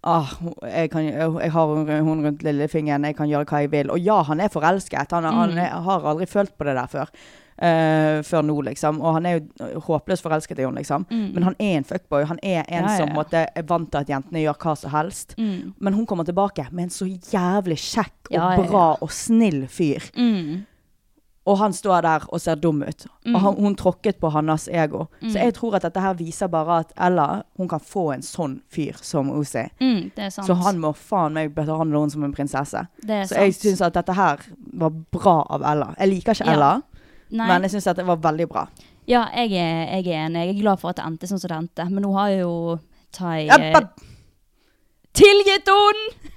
Ah, 0.07 0.31
jeg, 0.63 0.91
kan, 0.93 1.03
jeg 1.05 1.51
har 1.53 1.67
hun 2.07 2.23
rundt 2.25 2.43
lillefingeren, 2.47 3.05
jeg 3.05 3.17
kan 3.19 3.29
gjøre 3.29 3.45
hva 3.51 3.61
jeg 3.65 3.71
vil. 3.73 3.91
Og 3.91 3.99
ja, 4.01 4.23
han 4.23 4.41
er 4.41 4.49
forelsket. 4.49 5.11
Han, 5.13 5.25
han 5.25 5.51
Mm. 5.51 5.59
er, 5.59 5.69
har 5.83 6.07
aldri 6.07 6.27
følt 6.27 6.55
på 6.59 6.65
det 6.69 6.77
der 6.79 6.87
før. 6.87 7.11
Uh, 7.59 8.23
før 8.23 8.43
nå, 8.47 8.55
liksom. 8.69 9.01
Og 9.03 9.15
han 9.17 9.27
er 9.27 9.41
jo 9.41 9.81
håpløst 9.89 10.23
forelsket 10.23 10.61
i 10.61 10.63
henne, 10.63 10.79
liksom. 10.79 11.07
Mm. 11.11 11.25
Men 11.35 11.43
han 11.49 11.57
er 11.59 11.73
en 11.81 11.85
fuckboy. 11.85 12.23
Han 12.31 12.39
er 12.43 12.63
en 12.69 12.85
Ja, 12.87 12.97
som 12.97 13.09
ja. 13.09 13.15
måtte, 13.17 13.47
er 13.57 13.63
vant 13.67 13.91
til 13.91 13.99
at 13.99 14.09
jentene 14.09 14.45
gjør 14.45 14.55
hva 14.63 14.77
som 14.79 14.91
helst. 14.95 15.35
Mm. 15.39 15.75
Men 15.81 15.95
hun 15.99 16.07
kommer 16.07 16.25
tilbake 16.25 16.69
med 16.71 16.85
en 16.85 16.91
så 16.95 17.09
jævlig 17.11 17.79
kjekk 17.83 18.31
og 18.31 18.39
ja. 18.39 18.63
bra 18.71 18.85
og 19.03 19.11
snill 19.11 19.65
fyr. 19.67 20.07
Mm. 20.15 20.63
Og 21.49 21.57
han 21.63 21.73
står 21.73 22.03
der 22.05 22.25
og 22.29 22.41
ser 22.43 22.59
dum 22.61 22.83
ut. 22.83 23.07
Mm. 23.25 23.35
Og 23.35 23.41
han, 23.41 23.55
hun 23.65 23.77
tråkket 23.79 24.19
på 24.21 24.31
hans 24.35 24.67
ego. 24.69 25.07
Mm. 25.23 25.31
Så 25.33 25.39
jeg 25.39 25.55
tror 25.57 25.79
at 25.79 25.87
dette 25.87 26.03
her 26.05 26.19
viser 26.19 26.51
bare 26.53 26.81
at 26.83 26.93
Ella 27.09 27.29
hun 27.57 27.71
kan 27.71 27.81
få 27.81 28.11
en 28.13 28.25
sånn 28.27 28.59
fyr 28.75 28.99
som 29.03 29.31
Uzi. 29.33 29.65
Mm. 29.81 30.11
Så 30.35 30.59
han 30.61 30.83
må 30.83 30.93
faen 30.93 31.39
meg 31.39 31.55
behandle 31.57 32.03
henne 32.03 32.13
som 32.13 32.27
en 32.29 32.37
prinsesse. 32.37 32.85
Så 33.01 33.09
jeg 33.17 33.31
sant. 33.33 33.63
syns 33.63 33.83
at 33.89 33.97
dette 33.97 34.17
her 34.19 34.45
var 34.83 34.93
bra 35.15 35.41
av 35.57 35.65
Ella. 35.73 35.95
Jeg 35.97 36.13
liker 36.13 36.37
ikke 36.37 36.53
Ella, 36.53 36.75
ja. 37.31 37.47
men 37.47 37.67
jeg 37.67 37.77
syns 37.77 37.91
det 37.97 38.07
var 38.07 38.21
veldig 38.29 38.49
bra. 38.51 38.69
Ja, 39.09 39.25
jeg 39.33 39.57
er, 39.57 39.87
jeg 39.97 40.11
er 40.13 40.27
enig. 40.27 40.45
Jeg 40.45 40.57
er 40.59 40.61
glad 40.61 40.83
for 40.83 40.93
at 40.93 41.01
det 41.01 41.09
endte 41.09 41.31
sånn 41.31 41.41
som 41.41 41.49
det 41.49 41.57
endte. 41.63 41.89
Men 41.89 42.05
nå 42.05 42.13
har 42.19 42.35
jo 42.35 42.53
Tai 43.17 43.49
eh, 43.49 43.79
tilgitt 45.17 45.71
henne! 45.73 46.35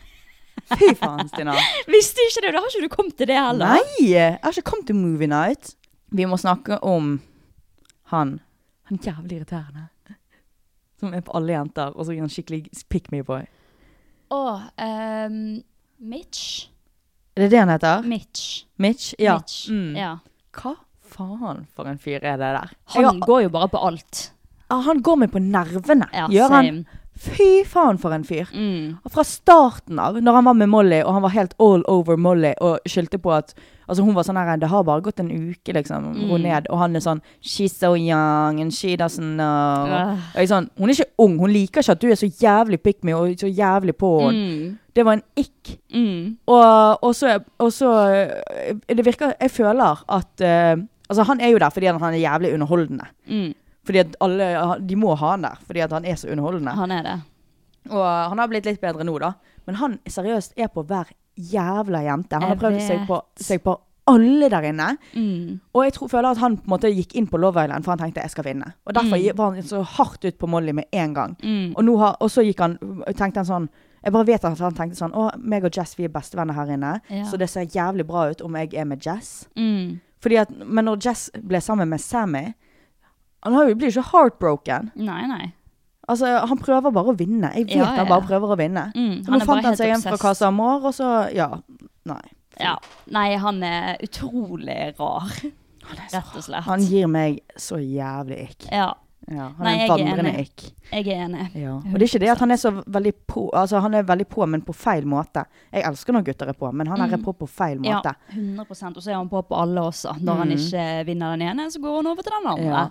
Fy 0.80 0.94
faen, 1.00 1.28
Stina. 1.32 1.56
Visste 1.92 2.24
ikke 2.30 2.44
det? 2.46 2.54
Da 2.56 2.62
har 2.64 2.70
ikke 2.72 2.88
du 2.88 2.96
kommet 2.96 3.18
til 3.20 3.28
det 3.32 3.38
heller. 3.40 3.76
Nei! 3.78 4.08
Jeg 4.12 4.38
har 4.44 4.52
ikke 4.56 4.68
kommet 4.72 4.88
til 4.92 4.96
Movie 5.00 5.28
Night. 5.32 5.76
Vi 6.12 6.26
må 6.28 6.38
snakke 6.40 6.78
om 6.84 7.18
han. 8.12 8.38
Han 8.92 9.00
jævlig 9.04 9.40
irriterende. 9.42 9.88
Som 11.02 11.14
er 11.18 11.24
på 11.26 11.34
alle 11.34 11.56
jenter, 11.56 11.96
og 11.98 12.06
så 12.06 12.14
er 12.14 12.20
han 12.22 12.30
skikkelig 12.30 12.66
pick 12.92 13.08
me 13.12 13.24
boy. 13.26 13.48
Å, 14.32 14.42
ehm, 14.78 15.64
Mitch? 16.00 16.68
Er 17.36 17.46
det 17.46 17.52
det 17.56 17.60
han 17.64 17.72
heter? 17.74 18.04
Mitch. 18.06 18.66
Mitch? 18.78 19.14
Ja. 19.20 19.38
Mitch. 19.40 19.64
Mm. 19.72 19.96
ja. 19.98 20.12
Hva 20.54 20.76
faen 21.12 21.66
for 21.76 21.90
en 21.90 21.98
fyr 22.00 22.20
er 22.22 22.38
det 22.38 22.52
der? 22.58 22.76
Han 22.96 23.08
har- 23.08 23.20
går 23.26 23.42
jo 23.48 23.50
bare 23.56 23.68
på 23.74 23.82
alt. 23.88 24.32
Ah, 24.70 24.82
han 24.86 25.02
går 25.04 25.18
meg 25.24 25.32
på 25.34 25.42
nervene. 25.44 26.08
Ja, 26.14 26.28
Gjør 26.32 26.50
han? 26.54 26.86
Fy 27.22 27.62
faen 27.70 28.00
for 28.02 28.16
en 28.16 28.24
fyr. 28.26 28.50
Mm. 28.50 28.98
Og 29.06 29.14
Fra 29.14 29.24
starten 29.28 30.00
av, 30.02 30.18
når 30.18 30.40
han 30.40 30.48
var 30.48 30.58
med 30.58 30.72
Molly, 30.72 31.02
og 31.06 31.14
han 31.14 31.26
var 31.26 31.36
helt 31.36 31.54
all 31.62 31.84
over 31.92 32.18
Molly, 32.18 32.56
og 32.62 32.82
skyldte 32.90 33.22
på 33.22 33.34
at 33.36 33.54
Altså 33.92 34.06
Hun 34.08 34.16
var 34.16 34.24
sånn 34.24 34.38
her 34.40 34.60
Det 34.62 34.70
har 34.72 34.86
bare 34.88 35.04
gått 35.04 35.20
en 35.20 35.32
uke, 35.32 35.74
liksom. 35.76 36.06
Mm. 36.16 36.30
ned. 36.46 36.70
Og 36.72 36.80
han 36.80 36.96
er 36.96 37.04
sånn 37.04 37.22
She's 37.44 37.76
so 37.76 37.94
young, 38.00 38.62
and 38.64 38.74
she 38.74 38.96
doesn't 38.96 39.36
know. 39.36 39.90
Uh. 39.92 40.16
Og 40.32 40.40
jeg 40.40 40.48
er 40.48 40.54
sånn, 40.54 40.70
Hun 40.80 40.90
er 40.90 40.96
ikke 40.96 41.26
ung. 41.26 41.36
Hun 41.42 41.52
liker 41.52 41.84
ikke 41.84 41.98
at 41.98 42.02
du 42.02 42.08
er 42.10 42.20
så 42.20 42.30
jævlig 42.30 42.80
pick 42.82 43.04
me 43.04 43.18
og 43.18 43.36
så 43.42 43.52
jævlig 43.52 43.98
på 44.00 44.14
henne. 44.24 44.48
Mm. 44.48 44.78
Det 44.96 45.06
var 45.08 45.20
en 45.20 45.26
ikk. 45.40 45.76
Mm. 45.94 46.38
Og, 46.48 47.04
og, 47.04 47.12
så, 47.16 47.38
og 47.60 47.70
så 47.76 47.92
eh, 48.12 48.74
Det 48.88 49.06
virker 49.06 49.36
Jeg 49.40 49.52
føler 49.52 50.04
at 50.08 50.44
uh, 50.44 50.84
Altså, 51.12 51.26
han 51.28 51.42
er 51.44 51.52
jo 51.52 51.60
der 51.60 51.70
fordi 51.76 51.90
han 51.92 52.14
er 52.14 52.22
jævlig 52.24 52.54
underholdende. 52.54 53.06
Mm. 53.28 53.52
Fordi 53.88 54.00
at 54.04 54.16
alle 54.22 54.48
De 54.86 54.96
må 54.96 55.16
ha 55.18 55.32
han 55.32 55.42
der 55.48 55.58
fordi 55.66 55.82
at 55.82 55.92
han 55.92 56.06
er 56.06 56.16
så 56.16 56.30
underholdende. 56.30 56.76
Han 56.78 56.92
er 56.92 57.04
det. 57.04 57.16
Og 57.90 58.04
han 58.06 58.38
har 58.38 58.48
blitt 58.52 58.66
litt 58.70 58.82
bedre 58.82 59.04
nå, 59.08 59.16
da. 59.20 59.34
Men 59.66 59.76
han 59.82 60.00
seriøst 60.06 60.54
er 60.58 60.68
på 60.70 60.84
hver 60.86 61.10
jævla 61.36 62.04
jente. 62.06 62.36
Han 62.38 62.44
har 62.44 62.56
Jeg 62.56 62.60
prøvd 62.62 62.82
seg 62.88 63.08
på, 63.08 63.22
seg 63.42 63.64
på 63.66 63.78
alle 64.12 64.50
der 64.50 64.66
inne. 64.70 64.88
Mm. 65.16 65.60
Og 65.74 65.84
jeg 65.86 65.94
tror, 65.94 66.08
føler 66.12 66.30
at 66.36 66.38
han 66.42 66.58
på 66.58 66.68
en 66.68 66.74
måte 66.74 66.90
gikk 66.94 67.16
inn 67.16 67.28
på 67.32 67.40
Love 67.42 67.64
Island 67.64 67.86
for 67.86 67.94
han 67.96 68.02
tenkte 68.04 68.22
jeg 68.22 68.34
skal 68.34 68.44
vinne. 68.50 68.74
Og 68.86 68.94
derfor 68.94 69.18
Mm. 69.18 69.38
var 69.38 69.54
han 69.54 69.64
så 69.64 69.82
hardt 69.84 70.26
ut 70.26 70.38
på 70.38 70.48
Molly 70.50 70.72
med 70.74 70.86
en 70.92 71.14
gang. 71.14 71.36
Mm. 71.44 71.74
Og, 71.78 72.00
har, 72.00 72.18
og 72.20 72.30
så 72.30 72.44
gikk 72.46 72.60
han, 72.60 72.78
tenkte 73.16 73.38
han 73.42 73.46
sånn 73.46 73.70
Jeg 74.04 74.14
bare 74.14 74.26
vet 74.26 74.44
at 74.46 74.58
han 74.60 74.74
tenkte 74.74 74.98
sånn 74.98 75.14
Å, 75.14 75.28
meg 75.38 75.64
og 75.64 75.72
Jess 75.78 75.94
vi 75.96 76.06
er 76.06 76.10
bestevenner 76.10 76.54
her 76.58 76.66
inne, 76.74 77.02
Ja. 77.10 77.24
så 77.30 77.38
det 77.38 77.50
ser 77.50 77.66
jævlig 77.70 78.06
bra 78.08 78.30
ut 78.32 78.42
om 78.42 78.56
jeg 78.56 78.74
er 78.74 78.86
med 78.86 79.00
Jess. 79.06 79.48
Mm. 79.56 80.00
Fordi 80.20 80.38
at, 80.42 80.50
Men 80.66 80.86
når 80.86 80.98
Jess 81.06 81.30
ble 81.38 81.62
sammen 81.62 81.88
med 81.90 82.00
Sammy 82.02 82.54
Han 83.44 83.54
har 83.58 83.70
jo, 83.70 83.76
blir 83.76 83.90
jo 83.92 84.00
ikke 84.02 84.12
heartbroken. 84.12 84.92
Nei, 84.96 85.22
nei. 85.30 85.52
Altså, 86.12 86.28
Han 86.50 86.60
prøver 86.60 86.92
bare 86.94 87.14
å 87.14 87.18
vinne. 87.18 87.52
Jeg 87.56 87.68
vet 87.70 87.76
Ja, 87.78 87.86
han 87.96 88.08
bare 88.10 88.26
prøver 88.28 88.54
å 88.54 88.58
vinne. 88.60 88.88
Mm. 88.96 89.24
Så 89.24 89.32
Han 89.32 89.40
nå 89.40 89.46
fant 89.48 89.66
han 89.66 89.78
seg 89.80 89.94
en 89.96 90.02
fra. 90.02 90.18
Casa 90.22 90.48
Amor, 90.48 90.86
og 90.90 90.94
så 90.98 91.34
Ja. 91.34 91.50
Nei. 92.06 92.22
Ja. 92.60 92.76
Nei, 93.08 93.36
han 93.38 93.64
er 93.64 93.98
utrolig 94.04 94.94
rar, 95.00 95.30
Han, 95.84 95.98
er 95.98 96.10
så, 96.10 96.18
rett 96.18 96.36
og 96.36 96.44
slett. 96.44 96.64
han 96.66 96.82
gir 96.86 97.08
meg 97.08 97.40
så 97.58 97.78
jævlig 97.82 98.50
ikk. 98.50 98.68
Ja, 98.72 98.94
Ja, 99.30 99.52
han 99.56 99.64
Nei, 99.64 99.76
er 99.78 99.84
en 99.86 99.90
vandrende 99.92 100.32
ikk. 100.42 100.64
jeg 100.92 101.08
er 101.14 101.20
enig. 101.28 101.44
Ja. 101.56 101.76
Og 101.76 101.94
det 101.94 102.02
er 102.02 102.08
ikke 102.08 102.20
det 102.24 102.30
at 102.34 102.40
han 102.40 102.52
er 102.52 102.58
så 102.58 102.72
veldig 102.84 103.12
på 103.30 103.44
Altså, 103.54 103.80
han 103.80 103.94
er 103.94 104.04
veldig 104.04 104.26
på, 104.28 104.48
men 104.50 104.62
på 104.66 104.74
feil 104.76 105.06
måte. 105.06 105.44
Jeg 105.72 105.84
elsker 105.88 106.12
når 106.14 106.26
gutter 106.26 106.50
er 106.50 106.54
på, 106.58 106.72
men 106.74 106.88
han 106.88 107.00
her 107.00 107.14
er 107.14 107.18
Mm. 107.18 107.24
på 107.24 107.34
på 107.38 107.48
feil 107.48 107.78
måte. 107.80 108.12
Ja, 108.12 108.34
100% 108.34 108.98
Og 108.98 109.04
så 109.04 109.12
er 109.12 109.16
han 109.16 109.30
på 109.30 109.42
på 109.48 109.56
alle 109.62 109.80
også. 109.82 110.16
Når 110.20 110.36
han 110.36 110.48
Mm. 110.50 110.58
ikke 110.58 111.06
vinner 111.06 111.38
den 111.38 111.48
ene, 111.48 111.70
så 111.72 111.80
går 111.80 111.96
han 111.98 112.08
over 112.08 112.22
til 112.24 112.32
den 112.34 112.48
andre. 112.52 112.66
Ja. 112.66 112.88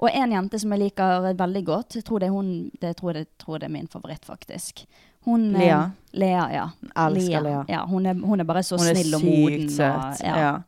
Og 0.00 0.10
en 0.12 0.32
jente 0.32 0.58
som 0.60 0.70
jeg 0.72 0.80
liker 0.80 1.34
veldig 1.36 1.64
godt, 1.64 1.94
jeg 1.94 2.04
tror 2.04 2.18
det 2.18 2.26
er, 2.28 2.32
hun, 2.32 2.70
det, 2.80 2.96
tror 2.96 3.12
det, 3.14 3.26
tror 3.38 3.58
det 3.58 3.64
er 3.68 3.72
min 3.72 3.86
favoritt, 3.86 4.24
faktisk. 4.26 4.84
Hun, 5.24 5.54
eh, 5.54 5.60
Lea. 5.60 5.90
Lea, 6.12 6.48
ja. 6.52 6.68
Elsker 6.96 7.40
Lea. 7.42 7.64
Ja, 7.68 7.86
hun, 7.86 8.04
er, 8.06 8.14
hun 8.14 8.40
er 8.40 8.44
bare 8.44 8.62
så 8.62 8.76
Hun 8.78 8.86
er 8.88 8.94
snill 8.94 9.14
og 9.14 9.22
moden. 9.22 9.42
Hun 9.42 9.52
er 9.52 9.58
sykt 9.68 9.70
søt. 9.76 10.20
Ja. 10.26 10.36
ja. 10.36 10.58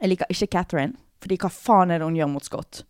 Jeg 0.00 0.08
liker 0.10 0.26
ikke 0.30 0.46
Catherine, 0.50 0.94
fordi 1.20 1.36
hva 1.38 1.50
faen 1.50 1.90
er 1.90 1.98
det 1.98 2.04
hun 2.06 2.14
gjør 2.16 2.28
mot 2.30 2.44
Scott? 2.44 2.84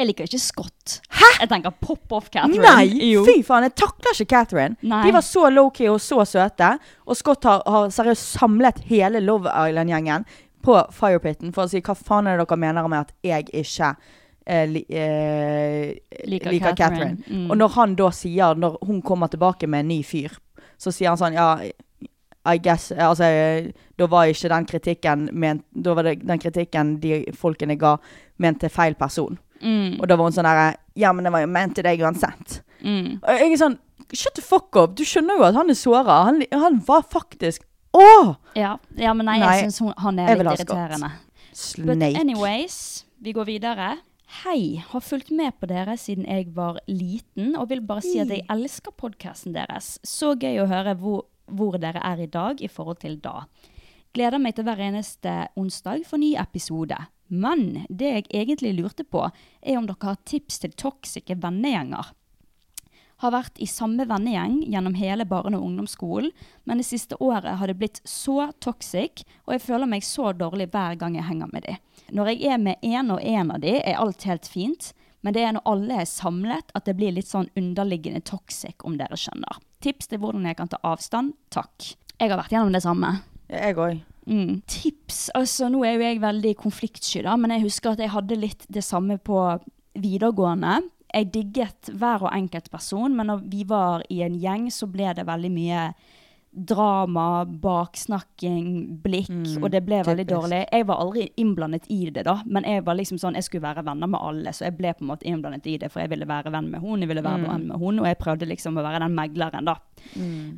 Jeg 0.00 0.08
liker 0.08 0.28
ikke 0.30 0.40
Scott. 0.40 1.00
Hæ? 1.12 1.26
Jeg 1.42 1.48
tenker 1.50 1.74
pop 1.76 2.12
off 2.16 2.30
Catherine. 2.32 2.64
Nei! 2.64 3.10
Jo. 3.12 3.24
Fy 3.28 3.42
faen, 3.44 3.66
jeg 3.66 3.74
takler 3.76 4.14
ikke 4.16 4.30
Catherine. 4.32 4.78
Nei. 4.80 5.02
De 5.04 5.12
var 5.12 5.24
så 5.26 5.42
low-key 5.52 5.90
og 5.92 5.98
så 6.00 6.24
søte. 6.24 6.70
Og 7.04 7.18
Scott 7.18 7.44
har, 7.44 7.60
har 7.68 7.92
seriøst 7.92 8.38
samlet 8.38 8.80
hele 8.88 9.20
Love 9.20 9.52
Island-gjengen 9.52 10.24
på 10.64 10.78
Firepitten 10.96 11.52
for 11.52 11.66
å 11.66 11.72
si 11.72 11.82
hva 11.84 11.96
faen 11.96 12.30
er 12.30 12.40
det 12.40 12.46
dere 12.48 12.60
mener 12.60 12.88
med 12.88 13.04
at 13.04 13.12
jeg 13.24 13.46
ikke 13.62 13.90
eh, 14.46 14.64
li, 14.68 14.82
eh, 14.88 15.92
Liker 16.28 16.56
liker, 16.56 16.72
Catherine. 16.72 17.20
Catherine. 17.20 17.20
Mm. 17.28 17.50
Og 17.50 17.60
når 17.60 17.76
han 17.76 17.98
da 18.00 18.08
sier, 18.16 18.56
når 18.56 18.80
hun 18.86 19.04
kommer 19.04 19.28
tilbake 19.32 19.68
med 19.68 19.84
en 19.84 19.92
ny 19.92 20.00
fyr, 20.04 20.32
så 20.80 20.92
sier 20.92 21.12
han 21.12 21.20
sånn 21.20 21.36
ja 21.36 21.52
I 22.48 22.56
guess 22.56 22.88
Altså, 22.96 23.26
da 24.00 24.06
var 24.08 24.30
ikke 24.32 24.48
den 24.48 24.64
kritikken 24.64 25.26
ment 25.36 25.66
Da 25.76 25.92
var 25.92 26.06
det 26.08 26.22
den 26.24 26.40
kritikken 26.40 26.94
de 27.02 27.18
folkene 27.36 27.76
ga, 27.76 27.98
ment 28.40 28.62
til 28.64 28.72
feil 28.72 28.96
person. 28.96 29.36
Mm. 29.60 30.00
Og 30.00 30.08
da 30.08 30.16
var 30.16 30.28
hun 30.28 30.34
sånn 30.36 30.48
derre 30.48 30.68
Ja, 30.98 31.12
men 31.12 31.26
det 31.26 31.32
var 31.34 31.42
jo 31.44 31.48
ment 31.52 31.74
til 31.76 31.84
deg 31.84 32.00
uansett. 32.00 32.60
Mm. 32.80 33.18
Og 33.20 33.42
jeg 33.42 33.52
er 33.52 33.60
sånn 33.60 33.78
Shut 34.10 34.34
the 34.34 34.42
fuck 34.42 34.74
up! 34.74 34.96
Du 34.98 35.04
skjønner 35.06 35.38
jo 35.38 35.44
at 35.46 35.54
han 35.54 35.70
er 35.70 35.76
såra. 35.78 36.24
Han, 36.26 36.40
han 36.50 36.80
var 36.86 37.04
faktisk 37.06 37.66
Åh! 37.94 38.34
Ja. 38.54 38.76
ja, 38.98 39.12
men 39.14 39.26
nei, 39.26 39.38
Nei, 39.42 39.54
jeg 39.58 39.70
syns 39.70 39.96
han 39.98 40.18
er 40.22 40.36
litt 40.38 40.62
irriterende. 40.62 41.10
Snake. 41.50 41.86
But 41.88 42.20
anyways, 42.20 42.76
vi 43.18 43.34
går 43.34 43.48
videre. 43.48 43.96
Hei, 44.44 44.78
har 44.78 45.02
fulgt 45.02 45.32
med 45.34 45.56
på 45.58 45.66
dere 45.66 45.96
siden 45.98 46.28
jeg 46.28 46.52
var 46.54 46.78
liten, 46.86 47.56
og 47.58 47.66
vil 47.72 47.82
bare 47.82 48.04
si 48.04 48.20
at 48.22 48.30
jeg 48.30 48.44
elsker 48.52 48.94
podkasten 48.94 49.56
deres. 49.56 49.96
Så 50.06 50.36
gøy 50.38 50.62
å 50.62 50.68
høre 50.70 50.94
hvor, 51.00 51.24
hvor 51.50 51.80
dere 51.82 51.98
er 52.06 52.22
i 52.22 52.28
dag 52.30 52.62
i 52.62 52.70
forhold 52.70 53.02
til 53.02 53.18
da. 53.18 53.48
Gleder 54.14 54.38
meg 54.42 54.54
til 54.54 54.66
hver 54.66 54.78
eneste 54.86 55.34
onsdag 55.58 56.06
for 56.06 56.22
ny 56.22 56.36
episode. 56.38 56.98
Men 57.30 57.84
det 57.88 58.08
jeg 58.10 58.24
egentlig 58.34 58.74
lurte 58.74 59.04
på, 59.06 59.28
er 59.62 59.78
om 59.78 59.86
dere 59.86 60.12
har 60.12 60.18
tips 60.26 60.58
til 60.64 60.74
toxiske 60.74 61.36
vennegjenger. 61.38 62.10
Har 63.20 63.34
vært 63.34 63.60
i 63.60 63.68
samme 63.68 64.06
vennegjeng 64.08 64.62
gjennom 64.72 64.96
hele 64.96 65.26
barne- 65.28 65.58
og 65.60 65.66
ungdomsskolen, 65.68 66.32
men 66.64 66.80
det 66.80 66.88
siste 66.88 67.18
året 67.20 67.58
har 67.60 67.68
det 67.68 67.76
blitt 67.78 68.00
så 68.08 68.48
toxic, 68.64 69.22
og 69.44 69.54
jeg 69.54 69.62
føler 69.66 69.86
meg 69.86 70.06
så 70.06 70.32
dårlig 70.32 70.70
hver 70.72 70.96
gang 70.98 71.18
jeg 71.18 71.28
henger 71.28 71.52
med 71.52 71.68
de. 71.68 71.76
Når 72.10 72.32
jeg 72.32 72.54
er 72.54 72.58
med 72.58 72.82
en 72.82 73.14
og 73.14 73.22
en 73.22 73.54
av 73.54 73.60
de, 73.62 73.76
er 73.78 74.00
alt 74.00 74.24
helt 74.26 74.48
fint, 74.48 74.92
men 75.20 75.36
det 75.36 75.44
er 75.44 75.52
når 75.52 75.68
alle 75.68 76.00
er 76.00 76.08
samlet 76.08 76.72
at 76.74 76.88
det 76.88 76.96
blir 76.96 77.12
litt 77.12 77.28
sånn 77.28 77.50
underliggende 77.60 78.24
toxic, 78.24 78.80
om 78.88 78.96
dere 78.98 79.20
skjønner. 79.20 79.60
Tips 79.84 80.10
til 80.10 80.18
hvordan 80.24 80.48
jeg 80.48 80.56
kan 80.58 80.72
ta 80.72 80.80
avstand? 80.82 81.36
Takk. 81.52 81.92
Jeg 82.16 82.32
har 82.32 82.40
vært 82.40 82.56
gjennom 82.56 82.72
det 82.74 82.82
samme. 82.84 83.20
Jeg 83.52 83.76
òg. 83.76 84.00
Mm. 84.30 84.60
Tips? 84.70 85.24
Altså, 85.34 85.68
nå 85.72 85.82
er 85.84 85.96
jo 85.96 86.04
jeg 86.06 86.20
veldig 86.22 86.54
konfliktsky, 86.60 87.22
da, 87.26 87.34
men 87.36 87.50
jeg 87.56 87.64
husker 87.66 87.90
at 87.96 87.98
jeg 88.04 88.12
hadde 88.14 88.36
litt 88.38 88.64
det 88.70 88.84
samme 88.86 89.18
på 89.18 89.40
videregående. 89.98 90.76
Jeg 91.12 91.32
digget 91.34 91.90
hver 91.98 92.22
og 92.28 92.32
enkelt 92.36 92.70
person, 92.70 93.16
men 93.18 93.26
når 93.26 93.42
vi 93.50 93.64
var 93.66 94.04
i 94.08 94.20
en 94.22 94.38
gjeng, 94.38 94.68
så 94.70 94.86
ble 94.86 95.10
det 95.18 95.26
veldig 95.26 95.50
mye 95.50 95.88
drama, 96.50 97.44
baksnakking, 97.46 98.98
blikk, 99.02 99.28
Mm, 99.30 99.62
og 99.62 99.70
det 99.70 99.84
ble 99.86 100.00
veldig 100.02 100.24
typisk. 100.26 100.34
dårlig. 100.42 100.66
Jeg 100.72 100.86
var 100.86 100.96
aldri 100.98 101.28
innblandet 101.38 101.84
i 101.90 102.10
det, 102.10 102.24
da, 102.24 102.42
men 102.44 102.64
jeg 102.64 102.84
var 102.84 102.94
liksom 102.98 103.18
sånn, 103.18 103.34
jeg 103.34 103.44
skulle 103.44 103.62
være 103.62 103.84
venner 103.86 104.08
med 104.08 104.20
alle, 104.20 104.50
så 104.52 104.64
jeg 104.66 104.76
ble 104.76 104.92
på 104.94 105.02
en 105.02 105.10
måte 105.12 105.26
innblandet 105.26 105.66
i 105.66 105.76
det, 105.78 105.90
for 105.92 106.00
jeg 106.00 106.10
ville 106.10 106.26
være 106.26 106.50
venn 106.50 106.70
med 106.70 106.80
hun, 106.80 107.00
jeg 107.00 107.08
ville 107.08 107.22
være 107.22 107.38
Mm. 107.38 107.48
venn 107.50 107.66
med 107.68 107.78
hun, 107.78 107.98
og 108.00 108.06
jeg 108.06 108.18
prøvde 108.18 108.48
liksom 108.48 108.78
å 108.78 108.82
være 108.82 108.98
den 109.00 109.14
megleren, 109.14 109.64
da. 109.64 109.76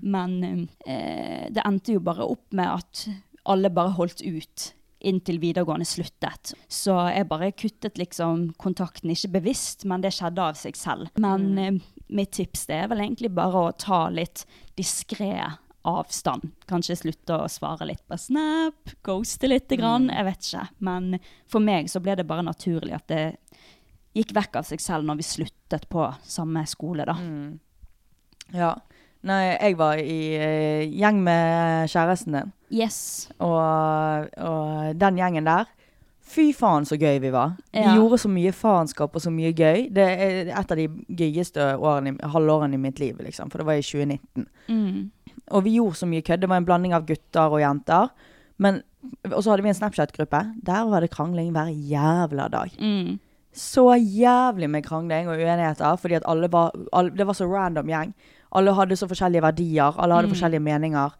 Men 0.02 0.68
eh, 0.86 1.48
det 1.50 1.62
endte 1.64 1.92
jo 1.92 2.00
bare 2.00 2.24
opp 2.28 2.52
med 2.52 2.66
at 2.66 3.08
alle 3.48 3.70
bare 3.74 3.96
holdt 3.96 4.22
ut 4.22 4.72
inntil 5.02 5.40
videregående 5.42 5.86
sluttet. 5.88 6.52
Så 6.70 6.94
jeg 7.10 7.26
bare 7.30 7.50
kuttet 7.58 7.98
liksom 7.98 8.52
kontakten, 8.62 9.10
ikke 9.10 9.32
bevisst, 9.40 9.86
men 9.88 10.04
det 10.04 10.12
skjedde 10.14 10.44
av 10.44 10.58
seg 10.58 10.78
selv. 10.78 11.10
Men 11.18 11.48
mm. 11.58 11.80
mitt 12.14 12.32
tips 12.38 12.68
det 12.70 12.78
er 12.84 12.92
vel 12.92 13.02
egentlig 13.02 13.32
bare 13.34 13.66
å 13.66 13.74
ta 13.74 14.04
litt 14.14 14.44
diskré 14.78 15.34
avstand. 15.82 16.52
Kanskje 16.70 17.00
slutte 17.00 17.40
å 17.42 17.50
svare 17.50 17.88
litt 17.90 18.04
på 18.06 18.18
Snap, 18.20 18.94
ghoste 19.02 19.50
lite 19.50 19.78
grann, 19.80 20.06
jeg 20.12 20.28
vet 20.28 20.46
ikke. 20.46 20.66
Men 20.86 21.18
for 21.50 21.64
meg 21.64 21.90
så 21.90 22.02
ble 22.02 22.14
det 22.20 22.28
bare 22.28 22.46
naturlig 22.46 22.94
at 22.94 23.08
det 23.10 23.24
gikk 24.14 24.34
vekk 24.36 24.60
av 24.60 24.68
seg 24.68 24.82
selv 24.84 25.08
når 25.08 25.18
vi 25.18 25.26
sluttet 25.26 25.88
på 25.90 26.06
samme 26.22 26.62
skole, 26.70 27.08
da. 27.08 27.18
Ja. 28.54 28.74
Nei, 29.22 29.42
jeg 29.54 29.76
var 29.78 30.00
i 30.02 30.18
eh, 30.34 30.88
gjeng 30.98 31.20
med 31.22 31.88
kjæresten 31.92 32.34
din, 32.34 32.52
Yes. 32.72 33.28
og, 33.38 34.28
og 34.40 34.98
den 34.98 35.20
gjengen 35.20 35.46
der 35.46 35.68
Fy 36.32 36.52
faen 36.56 36.86
så 36.88 36.96
gøy 36.96 37.18
vi 37.20 37.30
var. 37.34 37.56
Vi 37.74 37.82
gjorde 37.82 38.16
så 38.22 38.28
mye 38.32 38.52
faenskap 38.56 39.16
og 39.18 39.20
så 39.20 39.28
mye 39.34 39.50
gøy. 39.52 39.88
Det 39.92 40.04
er 40.06 40.48
et 40.48 40.70
av 40.72 40.78
de 40.78 40.86
gøyeste 41.18 41.66
årene, 41.76 42.14
halvårene 42.32 42.78
i 42.78 42.80
mitt 42.80 43.02
liv, 43.02 43.18
liksom. 43.20 43.50
For 43.52 43.60
det 43.60 43.66
var 43.68 43.76
i 43.76 43.84
2019. 43.84 44.46
Mm. 44.70 45.10
Og 45.52 45.64
vi 45.66 45.74
gjorde 45.76 45.98
så 46.00 46.08
mye 46.08 46.24
kødd. 46.24 46.40
Det 46.40 46.48
var 46.48 46.62
en 46.62 46.68
blanding 46.68 46.94
av 46.96 47.04
gutter 47.10 47.52
og 47.52 47.60
jenter. 47.60 48.08
Men, 48.62 48.80
og 49.28 49.42
så 49.42 49.52
hadde 49.52 49.66
vi 49.66 49.72
en 49.74 49.76
Snapchat-gruppe. 49.76 50.40
Der 50.64 50.88
var 50.88 51.04
det 51.04 51.10
krangling 51.12 51.50
hver 51.52 51.68
jævla 51.68 52.48
dag. 52.54 52.72
Mm. 52.80 53.18
Så 53.52 53.84
jævlig 54.00 54.70
med 54.72 54.86
krangling 54.86 55.28
og 55.28 55.36
uenigheter, 55.36 55.98
fordi 56.00 56.16
at 56.16 56.24
alle 56.32 56.48
var, 56.52 56.72
alle, 56.96 57.12
det 57.18 57.26
var 57.28 57.36
så 57.36 57.50
random 57.50 57.92
gjeng. 57.92 58.14
Alle 58.54 58.74
hadde 58.76 58.96
så 58.96 59.06
forskjellige 59.08 59.42
verdier, 59.42 59.94
alle 59.98 60.14
hadde 60.14 60.28
Mm. 60.28 60.34
forskjellige 60.34 60.60
meninger. 60.62 61.10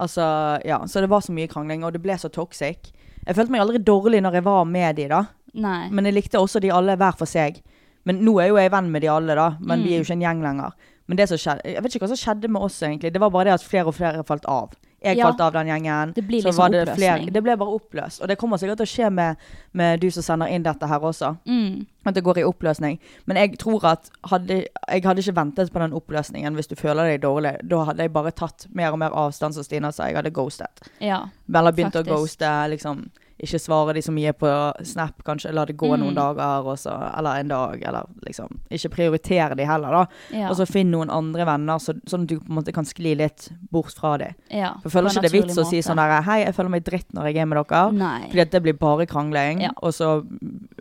Altså, 0.00 0.60
ja, 0.64 0.78
Så 0.86 1.00
det 1.00 1.08
var 1.10 1.20
så 1.20 1.32
mye 1.32 1.48
krangling, 1.48 1.84
og 1.84 1.92
det 1.92 2.02
ble 2.02 2.12
så 2.18 2.28
toxic. 2.30 2.92
Jeg 3.26 3.36
følte 3.36 3.50
meg 3.50 3.60
aldri 3.60 3.78
dårlig 3.78 4.22
når 4.22 4.32
jeg 4.32 4.44
var 4.44 4.64
med 4.64 4.96
de 4.96 5.08
da, 5.08 5.24
Nei. 5.54 5.88
men 5.90 6.04
jeg 6.04 6.14
likte 6.14 6.38
også 6.38 6.60
de 6.60 6.70
alle 6.70 6.96
hver 6.96 7.16
for 7.16 7.26
seg. 7.26 7.60
Men 8.04 8.22
nå 8.24 8.40
er 8.42 8.48
jo 8.48 8.56
jeg 8.56 8.70
venn 8.70 8.90
med 8.90 9.02
de 9.02 9.08
alle, 9.08 9.34
da, 9.34 9.50
men 9.60 9.80
Mm. 9.80 9.84
vi 9.84 9.92
er 9.94 9.98
jo 9.98 10.04
ikke 10.04 10.12
en 10.12 10.20
gjeng 10.22 10.42
lenger. 10.42 10.72
Men 11.06 11.16
det 11.16 11.28
som 11.28 11.36
skjedde, 11.38 11.60
jeg 11.64 11.82
vet 11.82 11.92
ikke 11.94 12.06
hva 12.06 12.16
som 12.16 12.16
skjedde 12.34 12.48
med 12.48 12.62
oss, 12.62 12.80
egentlig. 12.82 13.12
Det 13.12 13.20
var 13.20 13.30
bare 13.30 13.44
det 13.44 13.52
at 13.54 13.62
flere 13.62 13.86
og 13.86 13.94
flere 13.94 14.24
falt 14.24 14.44
av. 14.46 14.70
jeg 15.02 15.16
Ja. 15.16 15.26
falt 15.26 15.40
av 15.40 15.52
den 15.52 15.66
gjengen. 15.66 16.12
Det 16.14 16.22
blir 16.26 16.42
så 16.42 16.48
liksom 16.48 16.58
var 16.62 16.68
det, 16.70 16.88
oppløsning. 16.88 17.32
det 17.32 17.42
ble 17.42 17.56
bare 17.56 17.78
oppløst. 17.78 18.20
Og 18.22 18.28
det 18.28 18.36
kommer 18.38 18.56
sikkert 18.58 18.76
til 18.76 18.86
å 18.86 18.94
skje 18.94 19.10
med, 19.12 19.36
med 19.72 20.00
du 20.00 20.10
som 20.10 20.22
sender 20.22 20.46
inn 20.48 20.62
dette 20.62 20.86
her 20.86 21.00
også. 21.00 21.36
Mm. 21.46 21.86
At 22.04 22.14
det 22.14 22.24
går 22.24 22.38
i 22.38 22.44
oppløsning. 22.44 22.98
Men 23.26 23.36
jeg 23.36 23.58
tror 23.58 23.84
at 23.84 24.10
hadde, 24.28 24.66
jeg 24.88 25.02
hadde 25.02 25.18
ikke 25.22 25.34
ventet 25.34 25.72
på 25.72 25.78
den 25.78 25.92
oppløsningen 25.92 26.54
hvis 26.54 26.68
du 26.68 26.76
føler 26.76 27.04
deg 27.12 27.22
dårlig. 27.22 27.56
Da 27.68 27.84
hadde 27.84 27.98
jeg 27.98 28.12
bare 28.12 28.30
tatt 28.32 28.66
mer 28.74 28.92
og 28.92 28.98
mer 28.98 29.10
avstand, 29.10 29.54
som 29.54 29.62
Stina 29.64 29.90
sa. 29.92 30.06
Jeg 30.06 30.16
hadde 30.16 30.30
ghostet. 30.32 30.88
Ja. 31.00 31.26
Eller 31.52 31.72
begynt 31.72 31.96
å 31.96 32.04
ghoste. 32.04 32.68
liksom 32.70 33.10
ikke 33.42 33.58
svare 33.60 33.94
de 33.94 34.02
så 34.02 34.12
mye 34.12 34.32
på 34.36 34.50
Snap, 34.84 35.22
kanskje. 35.24 35.52
La 35.52 35.64
det 35.64 35.76
gå 35.76 35.88
Mm. 35.90 36.00
noen 36.00 36.14
dager, 36.14 36.76
så, 36.76 36.92
eller 37.18 37.40
en 37.40 37.48
dag. 37.48 37.82
Eller 37.82 38.02
liksom 38.26 38.48
Ikke 38.70 38.90
prioritere 38.90 39.56
de 39.56 39.64
heller, 39.64 39.90
da. 39.90 40.06
Ja. 40.36 40.48
Og 40.50 40.56
så 40.56 40.66
finn 40.68 40.90
noen 40.90 41.10
andre 41.10 41.44
venner, 41.46 41.78
så, 41.78 41.94
sånn 42.06 42.22
at 42.22 42.28
du 42.28 42.38
på 42.40 42.48
en 42.50 42.56
måte 42.62 42.72
kan 42.72 42.84
skli 42.84 43.16
litt 43.16 43.50
bort 43.72 43.92
fra 43.96 44.16
de. 44.18 44.34
ja. 44.50 44.74
For 44.82 44.88
jeg 44.90 44.92
føler 44.92 45.10
ikke 45.10 45.22
det 45.22 45.30
er 45.34 45.42
vits 45.42 45.58
å 45.58 45.64
si 45.66 45.78
sånn 45.82 45.96
der 45.96 46.22
Hei, 46.22 46.44
jeg 46.44 46.54
føler 46.54 46.70
meg 46.70 46.84
dritt 46.84 47.12
når 47.14 47.24
jeg 47.32 47.36
er 47.38 47.46
med 47.46 47.58
dere. 47.66 47.92
Nei. 47.92 48.20
Fordi 48.28 48.40
at 48.40 48.50
det 48.50 48.62
blir 48.62 48.72
bare 48.78 49.06
krangling, 49.06 49.60
Ja. 49.62 49.70
og 49.82 49.92
så 49.92 50.24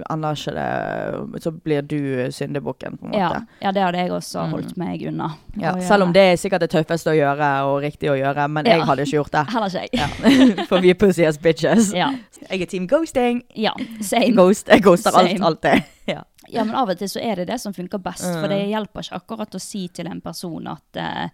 ender 0.10 0.34
ikke 0.36 0.53
det 0.53 1.41
Så 1.43 1.51
blir 1.51 1.82
du 1.82 2.30
syndebukken, 2.32 2.97
på 2.99 3.05
en 3.05 3.12
måte. 3.12 3.45
ja, 3.62 3.72
det 3.72 3.82
hadde 3.84 3.97
jeg 3.97 4.12
også 4.12 4.39
Mm. 4.45 4.51
holdt 4.51 4.78
meg 4.78 5.01
unna. 5.07 5.32
Ja, 5.57 5.74
selv 5.80 6.03
om 6.03 6.14
det 6.14 6.22
er 6.22 6.36
sikkert 6.38 6.60
det 6.62 6.70
tøffeste 6.72 7.12
å 7.12 7.16
gjøre, 7.18 7.64
og 7.66 7.82
riktig 7.84 8.10
å 8.10 8.18
gjøre, 8.18 8.49
men 8.49 8.66
jeg 8.66 8.82
hadde 8.82 9.01
ikke 9.05 9.18
gjort 9.24 9.32
det. 9.32 9.45
Heller 9.53 9.70
ikke 9.70 10.57
jeg. 10.57 10.66
For 10.70 10.80
vi 10.80 10.93
pussy 10.93 11.26
as 11.26 11.38
bitches. 11.38 11.93
Ja. 11.93 12.12
Jeg 12.50 12.62
er 12.62 12.66
team 12.66 12.88
ghosting. 12.88 13.43
ja. 13.56 13.74
Same. 14.02 14.34
Ghost, 14.36 14.68
jeg 14.68 14.82
ghoster 14.84 15.12
alt, 15.16 15.41
alt 15.41 15.62
det. 15.62 15.84
Ja. 16.08 16.24
Ja, 16.50 16.64
men 16.66 16.74
av 16.76 16.89
og 16.89 16.97
til 16.97 17.08
så 17.12 17.20
er 17.22 17.36
det 17.36 17.47
det 17.52 17.60
som 17.62 17.74
funker 17.74 18.00
best. 18.02 18.24
Mm. 18.26 18.39
For 18.41 18.47
det 18.50 18.64
hjelper 18.72 19.04
ikke 19.06 19.16
akkurat 19.22 19.54
å 19.56 19.60
si 19.62 19.88
til 19.93 20.08
en 20.10 20.22
person 20.22 20.66
at 20.68 20.97
uh, 20.97 21.28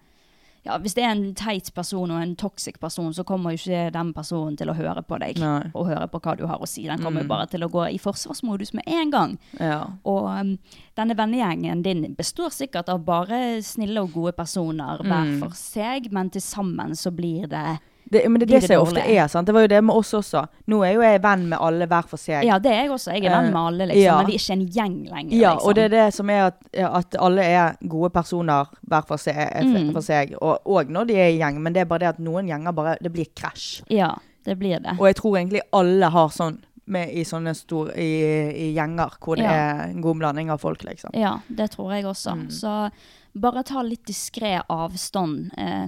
ja, 0.66 0.76
Hvis 0.82 0.96
det 0.98 1.04
er 1.06 1.12
en 1.14 1.34
teit 1.38 1.70
person 1.76 2.10
og 2.12 2.20
en 2.20 2.34
toxic 2.36 2.80
person, 2.82 3.14
så 3.14 3.24
kommer 3.24 3.54
jo 3.54 3.60
ikke 3.62 3.92
den 3.94 4.10
personen 4.14 4.58
til 4.58 4.68
å 4.68 4.74
høre 4.76 5.04
på 5.06 5.20
deg. 5.22 5.38
Nei. 5.40 5.70
Og 5.78 5.88
høre 5.88 6.08
på 6.10 6.20
hva 6.20 6.34
du 6.36 6.44
har 6.50 6.58
å 6.60 6.68
si. 6.68 6.84
Den 6.90 6.98
kommer 7.06 7.22
Mm. 7.22 7.28
jo 7.28 7.30
bare 7.30 7.46
til 7.48 7.64
å 7.64 7.70
gå 7.70 7.86
i 7.94 8.00
forsvarsmodus 8.02 8.74
med 8.74 8.84
en 8.88 9.12
gang. 9.14 9.38
ja. 9.60 9.86
Og 10.04 10.26
um, 10.26 10.58
denne 10.98 11.16
vennegjengen 11.16 11.84
din 11.86 12.16
består 12.18 12.50
sikkert 12.52 12.90
av 12.90 13.06
bare 13.06 13.62
snille 13.62 14.02
og 14.02 14.12
gode 14.18 14.34
personer 14.34 14.98
hver 15.06 15.24
Mm. 15.30 15.40
for 15.40 15.54
seg, 15.56 16.12
men 16.12 16.30
til 16.32 16.42
sammen 16.42 16.92
så 16.98 17.12
blir 17.16 17.48
det 17.48 17.78
Det, 18.12 18.22
men 18.30 18.40
det 18.40 18.46
er 18.52 18.60
det 18.60 18.68
som 18.70 18.82
ofte 18.84 19.02
er. 19.02 19.28
sant? 19.28 19.48
Det 19.48 19.54
var 19.56 19.62
jo 19.66 19.68
det 19.68 19.80
med 19.84 19.96
oss 19.96 20.12
også. 20.14 20.44
Nå 20.70 20.84
er 20.86 20.92
jo 20.94 21.02
jeg 21.02 21.22
venn 21.24 21.48
med 21.50 21.58
alle 21.60 21.88
hver 21.90 22.06
for 22.08 22.22
seg. 22.22 22.44
Ja, 22.46 22.60
det 22.62 22.70
er 22.72 22.84
jeg 22.84 22.92
også. 22.94 23.12
Jeg 23.16 23.26
er 23.26 23.34
venn 23.34 23.50
med 23.52 23.62
alle, 23.62 23.88
liksom. 23.90 24.04
Ja. 24.04 24.18
Men 24.20 24.28
vi 24.30 24.36
er 24.36 24.44
ikke 24.44 24.54
en 24.54 24.68
gjeng 24.76 24.98
lenger. 25.10 25.34
Ja, 25.40 25.54
liksom. 25.56 25.70
og 25.70 25.76
det 25.76 25.84
er 25.88 25.90
det 25.96 26.04
som 26.14 26.30
er 26.30 26.44
at, 26.52 26.60
at 27.02 27.18
alle 27.20 27.42
er 27.50 27.76
gode 27.90 28.12
personer 28.14 28.70
hver 28.88 29.08
for 29.10 29.18
seg, 29.18 29.42
Mm. 29.66 29.92
for 29.96 30.02
seg 30.06 30.36
og, 30.42 30.60
og 30.70 30.90
når 30.94 31.06
de 31.10 31.18
er 31.18 31.30
i 31.34 31.40
gjeng, 31.40 31.58
men 31.62 31.74
det 31.74 31.82
er 31.82 31.90
bare 31.90 32.00
det 32.06 32.08
at 32.14 32.20
noen 32.22 32.48
gjenger 32.48 32.72
bare 32.78 32.96
Det 33.02 33.12
blir 33.12 33.26
krasj. 33.36 33.82
Ja, 33.90 34.14
det 34.46 34.58
blir 34.60 34.80
det. 34.80 35.00
Og 35.00 35.08
jeg 35.10 35.16
tror 35.16 35.38
egentlig 35.40 35.62
alle 35.74 36.10
har 36.14 36.30
sånn 36.30 36.60
med 36.86 37.10
i 37.10 37.24
sånne 37.26 37.56
store 37.58 37.96
i, 37.98 38.12
i 38.54 38.74
gjenger 38.76 39.18
hvor 39.20 39.36
det 39.42 39.48
Ja. 39.50 39.52
er 39.52 39.90
en 39.90 40.02
god 40.06 40.18
blanding 40.22 40.52
av 40.54 40.60
folk, 40.62 40.84
liksom. 40.86 41.10
Ja, 41.18 41.40
det 41.50 41.72
tror 41.74 41.96
jeg 41.96 42.06
også. 42.06 42.36
Mm. 42.38 42.50
Så 42.54 42.92
bare 43.36 43.64
ta 43.64 43.82
litt 43.82 44.06
diskré 44.06 44.62
avstand 44.70 45.50
eh, 45.58 45.88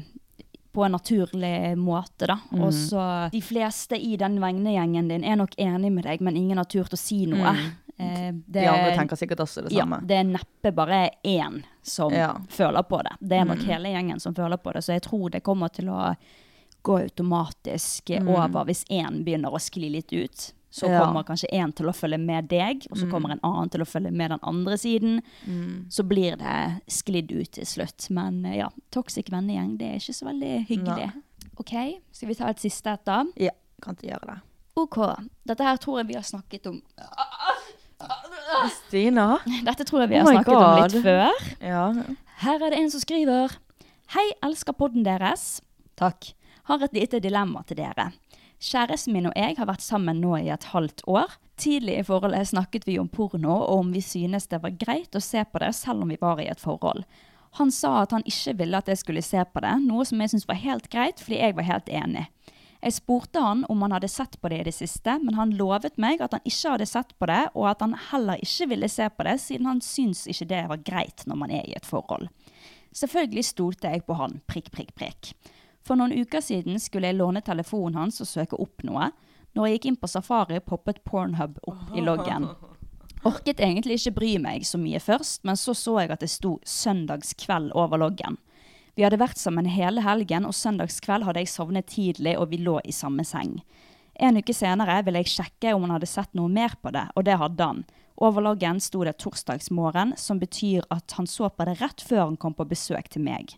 på 0.77 0.85
en 0.85 0.93
naturlig 0.93 1.73
måte, 1.81 2.27
da. 2.29 2.35
Mm. 2.53 2.61
Og 2.67 2.71
så 2.75 3.03
De 3.33 3.41
fleste 3.41 3.97
i 3.97 4.13
den 4.21 4.35
vennegjengen 4.43 5.07
din 5.09 5.23
er 5.25 5.35
nok 5.39 5.55
enig 5.57 5.89
med 5.95 6.05
deg, 6.05 6.21
men 6.21 6.37
ingen 6.37 6.57
har 6.61 6.67
turt 6.69 6.93
å 6.93 6.97
si 7.01 7.23
noe. 7.25 7.49
Eh, 7.49 7.55
det, 7.97 8.27
Mm. 8.29 8.43
De 8.53 8.65
andre 8.69 8.91
tenker 8.95 9.17
sikkert 9.17 9.39
også 9.41 9.63
det 9.65 9.71
ja, 9.73 9.81
samme. 9.81 9.97
det 10.05 10.17
er 10.19 10.23
neppe 10.29 10.69
bare 10.75 11.09
én 11.25 11.63
som 11.81 12.13
Ja. 12.13 12.35
føler 12.47 12.83
på 12.85 12.99
det. 13.01 13.15
Det 13.19 13.39
er 13.39 13.45
nok 13.45 13.57
Mm. 13.57 13.65
hele 13.65 13.89
gjengen 13.89 14.19
som 14.21 14.35
føler 14.35 14.57
på 14.61 14.71
det, 14.73 14.83
så 14.83 14.93
jeg 14.93 15.01
tror 15.01 15.31
det 15.31 15.41
kommer 15.43 15.69
til 15.73 15.85
å 15.89 16.15
gå 16.83 16.99
automatisk 17.01 18.09
eh, 18.11 18.21
Mm. 18.21 18.29
over 18.29 18.65
hvis 18.65 18.83
én 18.91 19.23
begynner 19.25 19.49
å 19.51 19.57
skli 19.59 19.89
litt 19.91 20.13
ut. 20.13 20.53
Så 20.69 20.85
Ja. 20.89 20.99
kommer 21.05 21.23
kanskje 21.23 21.47
én 21.53 21.71
til 21.73 21.85
å 21.87 21.93
følge 21.95 22.19
med 22.19 22.49
deg, 22.49 22.85
og 22.91 22.97
så 22.97 23.05
Mm. 23.05 23.11
kommer 23.11 23.31
en 23.31 23.39
annen 23.43 23.69
til 23.71 23.81
å 23.81 23.85
følge 23.87 24.11
med 24.11 24.31
den 24.31 24.39
andre 24.43 24.73
siden. 24.77 25.21
Mm. 25.47 25.85
Så 25.89 26.03
blir 26.03 26.35
det 26.37 26.81
sklidd 26.87 27.31
ut 27.31 27.51
til 27.51 27.63
slutt. 27.65 28.09
Men 28.11 28.45
eh, 28.45 28.57
ja, 28.57 28.69
toxic 28.91 29.29
vennegjeng, 29.31 29.77
det 29.77 29.87
er 29.87 29.95
ikke 29.95 30.13
så 30.13 30.25
veldig 30.27 30.67
hyggelig. 30.67 31.07
Nei. 31.13 31.23
OK, 31.59 32.01
skal 32.11 32.27
vi 32.27 32.35
ta 32.35 32.47
et 32.49 32.57
siste 32.59 32.87
et, 32.91 33.05
da? 33.05 33.23
Ja, 33.37 33.51
kan 33.81 33.95
ikke 33.95 34.09
gjøre 34.11 34.25
det. 34.27 34.41
OK. 34.75 34.97
Dette 35.47 35.63
her 35.63 35.77
tror 35.77 35.97
jeg 35.99 36.07
vi 36.07 36.13
har 36.13 36.23
snakket 36.23 36.67
om 36.67 36.81
Stina? 38.87 39.39
Dette 39.65 39.83
tror 39.87 40.01
jeg 40.03 40.09
vi 40.11 40.15
har 40.19 40.27
oh 40.27 40.31
snakket 40.35 40.55
om 40.55 40.83
litt 40.83 41.03
før. 41.03 41.31
Ja. 41.65 41.93
Her 42.43 42.61
er 42.61 42.69
det 42.69 42.79
en 42.79 42.91
som 42.93 43.01
skriver 43.03 43.55
Hei, 44.13 44.31
elsker 44.45 44.71
podden 44.77 45.03
deres. 45.03 45.59
Takk. 45.99 46.29
Har 46.69 46.79
et 46.85 46.93
lite 46.95 47.19
dilemma 47.19 47.65
til 47.67 47.75
dere. 47.81 48.11
Kjæresten 48.57 49.13
min 49.13 49.29
og 49.29 49.35
jeg 49.37 49.53
har 49.59 49.67
vært 49.69 49.85
sammen 49.85 50.17
nå 50.21 50.33
i 50.39 50.49
et 50.49 50.69
halvt 50.71 51.03
år. 51.05 51.35
Tidlig 51.61 51.99
i 51.99 52.05
forholdet 52.05 52.49
snakket 52.49 52.87
vi 52.87 52.97
om 52.97 53.09
porno, 53.09 53.53
og 53.53 53.83
om 53.83 53.91
vi 53.93 54.01
synes 54.01 54.49
det 54.49 54.63
var 54.63 54.77
greit 54.77 55.15
å 55.15 55.21
se 55.21 55.43
på 55.45 55.61
det 55.61 55.73
selv 55.77 56.05
om 56.05 56.13
vi 56.13 56.17
var 56.21 56.41
i 56.41 56.49
et 56.49 56.61
forhold. 56.61 57.05
Han 57.57 57.71
sa 57.71 58.01
at 58.01 58.13
han 58.13 58.25
ikke 58.25 58.57
ville 58.59 58.77
at 58.77 58.89
jeg 58.89 59.01
skulle 59.01 59.23
se 59.25 59.41
på 59.45 59.61
det, 59.63 59.75
noe 59.85 60.05
som 60.05 60.21
jeg 60.21 60.33
syntes 60.33 60.49
var 60.49 60.61
helt 60.61 60.89
greit, 60.93 61.21
fordi 61.21 61.39
jeg 61.39 61.57
var 61.57 61.69
helt 61.69 61.89
enig. 61.89 62.25
Jeg 62.77 62.93
spurte 62.93 63.41
han 63.41 63.63
om 63.73 63.81
han 63.81 63.95
hadde 63.95 64.09
sett 64.11 64.37
på 64.41 64.49
det 64.53 64.59
i 64.61 64.67
det 64.67 64.75
siste, 64.77 65.17
men 65.23 65.37
han 65.37 65.55
lovet 65.57 65.97
meg 66.01 66.21
at 66.21 66.35
han 66.37 66.45
ikke 66.45 66.75
hadde 66.75 66.89
sett 66.89 67.13
på 67.17 67.29
det, 67.29 67.43
og 67.57 67.69
at 67.71 67.81
han 67.85 67.95
heller 68.11 68.41
ikke 68.41 68.69
ville 68.73 68.89
se 68.89 69.09
på 69.09 69.25
det, 69.25 69.37
siden 69.41 69.69
han 69.69 69.81
syns 69.85 70.25
ikke 70.29 70.49
det 70.49 70.63
var 70.69 70.83
greit 70.85 71.25
når 71.29 71.41
man 71.41 71.53
er 71.53 71.65
i 71.65 71.77
et 71.77 71.89
forhold. 71.89 72.29
Selvfølgelig 72.97 73.45
stolte 73.49 73.93
jeg 73.93 74.05
på 74.05 74.17
han, 74.17 74.39
prikk, 74.49 74.69
prikk, 74.73 74.93
prikk. 74.97 75.33
For 75.87 75.95
noen 75.95 76.11
uker 76.11 76.43
siden 76.43 76.81
skulle 76.83 77.07
jeg 77.07 77.15
låne 77.15 77.39
telefonen 77.45 78.01
hans 78.01 78.19
og 78.19 78.27
søke 78.27 78.59
opp 78.59 78.83
noe. 78.83 79.11
Når 79.55 79.67
jeg 79.67 79.77
gikk 79.77 79.85
inn 79.89 79.99
på 80.01 80.09
Safari, 80.11 80.59
poppet 80.59 80.99
Pornhub 81.07 81.61
opp 81.63 81.95
i 81.95 82.03
loggen. 82.03 82.49
Orket 83.25 83.61
egentlig 83.63 83.97
ikke 83.97 84.17
bry 84.19 84.33
meg 84.43 84.67
så 84.67 84.77
mye 84.79 84.99
først, 85.01 85.45
men 85.47 85.57
så 85.57 85.73
så 85.73 85.95
jeg 86.01 86.11
at 86.13 86.21
det 86.21 86.29
sto 86.29 86.59
'søndagskveld' 86.63 87.73
over 87.73 87.97
loggen. 87.97 88.37
Vi 88.95 89.03
hadde 89.03 89.19
vært 89.19 89.37
sammen 89.37 89.65
hele 89.65 90.01
helgen, 90.01 90.45
og 90.45 90.53
søndagskveld 90.53 91.23
hadde 91.23 91.39
jeg 91.39 91.53
sovnet 91.53 91.87
tidlig, 91.87 92.37
og 92.37 92.49
vi 92.49 92.57
lå 92.57 92.79
i 92.83 92.91
samme 92.91 93.23
seng. 93.25 93.61
En 94.19 94.37
uke 94.37 94.53
senere 94.53 95.03
ville 95.05 95.21
jeg 95.21 95.33
sjekke 95.33 95.73
om 95.73 95.85
han 95.85 95.91
hadde 95.97 96.09
sett 96.09 96.33
noe 96.33 96.49
mer 96.49 96.73
på 96.81 96.91
det, 96.91 97.05
og 97.15 97.25
det 97.25 97.37
hadde 97.37 97.63
han. 97.63 97.83
Over 98.17 98.41
loggen 98.41 98.79
sto 98.81 99.03
det 99.05 99.19
torsdagsmorgen, 99.21 100.15
som 100.17 100.39
betyr 100.39 100.81
at 100.89 101.11
han 101.17 101.27
så 101.27 101.49
på 101.49 101.65
det 101.65 101.79
rett 101.81 102.01
før 102.01 102.23
han 102.25 102.37
kom 102.37 102.53
på 102.57 102.65
besøk 102.65 103.09
til 103.09 103.21
meg. 103.21 103.53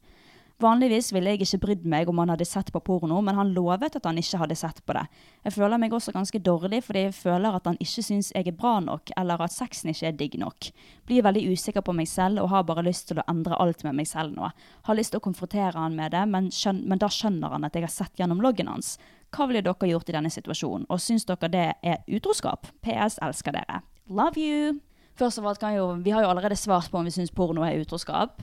Vanligvis 0.60 1.14
ville 1.16 1.32
jeg 1.32 1.46
ikke 1.46 1.58
brydd 1.64 1.86
meg 1.88 2.10
om 2.12 2.18
han 2.20 2.34
hadde 2.34 2.44
sett 2.44 2.68
på 2.76 2.82
porno, 2.84 3.22
men 3.24 3.38
han 3.38 3.54
lovet 3.56 3.94
at 3.96 4.04
han 4.04 4.18
ikke 4.20 4.42
hadde 4.42 4.58
sett 4.60 4.82
på 4.84 4.96
det. 4.98 5.06
Jeg 5.48 5.56
føler 5.56 5.80
meg 5.80 5.94
også 5.96 6.12
ganske 6.12 6.42
dårlig 6.44 6.82
fordi 6.84 7.06
jeg 7.06 7.16
føler 7.16 7.56
at 7.56 7.70
han 7.70 7.80
ikke 7.80 8.04
syns 8.04 8.34
jeg 8.36 8.50
er 8.52 8.58
bra 8.60 8.74
nok, 8.84 9.14
eller 9.22 9.40
at 9.46 9.56
sexen 9.56 9.94
ikke 9.94 10.10
er 10.10 10.18
digg 10.20 10.36
nok. 10.42 10.68
Blir 11.08 11.24
veldig 11.24 11.46
usikker 11.54 11.86
på 11.86 11.96
meg 11.96 12.12
selv 12.12 12.44
og 12.44 12.52
har 12.52 12.68
bare 12.68 12.84
lyst 12.84 13.08
til 13.08 13.22
å 13.22 13.28
endre 13.32 13.56
alt 13.56 13.86
med 13.88 14.02
meg 14.02 14.12
selv 14.12 14.36
nå. 14.36 14.52
Har 14.90 15.00
lyst 15.00 15.16
til 15.16 15.24
å 15.24 15.28
konfrontere 15.30 15.80
han 15.80 15.96
med 15.96 16.12
det, 16.12 16.26
men, 16.28 16.52
skjøn 16.52 16.84
men 16.92 17.00
da 17.00 17.08
skjønner 17.08 17.56
han 17.56 17.64
at 17.64 17.80
jeg 17.80 17.88
har 17.88 17.96
sett 17.96 18.20
gjennom 18.20 18.44
loggen 18.44 18.68
hans. 18.68 18.98
Hva 19.32 19.48
ville 19.48 19.64
dere 19.64 19.94
gjort 19.94 20.12
i 20.12 20.18
denne 20.18 20.34
situasjonen, 20.34 20.90
og 20.92 21.00
syns 21.00 21.24
dere 21.30 21.54
det 21.56 21.66
er 21.80 22.04
utroskap? 22.12 22.68
PS 22.84 23.22
elsker 23.24 23.56
dere. 23.56 23.80
Love 24.12 24.36
you! 24.36 24.80
Først 25.20 25.38
og 25.42 25.44
fremst 25.46 25.60
kan 25.62 25.76
jo, 25.76 25.90
Vi 26.04 26.12
har 26.16 26.24
jo 26.24 26.30
allerede 26.32 26.56
svart 26.56 26.88
på 26.92 26.98
om 27.02 27.06
vi 27.06 27.12
syns 27.12 27.32
porno 27.36 27.66
er 27.68 27.82
utroskap. 27.84 28.40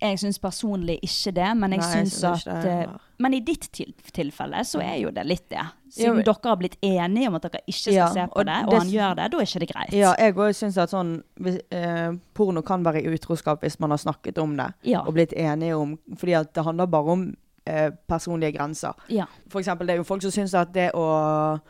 Jeg 0.00 0.16
syns 0.16 0.38
personlig 0.40 0.94
ikke 1.04 1.32
det, 1.36 1.48
men 1.60 1.74
jeg 1.74 1.80
Nei, 1.82 1.88
jeg 1.90 2.06
syns 2.06 2.14
synes 2.22 2.46
at 2.48 2.62
det 2.64 2.72
eh. 2.86 2.92
Men 3.20 3.34
i 3.36 3.40
ditt 3.44 3.66
til 3.76 3.90
tilfelle 4.16 4.62
så 4.64 4.80
er 4.80 4.94
jo 5.02 5.10
det 5.12 5.26
litt 5.28 5.44
det. 5.52 5.60
Siden 5.92 6.14
men- 6.16 6.24
dere 6.24 6.48
har 6.48 6.56
blitt 6.56 6.78
enige 6.82 7.28
om 7.28 7.34
at 7.36 7.42
dere 7.44 7.60
ikke 7.68 7.82
skal 7.82 7.92
Ja, 7.92 8.06
se 8.14 8.24
på 8.32 8.40
og 8.40 8.46
det, 8.48 8.54
og 8.64 8.70
det 8.70 8.78
han 8.78 8.88
gjør 8.94 9.16
det, 9.18 9.26
da 9.34 9.36
er 9.36 9.44
ikke 9.44 9.60
det 9.60 9.68
greit. 9.74 9.92
Ja, 9.92 10.14
jeg 10.18 10.34
òg 10.36 10.54
syns 10.56 10.78
at 10.80 10.88
sånn 10.94 11.22
hvis, 11.38 11.58
eh, 11.70 12.12
Porno 12.32 12.62
kan 12.62 12.82
være 12.82 13.04
utroskap 13.12 13.60
hvis 13.60 13.76
man 13.78 13.90
har 13.90 13.98
snakket 13.98 14.38
om 14.38 14.56
det 14.56 14.72
Ja. 14.88 15.00
og 15.04 15.12
blitt 15.14 15.34
enige 15.36 15.76
om 15.76 15.98
Fordi 16.16 16.32
at 16.40 16.54
det 16.54 16.64
handler 16.64 16.86
bare 16.86 17.12
om 17.12 17.36
eh, 17.66 17.90
personlige 18.08 18.56
grenser. 18.56 18.94
ja. 19.10 19.26
For 19.50 19.60
eksempel, 19.60 19.86
det 19.86 19.90
er 19.90 19.96
jo 19.98 20.04
folk 20.04 20.22
som 20.22 20.30
syns 20.30 20.54
at 20.54 20.72
det 20.72 20.92
å, 20.94 21.60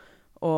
å 0.41 0.53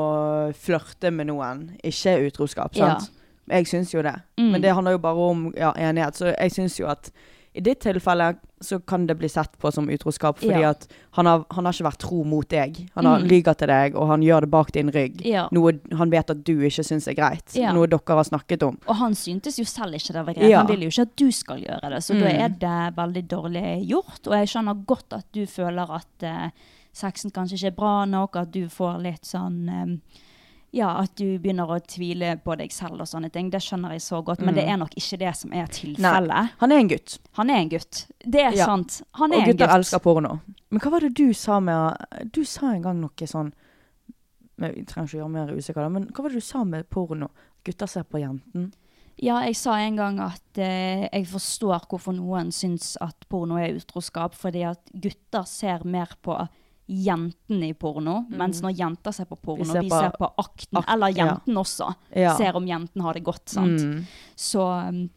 flørte 0.53 1.11
med 1.11 1.27
noen 1.27 1.71
ikke 1.83 2.13
er 2.13 2.29
utroskap. 2.29 2.75
Ja. 2.75 2.99
sant? 2.99 3.09
Jeg 3.49 3.65
syns 3.67 3.91
jo 3.93 4.01
det. 4.01 4.15
Mm. 4.39 4.51
Men 4.51 4.61
det 4.61 4.73
handler 4.73 4.91
jo 4.91 4.97
bare 4.99 5.29
om 5.31 5.53
ja, 5.57 5.73
enighet. 5.73 6.15
Så 6.15 6.33
jeg 6.37 6.51
syns 6.51 6.79
jo 6.79 6.87
at 6.87 7.11
i 7.55 7.61
ditt 7.61 7.81
tilfelle 7.81 8.31
så 8.65 8.79
kan 8.87 9.05
det 9.05 9.13
bli 9.19 9.27
sett 9.29 9.59
på 9.59 9.69
som 9.71 9.85
utroskap 9.89 10.39
fordi 10.39 10.61
Ja. 10.61 10.69
at 10.71 10.87
han 11.11 11.25
har, 11.27 11.43
han 11.51 11.65
har 11.65 11.73
ikke 11.73 11.85
vært 11.85 11.99
tro 11.99 12.23
mot 12.23 12.47
deg. 12.49 12.89
Han 12.95 13.05
har 13.05 13.19
Mm. 13.19 13.27
lyver 13.27 13.53
til 13.57 13.67
deg, 13.67 13.95
og 13.95 14.07
han 14.07 14.21
gjør 14.23 14.41
det 14.41 14.49
bak 14.49 14.71
din 14.71 14.89
rygg. 14.89 15.21
Ja. 15.25 15.47
Noe 15.51 15.73
han 15.95 16.09
vet 16.09 16.29
at 16.31 16.43
du 16.43 16.55
ikke 16.61 16.83
syns 16.83 17.07
er 17.07 17.13
greit. 17.13 17.53
Ja. 17.53 17.71
Noe 17.73 17.85
dere 17.85 17.99
har 18.15 18.23
snakket 18.23 18.63
om. 18.63 18.79
Og 18.87 18.95
han 18.95 19.13
syntes 19.13 19.59
jo 19.59 19.65
selv 19.65 19.93
ikke 19.93 20.13
det 20.13 20.25
var 20.25 20.33
greit. 20.33 20.55
Han 20.55 20.67
vil 20.67 20.81
jo 20.81 20.87
ikke 20.89 21.01
at 21.01 21.15
du 21.15 21.31
skal 21.31 21.59
gjøre 21.59 21.89
det, 21.91 22.01
så 22.03 22.13
da 22.19 22.25
Mm. 22.25 22.39
er 22.41 22.49
det 22.49 22.95
veldig 22.95 23.27
dårlig 23.27 23.87
gjort. 23.89 24.27
Og 24.27 24.33
jeg 24.33 24.47
skjønner 24.47 24.85
godt 24.85 25.13
at 25.13 25.25
du 25.31 25.45
føler 25.45 25.91
at 25.91 26.23
uh, 26.23 26.49
sexen 26.91 27.29
kanskje 27.31 27.53
ikke 27.59 27.67
er 27.67 27.71
bra 27.75 28.05
nok, 28.05 28.35
at 28.35 28.51
du 28.51 28.67
får 28.67 29.01
litt 29.01 29.25
sånn 29.25 29.69
eh, 29.69 29.97
ja, 30.73 30.89
at 31.03 31.13
du 31.19 31.37
begynner 31.37 31.69
å 31.69 31.77
tvile 31.85 32.31
på 32.43 32.55
deg 32.57 32.71
selv 32.73 33.03
og 33.03 33.07
sånne 33.09 33.29
ting. 33.31 33.51
Det 33.53 33.59
skjønner 33.61 33.93
jeg 33.93 34.01
så 34.01 34.23
godt, 34.25 34.41
men 34.41 34.55
det 34.57 34.63
er 34.65 34.79
nok 34.81 34.95
ikke 34.97 35.19
det 35.21 35.33
som 35.37 35.53
er 35.53 35.67
tilfellet. 35.69 36.55
Han 36.63 36.71
er 36.73 36.81
en 36.81 36.89
gutt. 36.89 37.19
Han 37.37 37.49
er 37.53 37.59
en 37.61 37.69
gutt. 37.69 37.99
Det 38.25 38.41
er 38.41 38.55
Ja. 38.57 38.65
sant. 38.65 39.01
Han 39.19 39.31
Og 39.31 39.37
er 39.37 39.43
en 39.43 39.51
gutter 39.51 39.69
elsker 39.75 39.99
porno. 40.01 40.39
Men 40.71 40.79
hva 40.81 40.91
var 40.91 40.99
det 41.05 41.13
du 41.13 41.31
sa 41.33 41.59
med 41.59 41.97
Du 42.33 42.43
sa 42.43 42.71
en 42.73 42.81
gang 42.81 42.99
noe 42.99 43.27
sånn 43.29 43.53
Vi 44.57 44.83
trenger 44.85 45.07
ikke 45.09 45.19
gjøre 45.19 45.29
mer 45.31 45.47
usikker, 45.53 45.91
men 45.91 46.05
hva 46.07 46.23
var 46.23 46.29
det 46.29 46.41
du 46.41 46.45
sa 46.45 46.63
med 46.63 46.89
porno? 46.89 47.29
Gutter 47.65 47.87
ser 47.87 48.03
på 48.03 48.19
jenten. 48.21 48.71
Ja, 49.21 49.41
jeg 49.45 49.55
sa 49.55 49.75
en 49.77 49.95
gang 49.95 50.19
at 50.19 50.57
eh, 50.57 51.07
jeg 51.11 51.27
forstår 51.29 51.85
hvorfor 51.87 52.15
noen 52.17 52.51
syns 52.51 52.95
at 53.01 53.15
porno 53.29 53.57
er 53.61 53.73
utroskap, 53.77 54.33
fordi 54.33 54.63
at 54.65 54.79
gutter 54.93 55.45
ser 55.45 55.83
mer 55.85 56.07
på 56.23 56.37
jentene 56.87 57.69
i 57.69 57.73
porno, 57.73 58.25
mens 58.29 58.61
når 58.61 58.75
jenter 58.77 59.11
ser 59.13 59.25
på 59.25 59.37
porno, 59.39 59.63
Mm. 59.63 59.71
ser 59.71 59.81
de 59.81 59.89
på 59.89 59.99
ser 60.01 60.11
på 60.19 60.33
akten, 60.37 60.77
akt- 60.79 60.89
eller 60.93 61.07
ja. 61.15 61.25
jenten 61.25 61.55
også, 61.57 61.95
Ja. 62.15 62.35
ser 62.37 62.55
om 62.55 62.65
jenten 62.67 63.01
har 63.01 63.13
det 63.13 63.23
godt, 63.23 63.47
sant? 63.49 63.79
Mm. 63.81 64.05
Så 64.35 64.87
um, 64.89 65.09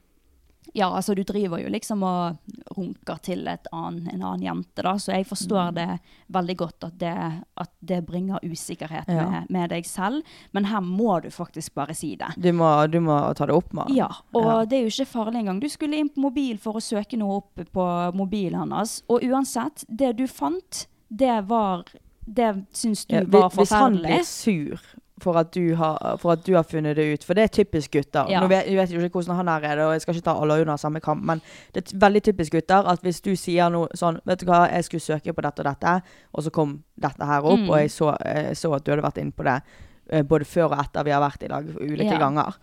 ja, 0.75 0.91
altså 0.91 1.14
du 1.17 1.23
driver 1.25 1.59
jo 1.59 1.69
liksom 1.71 2.03
og 2.05 2.37
runker 2.77 3.19
til 3.23 3.47
annen, 3.73 4.09
en 4.12 4.23
annen 4.23 4.43
jente, 4.43 4.83
da, 4.83 4.93
så 4.99 5.12
jeg 5.14 5.27
forstår 5.27 5.71
Mm. 5.73 5.75
det 5.75 6.01
veldig 6.31 6.57
godt 6.57 6.85
at 6.85 6.99
det, 6.99 7.43
at 7.57 7.71
det 7.85 8.07
bringer 8.07 8.39
usikkerhet 8.45 9.09
Ja. 9.09 9.31
med, 9.31 9.51
med 9.51 9.71
deg 9.71 9.85
selv, 9.87 10.23
men 10.53 10.64
her 10.64 10.81
må 10.81 11.21
du 11.23 11.31
faktisk 11.31 11.75
bare 11.75 11.95
si 11.95 12.14
det. 12.17 12.35
Du, 12.39 12.53
må, 12.53 12.91
du 12.91 13.01
må 13.01 13.35
ta 13.35 13.47
det 13.47 13.55
opp 13.55 13.73
med. 13.73 13.89
Ja, 13.91 14.09
og 14.35 14.45
Ja. 14.45 14.64
det 14.67 14.73
er 14.79 14.83
jo 14.89 15.03
ikke 15.03 15.09
farlig 15.19 15.37
engang. 15.41 15.61
Du 15.61 15.69
skulle 15.69 15.95
inn 15.99 16.09
på 16.11 16.19
mobil 16.21 16.59
for 16.59 16.75
å 16.75 16.81
søke 16.81 17.17
noe 17.17 17.37
opp 17.39 17.55
på 17.73 18.14
mobilen 18.14 18.71
hans, 18.71 19.03
og 19.09 19.23
uansett, 19.23 19.85
det 19.89 20.17
du 20.17 20.27
fant, 20.27 20.87
det 21.09 21.49
var 21.49 21.85
Det 22.27 22.65
syns 22.75 23.07
du 23.07 23.15
Ja, 23.15 23.23
var 23.29 23.51
forferdelig. 23.51 23.61
Hvis 23.61 23.71
han 23.71 24.01
blir 24.03 24.25
sur 24.25 24.81
for 25.23 25.39
at, 25.39 25.55
du 25.55 25.75
har, 25.79 26.17
for 26.21 26.33
at 26.33 26.43
du 26.45 26.53
har 26.55 26.63
funnet 26.65 26.97
det 26.97 27.05
ut, 27.15 27.23
for 27.25 27.33
det 27.35 27.45
er 27.45 27.49
typisk 27.49 27.93
gutter. 27.93 28.27
Ja. 28.29 28.41
Nå 28.43 28.49
vet, 28.51 28.67
jeg 28.67 28.77
vet 28.77 28.91
jo 28.93 29.01
ikke 29.01 29.21
hvordan 29.23 29.37
han 29.39 29.49
er, 29.49 29.79
og 29.87 29.93
jeg 29.95 30.01
skal 30.03 30.15
ikke 30.15 30.25
ta 30.27 30.35
alle 30.43 30.59
under 30.61 30.77
samme 30.77 31.01
kamp, 31.01 31.23
men 31.25 31.41
det 31.73 31.85
er 31.87 31.99
veldig 32.03 32.23
typisk 32.23 32.53
gutter 32.53 32.85
at 32.91 33.01
hvis 33.01 33.23
du 33.25 33.31
sier 33.37 33.71
noe 33.73 33.89
sånn 33.97 34.19
Vet 34.27 34.41
du 34.43 34.47
hva, 34.51 34.67
jeg 34.69 34.85
skulle 34.85 35.01
søke 35.01 35.33
på 35.33 35.41
dette 35.47 35.63
og 35.65 35.71
dette, 35.71 35.95
og 36.35 36.43
så 36.45 36.51
kom 36.53 36.83
dette 37.01 37.25
her 37.25 37.41
opp, 37.49 37.59
Mm. 37.63 37.71
og 37.71 37.79
jeg 37.79 37.91
så, 37.91 38.11
jeg 38.27 38.57
så 38.57 38.75
at 38.77 38.85
du 38.85 38.91
hadde 38.93 39.03
vært 39.07 39.19
inne 39.23 39.33
på 39.33 39.45
det 39.45 39.63
eh, 40.11 40.23
både 40.23 40.45
før 40.45 40.65
og 40.75 40.79
etter 40.85 41.05
vi 41.05 41.11
har 41.17 41.23
vært 41.23 41.43
i 41.43 41.49
lag 41.49 41.65
ulike 41.81 42.13
Ja. 42.13 42.19
ganger. 42.19 42.57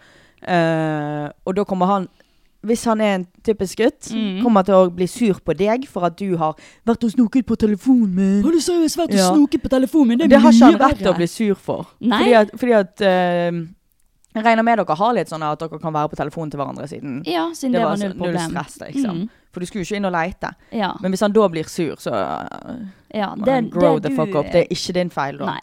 Uh, 0.44 1.32
og 1.48 1.56
da 1.56 1.64
kommer 1.64 1.86
han 1.88 2.08
hvis 2.64 2.86
han 2.86 3.02
er 3.02 3.16
en 3.16 3.28
typisk 3.44 3.78
gutt, 3.78 4.10
Mm. 4.14 4.42
kommer 4.44 4.64
til 4.64 4.74
å 4.74 4.90
bli 4.96 5.06
sur 5.08 5.34
på 5.44 5.56
deg 5.58 5.86
for 5.88 6.06
at 6.06 6.16
du 6.18 6.38
har 6.38 6.56
vært 6.88 7.04
og 7.04 7.12
snoket 7.12 7.46
på 7.46 7.56
telefonen 7.58 8.14
min. 8.16 8.44
Har 8.44 8.52
du 8.52 8.58
seriøst 8.60 8.98
vært 8.98 9.12
og 9.12 9.20
Ja. 9.20 9.30
snoket 9.34 9.62
på 9.62 9.70
telefonen 9.70 10.08
min? 10.18 10.30
Det, 10.30 10.40
har 10.40 10.52
ikke 10.52 10.72
han 10.72 10.80
rett 10.90 10.98
til 10.98 11.08
å 11.14 11.16
bli 11.18 11.28
sur 11.28 11.56
for. 11.56 11.88
Nei. 12.02 12.18
Fordi 12.20 12.34
at, 12.36 12.52
fordi 12.60 12.74
at 12.74 13.02
uh, 13.02 13.68
Jeg 14.36 14.44
regner 14.46 14.64
med 14.64 14.80
dere 14.80 14.96
har 14.98 15.14
litt 15.14 15.28
sånn 15.30 15.44
at 15.44 15.60
dere 15.60 15.78
kan 15.80 15.94
være 15.94 16.10
på 16.10 16.16
telefonen 16.18 16.50
til 16.50 16.58
hverandre 16.60 16.88
siden 16.90 17.22
Ja, 17.28 17.50
siden 17.54 17.72
det 17.74 17.80
det, 17.80 17.84
var 17.86 17.90
var 17.90 17.98
så- 17.98 18.08
null 18.08 18.18
null 18.18 18.34
problem. 18.34 18.50
stress, 18.50 18.80
liksom. 18.94 19.18
Mm, 19.22 19.30
For 19.52 19.60
du 19.60 19.66
skulle 19.68 19.84
jo 19.86 19.94
ikke 19.94 19.96
inn 19.98 20.06
og 20.06 20.12
leite. 20.14 20.56
ja. 20.72 20.94
Men 21.02 21.12
hvis 21.12 21.20
han 21.22 21.32
da 21.34 21.48
blir 21.50 21.68
sur, 21.70 21.96
så 21.98 22.12
ja. 23.14 23.36
det, 23.36 23.70
grow 23.72 24.00
the 24.00 24.10
fuck 24.10 24.34
up. 24.36 24.46
Det 24.52 24.56
er 24.64 24.68
ikke 24.74 24.94
din 24.94 25.10
feil, 25.12 25.38
da. 25.38 25.46
Nei. 25.46 25.60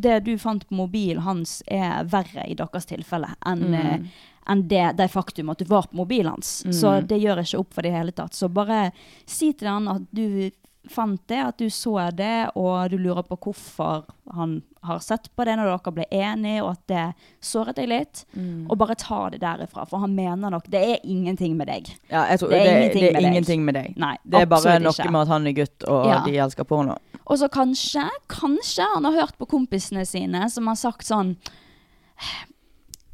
Det 0.00 0.24
du 0.24 0.38
fant 0.38 0.64
på 0.66 0.74
mobilen 0.78 1.20
hans, 1.20 1.62
er 1.68 2.04
verre 2.04 2.46
i 2.48 2.54
deres 2.54 2.86
tilfelle 2.86 3.34
enn 3.44 3.60
Mm. 3.70 4.08
Enn 4.46 4.66
det, 4.68 4.96
det 4.96 5.10
faktum 5.10 5.50
at 5.50 5.58
du 5.58 5.64
var 5.64 5.82
på 5.88 5.96
mobilen 5.96 6.30
hans. 6.34 6.64
Så 6.70 7.00
Mm. 7.00 7.06
det 7.08 7.20
gjør 7.22 7.38
ikke 7.42 7.58
opp 7.60 7.74
for 7.74 7.82
det 7.82 7.88
i 7.92 7.96
hele 7.98 8.12
tatt. 8.12 8.32
Så 8.34 8.48
bare 8.52 8.92
si 9.26 9.52
til 9.52 9.68
han 9.68 9.88
at 9.88 10.02
du 10.12 10.50
fant 10.86 11.20
det, 11.28 11.38
at 11.40 11.56
du 11.56 11.70
så 11.70 12.10
det, 12.14 12.50
og 12.56 12.90
du 12.90 12.98
lurer 12.98 13.22
på 13.24 13.38
hvorfor 13.40 14.04
han 14.34 14.62
har 14.82 14.98
sett 15.00 15.30
på 15.34 15.44
det 15.46 15.54
når 15.56 15.64
dere 15.70 15.92
ble 15.96 16.04
enige, 16.12 16.60
og 16.62 16.72
at 16.72 16.86
det 16.86 17.14
såret 17.40 17.74
deg 17.76 17.88
litt. 17.88 18.26
Mm. 18.36 18.66
Og 18.68 18.76
bare 18.76 18.94
ta 18.94 19.30
det 19.30 19.40
derifra, 19.40 19.86
for 19.88 19.98
han 20.00 20.14
mener 20.14 20.50
nok 20.50 20.68
Det 20.68 20.82
er 20.82 20.98
ingenting 21.08 21.56
med 21.56 21.68
deg. 21.68 21.88
Ja, 22.10 22.26
jeg 22.28 22.38
tror, 22.40 22.50
Det 22.50 22.60
er 22.60 22.64
det, 22.64 22.74
ingenting 22.76 23.00
det 23.00 23.08
er 23.08 23.20
med 23.22 23.30
ingenting 23.32 23.64
med 23.64 23.74
deg. 23.74 23.96
Nei, 23.96 24.16
Det 24.28 24.42
er 24.42 24.46
bare 24.46 24.78
noe 24.78 24.92
ikke. 24.92 25.10
med 25.10 25.20
at 25.22 25.28
han 25.28 25.46
er 25.46 25.52
gutt, 25.52 25.84
og 25.88 26.06
Ja. 26.06 26.20
de 26.26 26.36
elsker 26.36 26.64
porno. 26.64 26.98
Og 27.26 27.38
så 27.38 27.48
kanskje, 27.48 28.06
kanskje 28.28 28.84
han 28.94 29.04
har 29.04 29.12
hørt 29.12 29.38
på 29.38 29.46
kompisene 29.48 30.06
sine 30.06 30.50
som 30.50 30.66
har 30.66 30.74
sagt 30.76 31.06
sånn 31.06 31.36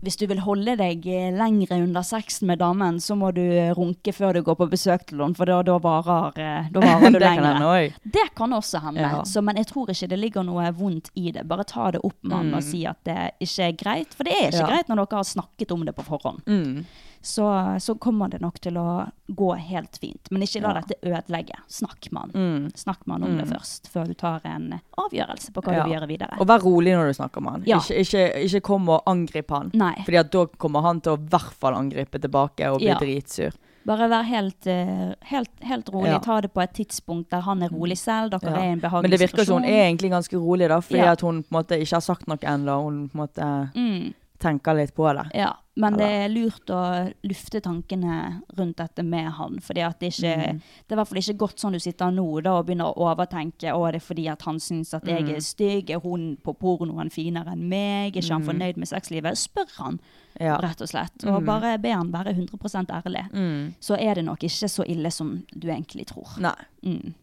Hvis 0.03 0.17
du 0.17 0.27
vil 0.31 0.39
holde 0.41 0.77
deg 0.81 1.05
eh, 1.07 1.31
lengre 1.37 1.77
under 1.83 2.01
sexen 2.07 2.47
med 2.49 2.59
damen, 2.63 3.01
så 3.05 3.17
må 3.21 3.33
du 3.37 3.43
runke 3.77 4.15
før 4.17 4.33
du 4.39 4.43
går 4.47 4.57
på 4.57 4.69
besøk 4.73 5.05
til 5.11 5.21
henne, 5.21 5.37
for 5.37 5.45
da, 5.51 5.59
da 5.67 5.77
varer, 5.79 6.39
eh, 6.41 6.71
da 6.73 6.81
varer 6.81 7.11
du 7.15 7.19
det 7.19 7.29
kan 7.29 7.43
lenger. 7.45 7.67
òg. 7.69 7.99
Det 8.17 8.27
kan 8.39 8.57
også 8.57 8.81
hende. 8.87 9.01
Ja. 9.05 9.21
Så, 9.29 9.43
men 9.45 9.57
jeg 9.61 9.69
tror 9.69 9.93
ikke 9.93 10.09
det 10.09 10.19
ligger 10.23 10.47
noe 10.49 10.71
vondt 10.73 11.13
i 11.21 11.31
det. 11.37 11.45
Bare 11.51 11.65
ta 11.69 11.91
det 11.91 12.01
opp 12.03 12.17
med 12.23 12.37
han 12.39 12.55
og 12.55 12.65
si 12.65 12.87
at 12.89 13.03
det 13.05 13.19
ikke 13.45 13.69
er 13.69 13.77
greit. 13.85 14.17
For 14.17 14.25
det 14.25 14.33
er 14.39 14.49
ikke 14.49 14.61
Mm. 14.61 14.67
Ja. 14.67 14.73
greit 14.75 14.89
når 14.89 14.97
dere 15.05 15.17
har 15.21 15.25
snakket 15.25 15.71
om 15.73 15.85
det 15.87 15.95
på 15.97 16.03
forhånd. 16.05 16.43
Mm. 16.49 16.85
Så, 17.23 17.45
så 17.85 17.95
kommer 18.01 18.31
det 18.33 18.39
nok 18.41 18.57
til 18.65 18.79
å 18.81 19.05
gå 19.29 19.49
helt 19.69 19.99
fint. 20.01 20.31
Men 20.33 20.41
ikke 20.47 20.63
la 20.65 20.71
Ja. 20.73 20.81
dette 20.81 20.97
ødelegge. 21.05 21.59
Snakk 21.69 22.09
med 22.13 22.23
han. 22.23 22.31
Mm. 22.33 22.71
Snakk 22.81 23.03
med 23.07 23.19
han 23.21 23.25
om 23.29 23.37
det 23.37 23.47
først, 23.51 23.91
før 23.93 24.07
du 24.09 24.15
tar 24.15 24.41
en 24.49 24.79
avgjørelse 24.97 25.53
på 25.53 25.61
hva 25.63 25.75
du 25.77 25.83
vil 25.85 25.95
gjøre 25.99 26.09
videre. 26.09 26.39
Og 26.41 26.49
vær 26.49 26.65
rolig 26.65 26.95
når 26.97 27.11
du 27.13 27.19
snakker 27.21 27.45
med 27.45 27.53
han. 27.53 27.67
Ikke, 27.77 27.99
ikke, 28.01 28.25
ikke 28.47 28.61
kom 28.71 28.89
og 28.89 29.03
angrip 29.11 29.51
han. 29.53 29.71
Nei, 29.75 29.90
Fordi 30.05 30.19
at 30.19 30.31
da 30.31 30.47
kommer 30.59 30.83
han 30.83 31.01
til 31.01 31.13
å 31.17 31.19
i 31.21 31.29
hvert 31.29 31.53
fall 31.61 31.75
angripe 31.75 32.19
tilbake 32.21 32.71
og 32.73 32.79
bli 32.81 32.89
Ja. 32.89 32.99
dritsur. 32.99 33.53
bare 33.87 34.09
vær 34.11 34.23
helt, 34.25 34.67
eh, 34.67 35.15
helt, 35.25 35.51
helt 35.63 35.87
rolig. 35.89 36.11
Ja. 36.13 36.19
Ta 36.19 36.41
det 36.41 36.53
på 36.53 36.63
et 36.63 36.73
tidspunkt 36.75 37.31
der 37.31 37.41
han 37.41 37.63
er 37.63 37.69
rolig 37.71 37.97
selv. 37.99 38.31
Dere 38.31 38.51
Ja. 38.53 38.57
er 38.59 38.69
i 38.69 38.73
en 38.73 38.81
behagelig 38.81 39.03
Men 39.03 39.11
det 39.11 39.21
virker 39.21 39.45
som 39.47 39.63
hun 39.63 39.65
er 39.65 39.89
egentlig 39.91 40.11
ganske 40.11 40.37
rolig, 40.39 40.69
da, 40.69 40.81
fordi 40.81 40.99
Ja. 40.99 41.13
at 41.13 41.21
hun 41.23 41.43
på 41.43 41.47
en 41.57 41.65
måte 41.65 41.81
ikke 41.81 41.93
har 41.97 42.01
sagt 42.01 42.29
noe 42.29 42.37
ennå. 42.37 42.83
Hun 42.85 43.09
på 43.09 43.15
en 43.15 43.27
måte 43.27 43.73
mm, 43.75 44.15
tenker 44.41 44.75
litt 44.75 44.95
på 44.97 45.07
det. 45.15 45.27
Ja, 45.37 45.53
men 45.77 45.95
det 45.97 46.07
er 46.09 46.29
lurt 46.33 46.69
å 46.75 46.81
lufte 47.25 47.61
tankene 47.65 48.43
rundt 48.59 48.77
dette 48.81 49.03
med 49.05 49.31
han. 49.37 49.59
fordi 49.61 49.81
at 49.87 49.99
det, 50.01 50.11
ikke, 50.13 50.35
Mm. 50.37 50.61
det 50.89 50.93
er 50.93 50.97
i 50.97 50.99
hvert 50.99 51.09
fall 51.09 51.19
ikke 51.19 51.37
godt 51.39 51.57
sånn 51.63 51.73
du 51.73 51.79
sitter 51.79 52.11
nå 52.11 52.43
da, 52.43 52.57
og 52.59 52.67
begynner 52.67 52.91
å 52.93 53.07
overtenke 53.15 53.73
å 53.73 53.87
det 53.93 54.01
er 54.03 54.07
fordi 54.07 54.27
at 54.33 54.43
han 54.43 54.57
syns 54.59 54.93
at 54.95 55.05
jeg 55.05 55.23
Mm. 55.23 55.31
er 55.37 55.41
stygg, 55.41 55.91
er 55.91 56.01
hun 56.01 56.37
på 56.43 56.55
pornoen 56.59 57.11
finere 57.11 57.53
enn 57.53 57.69
meg, 57.69 58.17
er 58.17 58.21
ikke 58.21 58.33
han 58.33 58.45
fornøyd 58.45 58.77
med 58.77 58.89
sexlivet? 58.89 59.37
Spør 59.39 59.71
han, 59.79 60.01
Mm. 60.41 60.41
Ja. 60.47 60.57
rett 60.59 60.81
og 60.81 60.89
slett. 60.89 61.25
Og 61.25 61.43
Mm. 61.43 61.47
bare 61.47 61.79
be 61.79 61.89
han 61.93 62.13
være 62.13 62.35
100 62.35 62.91
ærlig. 63.05 63.31
Mm. 63.33 63.75
Så 63.81 63.97
er 63.99 64.15
det 64.15 64.25
nok 64.25 64.41
ikke 64.41 64.69
så 64.69 64.85
ille 64.89 65.11
som 65.13 65.45
du 65.59 65.69
egentlig 65.69 66.07
tror. 66.07 66.39
Nei. 66.39 66.55
Mm. 66.85 67.15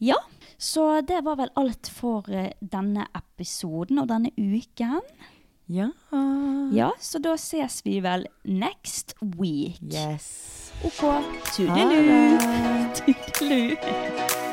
Ja, 0.00 0.16
så 0.58 1.00
det 1.06 1.22
var 1.24 1.36
vel 1.36 1.48
alt 1.56 1.86
for 1.88 2.24
eh, 2.28 2.50
denne 2.60 3.06
episoden 3.14 3.98
og 4.02 4.08
denne 4.08 4.30
uken. 4.36 5.00
Ja. 5.66 5.90
Ja, 6.72 6.90
så 7.00 7.18
da 7.18 7.36
ses 7.38 7.80
vi 7.86 8.00
vel 8.04 8.26
next 8.44 9.14
week. 9.20 9.80
Yes. 9.82 10.72
OK. 10.84 11.04
Tudelu. 11.56 12.38
Tudelu. 12.96 14.43